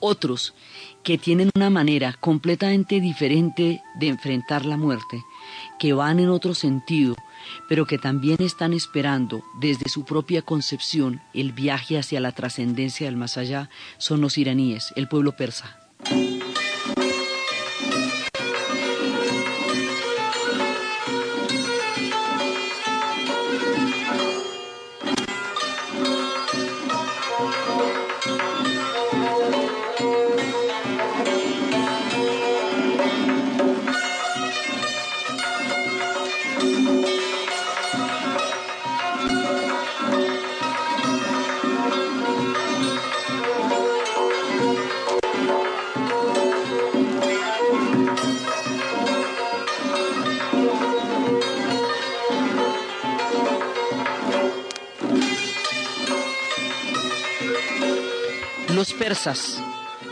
Otros 0.00 0.54
que 1.02 1.16
tienen 1.16 1.50
una 1.54 1.70
manera 1.70 2.16
completamente 2.20 3.00
diferente 3.00 3.82
de 3.98 4.08
enfrentar 4.08 4.66
la 4.66 4.76
muerte, 4.76 5.22
que 5.78 5.94
van 5.94 6.20
en 6.20 6.28
otro 6.28 6.54
sentido, 6.54 7.16
pero 7.68 7.86
que 7.86 7.98
también 7.98 8.38
están 8.40 8.72
esperando 8.72 9.42
desde 9.60 9.88
su 9.88 10.04
propia 10.04 10.42
concepción 10.42 11.20
el 11.34 11.52
viaje 11.52 11.98
hacia 11.98 12.20
la 12.20 12.32
trascendencia 12.32 13.06
del 13.06 13.16
más 13.16 13.36
allá, 13.36 13.70
son 13.98 14.20
los 14.20 14.38
iraníes, 14.38 14.92
el 14.96 15.08
pueblo 15.08 15.36
persa. 15.36 15.76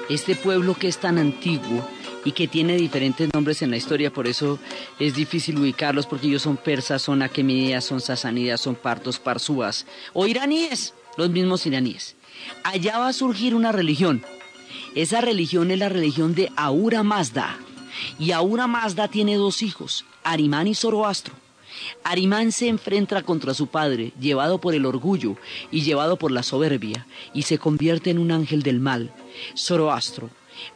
Este 0.08 0.34
pueblo 0.34 0.74
que 0.74 0.88
es 0.88 0.98
tan 0.98 1.18
antiguo 1.18 1.86
y 2.24 2.32
que 2.32 2.48
tiene 2.48 2.76
diferentes 2.76 3.30
nombres 3.32 3.62
en 3.62 3.70
la 3.70 3.76
historia, 3.76 4.12
por 4.12 4.26
eso 4.26 4.58
es 4.98 5.14
difícil 5.14 5.58
ubicarlos, 5.58 6.06
porque 6.06 6.26
ellos 6.26 6.42
son 6.42 6.56
persas, 6.56 7.02
son 7.02 7.22
aquemídeas, 7.22 7.84
son 7.84 8.00
sasánidas, 8.00 8.60
son 8.60 8.74
partos, 8.74 9.18
parsúas 9.18 9.86
o 10.12 10.26
iraníes, 10.26 10.94
los 11.16 11.30
mismos 11.30 11.64
iraníes. 11.66 12.16
Allá 12.64 12.98
va 12.98 13.08
a 13.08 13.12
surgir 13.12 13.54
una 13.54 13.70
religión. 13.70 14.24
Esa 14.94 15.20
religión 15.20 15.70
es 15.70 15.78
la 15.78 15.88
religión 15.88 16.34
de 16.34 16.50
Aura 16.56 17.02
Mazda. 17.02 17.56
Y 18.18 18.32
Aura 18.32 18.66
Mazda 18.66 19.08
tiene 19.08 19.36
dos 19.36 19.62
hijos, 19.62 20.04
Arimán 20.24 20.66
y 20.66 20.74
Zoroastro. 20.74 21.34
Arimán 22.04 22.52
se 22.52 22.68
enfrenta 22.68 23.22
contra 23.22 23.54
su 23.54 23.66
padre, 23.66 24.12
llevado 24.20 24.60
por 24.60 24.74
el 24.74 24.86
orgullo 24.86 25.36
y 25.70 25.82
llevado 25.82 26.16
por 26.16 26.30
la 26.30 26.42
soberbia, 26.42 27.06
y 27.34 27.42
se 27.42 27.58
convierte 27.58 28.10
en 28.10 28.18
un 28.18 28.30
ángel 28.30 28.62
del 28.62 28.80
mal. 28.80 29.12
Zoroastro 29.56 30.30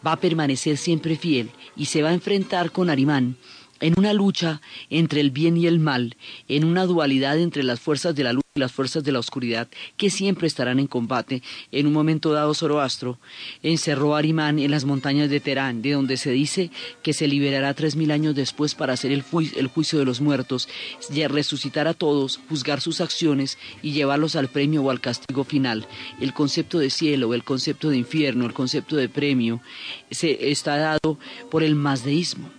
va 0.06 0.12
a 0.12 0.20
permanecer 0.20 0.76
siempre 0.76 1.16
fiel 1.16 1.50
y 1.76 1.86
se 1.86 2.02
va 2.02 2.10
a 2.10 2.14
enfrentar 2.14 2.70
con 2.70 2.90
Arimán 2.90 3.36
en 3.80 3.94
una 3.98 4.12
lucha 4.12 4.60
entre 4.90 5.20
el 5.20 5.30
bien 5.30 5.56
y 5.56 5.66
el 5.66 5.80
mal, 5.80 6.16
en 6.48 6.64
una 6.64 6.86
dualidad 6.86 7.38
entre 7.38 7.64
las 7.64 7.80
fuerzas 7.80 8.14
de 8.14 8.22
la 8.22 8.32
luz 8.32 8.41
las 8.54 8.72
fuerzas 8.72 9.02
de 9.02 9.12
la 9.12 9.18
oscuridad, 9.18 9.66
que 9.96 10.10
siempre 10.10 10.46
estarán 10.46 10.78
en 10.78 10.86
combate. 10.86 11.42
En 11.70 11.86
un 11.86 11.94
momento 11.94 12.32
dado, 12.32 12.52
Zoroastro 12.52 13.18
encerró 13.62 14.14
a 14.14 14.18
Arimán 14.18 14.58
en 14.58 14.70
las 14.70 14.84
montañas 14.84 15.30
de 15.30 15.40
Terán, 15.40 15.80
de 15.80 15.92
donde 15.92 16.18
se 16.18 16.32
dice 16.32 16.70
que 17.02 17.14
se 17.14 17.28
liberará 17.28 17.72
tres 17.72 17.96
mil 17.96 18.10
años 18.10 18.34
después 18.34 18.74
para 18.74 18.92
hacer 18.92 19.10
el, 19.10 19.22
juicio 19.22 19.98
de 19.98 20.04
los 20.04 20.20
muertos, 20.20 20.68
y 21.10 21.26
resucitar 21.26 21.88
a 21.88 21.94
todos, 21.94 22.40
juzgar 22.50 22.82
sus 22.82 23.00
acciones 23.00 23.56
y 23.80 23.92
llevarlos 23.92 24.36
al 24.36 24.48
premio 24.48 24.82
o 24.82 24.90
al 24.90 25.00
castigo 25.00 25.44
final. 25.44 25.86
El 26.20 26.34
concepto 26.34 26.78
de 26.78 26.90
cielo, 26.90 27.32
el 27.32 27.44
concepto 27.44 27.88
de 27.88 27.96
infierno, 27.96 28.44
el 28.44 28.52
concepto 28.52 28.96
de 28.96 29.08
premio, 29.08 29.62
se 30.10 30.50
está 30.50 30.76
dado 30.76 31.18
por 31.50 31.62
el 31.62 31.74
masdeísmo 31.74 32.50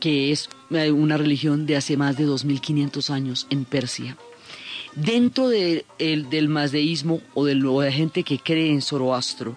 que 0.00 0.32
es 0.32 0.48
eh, 0.70 0.90
una 0.90 1.16
religión 1.16 1.64
de 1.64 1.76
hace 1.76 1.96
más 1.96 2.16
de 2.16 2.26
2.500 2.26 3.10
años 3.10 3.46
en 3.50 3.64
Persia. 3.64 4.16
Dentro 4.94 5.48
del 5.48 6.48
masdeísmo 6.48 7.22
o 7.32 7.46
de 7.46 7.54
la 7.54 7.90
gente 7.90 8.24
que 8.24 8.38
cree 8.38 8.70
en 8.70 8.82
Zoroastro, 8.82 9.56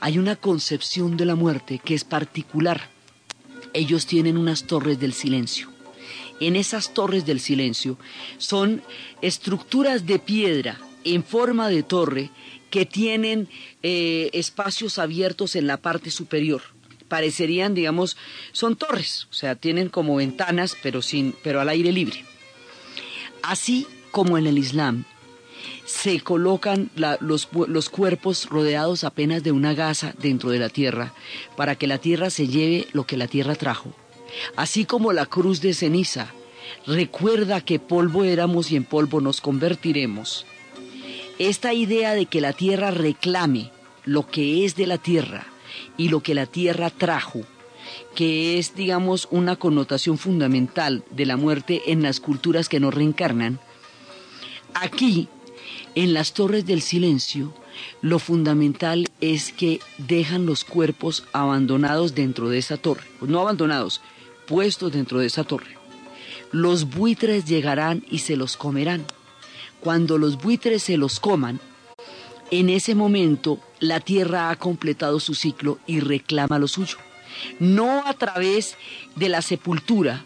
hay 0.00 0.18
una 0.18 0.36
concepción 0.36 1.16
de 1.16 1.24
la 1.24 1.34
muerte 1.34 1.80
que 1.84 1.94
es 1.94 2.04
particular. 2.04 2.88
Ellos 3.72 4.06
tienen 4.06 4.38
unas 4.38 4.66
torres 4.66 5.00
del 5.00 5.12
silencio. 5.12 5.70
En 6.38 6.56
esas 6.56 6.94
torres 6.94 7.26
del 7.26 7.40
silencio 7.40 7.98
son 8.38 8.82
estructuras 9.22 10.06
de 10.06 10.18
piedra 10.18 10.78
en 11.04 11.24
forma 11.24 11.68
de 11.68 11.82
torre 11.82 12.30
que 12.70 12.86
tienen 12.86 13.48
eh, 13.82 14.30
espacios 14.32 14.98
abiertos 14.98 15.56
en 15.56 15.66
la 15.66 15.78
parte 15.78 16.10
superior 16.10 16.62
parecerían, 17.10 17.74
digamos, 17.74 18.16
son 18.52 18.76
torres, 18.76 19.26
o 19.30 19.34
sea, 19.34 19.56
tienen 19.56 19.88
como 19.88 20.14
ventanas, 20.14 20.76
pero, 20.80 21.02
sin, 21.02 21.34
pero 21.42 21.60
al 21.60 21.68
aire 21.68 21.90
libre. 21.90 22.24
Así 23.42 23.86
como 24.10 24.38
en 24.38 24.46
el 24.46 24.58
Islam, 24.58 25.04
se 25.84 26.20
colocan 26.20 26.90
los, 26.94 27.48
los, 27.68 27.90
cuerpos 27.90 28.48
rodeados 28.48 29.04
apenas 29.04 29.42
de 29.42 29.52
una 29.52 29.74
gasa 29.74 30.14
dentro 30.18 30.50
de 30.50 30.58
la 30.58 30.68
tierra, 30.68 31.12
para 31.56 31.74
que 31.74 31.86
la 31.86 31.98
tierra 31.98 32.30
se 32.30 32.46
lleve 32.46 32.86
lo 32.92 33.06
que 33.06 33.16
la 33.16 33.26
tierra 33.26 33.54
trajo. 33.54 33.92
Así 34.56 34.84
como 34.84 35.12
la 35.12 35.26
cruz 35.26 35.60
de 35.60 35.74
ceniza 35.74 36.32
recuerda 36.86 37.60
que 37.60 37.78
polvo 37.78 38.24
éramos 38.24 38.70
y 38.70 38.76
en 38.76 38.84
polvo 38.84 39.20
nos 39.20 39.40
convertiremos. 39.40 40.46
Esta 41.38 41.72
idea 41.72 42.14
de 42.14 42.26
que 42.26 42.40
la 42.40 42.52
tierra 42.52 42.90
reclame 42.90 43.70
lo 44.04 44.26
que 44.26 44.64
es 44.64 44.76
de 44.76 44.86
la 44.86 44.98
tierra 44.98 45.46
y 45.96 46.08
lo 46.08 46.20
que 46.20 46.34
la 46.34 46.46
tierra 46.46 46.90
trajo, 46.90 47.40
que 48.14 48.58
es, 48.58 48.74
digamos, 48.74 49.28
una 49.30 49.56
connotación 49.56 50.18
fundamental 50.18 51.04
de 51.10 51.26
la 51.26 51.36
muerte 51.36 51.82
en 51.86 52.02
las 52.02 52.20
culturas 52.20 52.68
que 52.68 52.80
nos 52.80 52.94
reencarnan, 52.94 53.58
aquí, 54.74 55.28
en 55.94 56.14
las 56.14 56.32
torres 56.32 56.66
del 56.66 56.82
silencio, 56.82 57.52
lo 58.00 58.18
fundamental 58.18 59.08
es 59.20 59.52
que 59.52 59.80
dejan 59.98 60.46
los 60.46 60.64
cuerpos 60.64 61.24
abandonados 61.32 62.14
dentro 62.14 62.48
de 62.48 62.58
esa 62.58 62.76
torre, 62.76 63.04
no 63.20 63.40
abandonados, 63.40 64.00
puestos 64.46 64.92
dentro 64.92 65.18
de 65.18 65.26
esa 65.26 65.44
torre. 65.44 65.76
Los 66.52 66.90
buitres 66.90 67.44
llegarán 67.44 68.04
y 68.10 68.18
se 68.18 68.36
los 68.36 68.56
comerán. 68.56 69.04
Cuando 69.80 70.18
los 70.18 70.36
buitres 70.36 70.82
se 70.82 70.96
los 70.96 71.20
coman, 71.20 71.60
en 72.50 72.68
ese 72.68 72.94
momento 72.94 73.60
la 73.78 74.00
Tierra 74.00 74.50
ha 74.50 74.56
completado 74.56 75.20
su 75.20 75.34
ciclo 75.34 75.78
y 75.86 76.00
reclama 76.00 76.58
lo 76.58 76.68
suyo. 76.68 76.96
No 77.58 78.04
a 78.06 78.14
través 78.14 78.76
de 79.14 79.28
la 79.28 79.40
sepultura, 79.40 80.24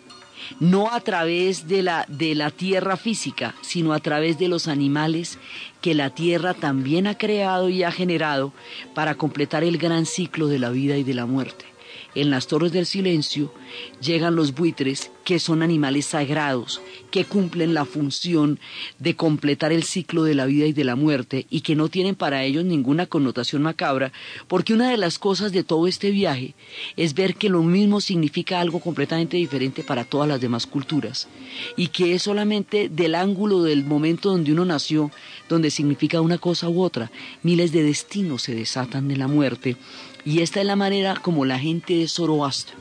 no 0.61 0.91
a 0.91 1.01
través 1.01 1.69
de 1.69 1.83
la, 1.83 2.07
de 2.09 2.35
la 2.35 2.51
tierra 2.51 2.97
física, 2.97 3.55
sino 3.61 3.93
a 3.93 4.01
través 4.01 4.39
de 4.39 4.49
los 4.49 4.69
animales 4.69 5.39
que 5.81 5.95
la 5.95 6.11
tierra 6.11 6.55
también 6.55 7.07
ha 7.07 7.19
creado 7.19 7.69
y 7.69 7.83
ha 7.83 7.93
generado 7.93 8.53
para 8.95 9.15
completar 9.15 9.65
el 9.65 9.79
gran 9.79 10.07
ciclo 10.07 10.49
de 10.49 10.59
la 10.59 10.71
vida 10.71 10.97
y 10.97 11.05
de 11.05 11.15
la 11.15 11.27
muerte 11.27 11.74
en 12.15 12.31
las 12.31 12.47
torres 12.47 12.73
del 12.73 12.87
silencio 12.87 13.53
llegan 14.01 14.37
los 14.37 14.55
buitres, 14.55 15.11
que 15.25 15.39
son 15.39 15.63
animales 15.63 16.07
sagrados, 16.07 16.81
que 17.11 17.25
cumplen 17.25 17.75
la 17.75 17.85
función 17.85 18.61
de 18.99 19.17
completar 19.17 19.73
el 19.73 19.85
ciclo 19.85 20.25
de 20.25 20.35
la 20.35 20.47
vida 20.47 20.67
y 20.67 20.73
de 20.73 20.85
la 20.85 20.97
muerte 20.97 21.47
y 21.51 21.63
que 21.63 21.75
no 21.75 21.89
tienen 21.89 22.15
para 22.15 22.45
ellos 22.45 22.65
ninguna 22.65 23.07
connotación 23.07 23.63
macabra, 23.63 24.13
porque 24.49 24.75
una 24.75 24.91
de 24.91 24.97
las 24.97 25.19
cosas 25.19 25.53
de 25.53 25.65
todo 25.65 25.87
este 25.87 26.11
viaje 26.11 26.55
es 26.97 27.15
ver 27.15 27.37
que 27.37 27.49
lo 27.49 27.63
mismo 27.63 28.01
significa 28.01 28.61
algo 28.61 28.81
completamente 28.81 29.37
diferente 29.37 29.83
para 29.83 30.05
todas 30.05 30.29
las 30.29 30.41
demás 30.41 30.67
culturas 30.67 31.29
y 31.77 31.89
que 31.89 32.15
es 32.15 32.23
solamente 32.23 32.89
del 32.89 33.15
ángulo 33.15 33.63
del 33.63 33.85
momento 33.85 34.31
donde 34.31 34.53
uno 34.53 34.65
nació, 34.65 35.11
donde 35.49 35.71
significa 35.71 36.21
una 36.21 36.39
cosa 36.39 36.69
u 36.69 36.83
otra. 36.83 37.11
Miles 37.43 37.73
de 37.73 37.83
destinos 37.83 38.43
se 38.43 38.55
desatan 38.55 39.09
de 39.09 39.17
la 39.17 39.29
muerte 39.29 39.77
y 40.25 40.41
esta 40.41 40.61
es 40.61 40.67
la 40.67 40.77
manera 40.77 41.17
como 41.17 41.45
la 41.45 41.59
gente 41.59 41.95
de 41.95 42.09
Zoroastro, 42.09 42.77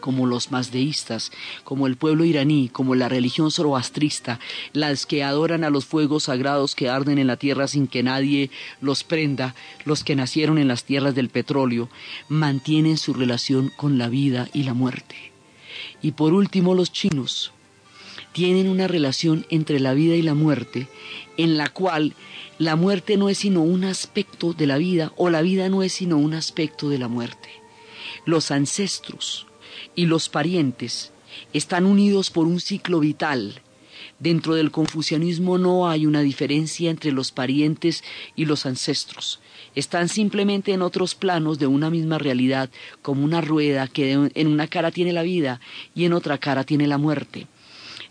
como 0.00 0.26
los 0.26 0.50
mazdeístas, 0.50 1.30
como 1.64 1.86
el 1.86 1.96
pueblo 1.96 2.24
iraní, 2.24 2.68
como 2.68 2.94
la 2.94 3.08
religión 3.08 3.50
zoroastrista, 3.50 4.40
las 4.72 5.06
que 5.06 5.22
adoran 5.22 5.64
a 5.64 5.70
los 5.70 5.84
fuegos 5.84 6.24
sagrados 6.24 6.74
que 6.74 6.88
arden 6.88 7.18
en 7.18 7.26
la 7.26 7.36
tierra 7.36 7.68
sin 7.68 7.86
que 7.86 8.02
nadie 8.02 8.50
los 8.80 9.04
prenda, 9.04 9.54
los 9.84 10.04
que 10.04 10.16
nacieron 10.16 10.58
en 10.58 10.68
las 10.68 10.84
tierras 10.84 11.14
del 11.14 11.28
petróleo, 11.28 11.88
mantienen 12.28 12.96
su 12.96 13.12
relación 13.12 13.72
con 13.76 13.98
la 13.98 14.08
vida 14.08 14.48
y 14.52 14.64
la 14.64 14.74
muerte. 14.74 15.32
Y 16.02 16.12
por 16.12 16.32
último 16.32 16.74
los 16.74 16.92
chinos 16.92 17.52
tienen 18.32 18.68
una 18.68 18.86
relación 18.86 19.46
entre 19.50 19.80
la 19.80 19.94
vida 19.94 20.14
y 20.14 20.22
la 20.22 20.34
muerte 20.34 20.88
en 21.38 21.56
la 21.56 21.70
cual 21.70 22.14
la 22.58 22.76
muerte 22.76 23.16
no 23.16 23.30
es 23.30 23.38
sino 23.38 23.62
un 23.62 23.84
aspecto 23.84 24.52
de 24.52 24.66
la 24.66 24.76
vida 24.76 25.12
o 25.16 25.30
la 25.30 25.40
vida 25.40 25.70
no 25.70 25.82
es 25.82 25.94
sino 25.94 26.18
un 26.18 26.34
aspecto 26.34 26.90
de 26.90 26.98
la 26.98 27.08
muerte. 27.08 27.48
Los 28.26 28.50
ancestros 28.50 29.46
y 29.94 30.06
los 30.06 30.28
parientes 30.28 31.12
están 31.52 31.86
unidos 31.86 32.30
por 32.30 32.46
un 32.46 32.60
ciclo 32.60 33.00
vital. 33.00 33.62
Dentro 34.18 34.56
del 34.56 34.72
confucianismo 34.72 35.58
no 35.58 35.88
hay 35.88 36.04
una 36.04 36.22
diferencia 36.22 36.90
entre 36.90 37.12
los 37.12 37.30
parientes 37.30 38.02
y 38.34 38.44
los 38.44 38.66
ancestros. 38.66 39.38
Están 39.76 40.08
simplemente 40.08 40.72
en 40.72 40.82
otros 40.82 41.14
planos 41.14 41.60
de 41.60 41.68
una 41.68 41.88
misma 41.88 42.18
realidad, 42.18 42.68
como 43.00 43.24
una 43.24 43.40
rueda 43.40 43.86
que 43.86 44.12
en 44.12 44.46
una 44.48 44.66
cara 44.66 44.90
tiene 44.90 45.12
la 45.12 45.22
vida 45.22 45.60
y 45.94 46.04
en 46.04 46.14
otra 46.14 46.38
cara 46.38 46.64
tiene 46.64 46.88
la 46.88 46.98
muerte. 46.98 47.46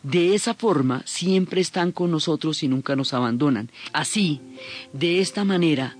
De 0.09 0.35
esa 0.35 0.53
forma 0.53 1.03
siempre 1.05 1.59
están 1.59 1.91
con 1.91 2.11
nosotros 2.11 2.63
y 2.63 2.69
nunca 2.69 2.95
nos 2.95 3.13
abandonan. 3.13 3.69
Así, 3.91 4.39
de 4.93 5.19
esta 5.19 5.43
manera, 5.43 5.97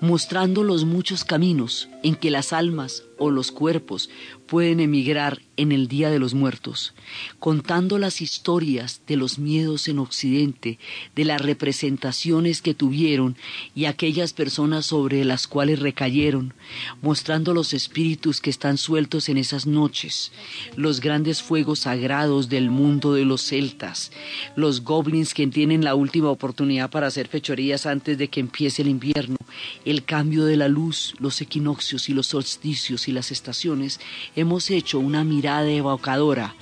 mostrando 0.00 0.62
los 0.62 0.84
muchos 0.84 1.24
caminos 1.24 1.88
en 2.04 2.14
que 2.14 2.30
las 2.30 2.52
almas 2.52 3.02
o 3.18 3.32
los 3.32 3.50
cuerpos 3.50 4.10
pueden 4.46 4.78
emigrar 4.78 5.40
en 5.58 5.72
el 5.72 5.88
Día 5.88 6.08
de 6.08 6.20
los 6.20 6.34
Muertos, 6.34 6.94
contando 7.40 7.98
las 7.98 8.22
historias 8.22 9.02
de 9.08 9.16
los 9.16 9.40
miedos 9.40 9.88
en 9.88 9.98
Occidente, 9.98 10.78
de 11.16 11.24
las 11.24 11.42
representaciones 11.42 12.62
que 12.62 12.74
tuvieron 12.74 13.36
y 13.74 13.84
aquellas 13.86 14.32
personas 14.32 14.86
sobre 14.86 15.24
las 15.24 15.48
cuales 15.48 15.80
recayeron, 15.80 16.54
mostrando 17.02 17.54
los 17.54 17.74
espíritus 17.74 18.40
que 18.40 18.50
están 18.50 18.78
sueltos 18.78 19.28
en 19.28 19.36
esas 19.36 19.66
noches, 19.66 20.30
los 20.76 21.00
grandes 21.00 21.42
fuegos 21.42 21.80
sagrados 21.80 22.48
del 22.48 22.70
mundo 22.70 23.12
de 23.12 23.24
los 23.24 23.42
celtas, 23.42 24.12
los 24.54 24.84
goblins 24.84 25.34
que 25.34 25.48
tienen 25.48 25.84
la 25.84 25.96
última 25.96 26.30
oportunidad 26.30 26.88
para 26.88 27.08
hacer 27.08 27.26
fechorías 27.26 27.84
antes 27.84 28.16
de 28.16 28.28
que 28.28 28.38
empiece 28.38 28.82
el 28.82 28.88
invierno, 28.88 29.36
el 29.84 30.04
cambio 30.04 30.44
de 30.44 30.56
la 30.56 30.68
luz, 30.68 31.16
los 31.18 31.40
equinoccios 31.40 32.08
y 32.08 32.14
los 32.14 32.28
solsticios 32.28 33.08
y 33.08 33.12
las 33.12 33.32
estaciones, 33.32 33.98
hemos 34.36 34.70
hecho 34.70 35.00
una 35.00 35.24
mirada 35.24 35.47
evocadora 35.48 36.54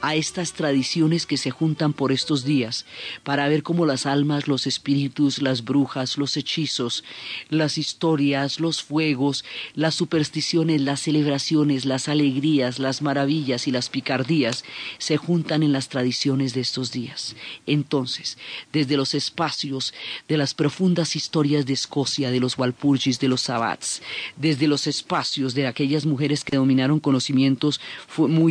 a 0.00 0.14
estas 0.14 0.52
tradiciones 0.52 1.26
que 1.26 1.36
se 1.36 1.50
juntan 1.50 1.92
por 1.92 2.12
estos 2.12 2.44
días 2.44 2.84
para 3.22 3.48
ver 3.48 3.62
cómo 3.62 3.86
las 3.86 4.06
almas, 4.06 4.46
los 4.46 4.66
espíritus, 4.66 5.42
las 5.42 5.64
brujas, 5.64 6.18
los 6.18 6.36
hechizos, 6.36 7.04
las 7.48 7.78
historias, 7.78 8.60
los 8.60 8.82
fuegos, 8.82 9.44
las 9.74 9.94
supersticiones, 9.94 10.80
las 10.80 11.00
celebraciones, 11.00 11.84
las 11.84 12.08
alegrías, 12.08 12.78
las 12.78 13.02
maravillas 13.02 13.66
y 13.66 13.70
las 13.70 13.88
picardías 13.88 14.64
se 14.98 15.16
juntan 15.16 15.62
en 15.62 15.72
las 15.72 15.88
tradiciones 15.88 16.54
de 16.54 16.60
estos 16.60 16.92
días. 16.92 17.34
Entonces, 17.66 18.38
desde 18.72 18.96
los 18.96 19.14
espacios 19.14 19.94
de 20.28 20.36
las 20.36 20.54
profundas 20.54 21.16
historias 21.16 21.66
de 21.66 21.72
Escocia, 21.72 22.30
de 22.30 22.40
los 22.40 22.58
Walpurgis, 22.58 23.18
de 23.18 23.28
los 23.28 23.42
Sabbats, 23.42 24.02
desde 24.36 24.68
los 24.68 24.86
espacios 24.86 25.54
de 25.54 25.66
aquellas 25.66 26.06
mujeres 26.06 26.44
que 26.44 26.56
dominaron 26.56 27.00
conocimientos 27.00 27.80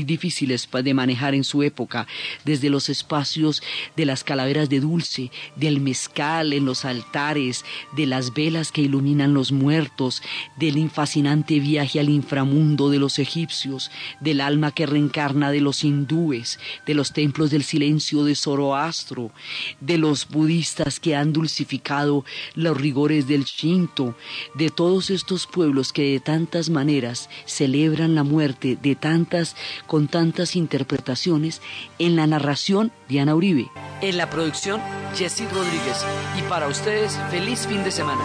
difíciles 0.03 0.69
de 0.71 0.93
manejar 0.93 1.36
en 1.36 1.43
su 1.43 1.63
época, 1.63 2.07
desde 2.45 2.69
los 2.69 2.89
espacios 2.89 3.61
de 3.95 4.05
las 4.05 4.23
calaveras 4.23 4.69
de 4.69 4.79
dulce, 4.79 5.31
del 5.55 5.79
mezcal 5.79 6.53
en 6.53 6.65
los 6.65 6.86
altares, 6.86 7.63
de 7.95 8.05
las 8.05 8.34
velas 8.34 8.71
que 8.71 8.81
iluminan 8.81 9.34
los 9.34 9.51
muertos, 9.51 10.21
del 10.57 10.73
fascinante 10.89 11.59
viaje 11.59 11.99
al 11.99 12.09
inframundo 12.09 12.89
de 12.89 12.99
los 12.99 13.19
egipcios, 13.19 13.91
del 14.19 14.41
alma 14.41 14.71
que 14.71 14.86
reencarna 14.86 15.51
de 15.51 15.61
los 15.61 15.84
hindúes, 15.84 16.59
de 16.86 16.93
los 16.93 17.13
templos 17.13 17.51
del 17.51 17.63
silencio 17.63 18.23
de 18.23 18.36
Zoroastro, 18.36 19.31
de 19.79 19.97
los 19.97 20.27
budistas 20.27 20.99
que 20.99 21.15
han 21.15 21.34
dulcificado 21.34 22.25
los 22.55 22.75
rigores 22.77 23.27
del 23.27 23.45
Shinto, 23.45 24.15
de 24.55 24.69
todos 24.69 25.09
estos 25.09 25.47
pueblos 25.47 25.93
que 25.93 26.11
de 26.13 26.19
tantas 26.19 26.69
maneras 26.69 27.29
celebran 27.45 28.15
la 28.15 28.23
muerte 28.23 28.77
de 28.81 28.95
tantas 28.95 29.55
con 29.88 30.07
tantas 30.07 30.55
interpretaciones 30.55 31.61
en 31.99 32.15
la 32.15 32.28
narración 32.28 32.91
Diana 33.07 33.36
Uribe, 33.36 33.69
en 34.01 34.17
la 34.17 34.30
producción 34.30 34.82
Jesse 35.15 35.51
Rodríguez 35.51 36.05
y 36.38 36.41
para 36.43 36.67
ustedes 36.67 37.19
feliz 37.30 37.67
fin 37.67 37.84
de 37.84 37.91
semana. 37.91 38.21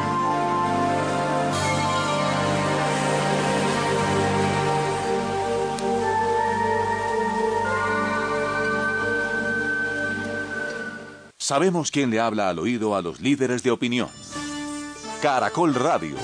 Sabemos 11.48 11.90
quién 11.90 12.10
le 12.10 12.20
habla 12.20 12.50
al 12.50 12.58
oído 12.58 12.94
a 12.94 13.00
los 13.00 13.22
líderes 13.22 13.62
de 13.62 13.70
opinión. 13.70 14.10
Caracol 15.22 15.74
Radio, 15.74 16.14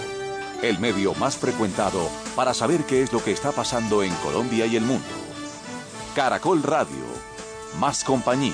el 0.68 0.78
medio 0.78 1.14
más 1.14 1.36
frecuentado 1.36 2.08
para 2.34 2.54
saber 2.54 2.84
qué 2.84 3.02
es 3.02 3.12
lo 3.12 3.22
que 3.22 3.32
está 3.32 3.52
pasando 3.52 4.02
en 4.02 4.14
Colombia 4.16 4.66
y 4.66 4.76
el 4.76 4.84
mundo. 4.84 5.04
Caracol 6.14 6.62
Radio, 6.62 7.04
más 7.78 8.04
compañía. 8.04 8.52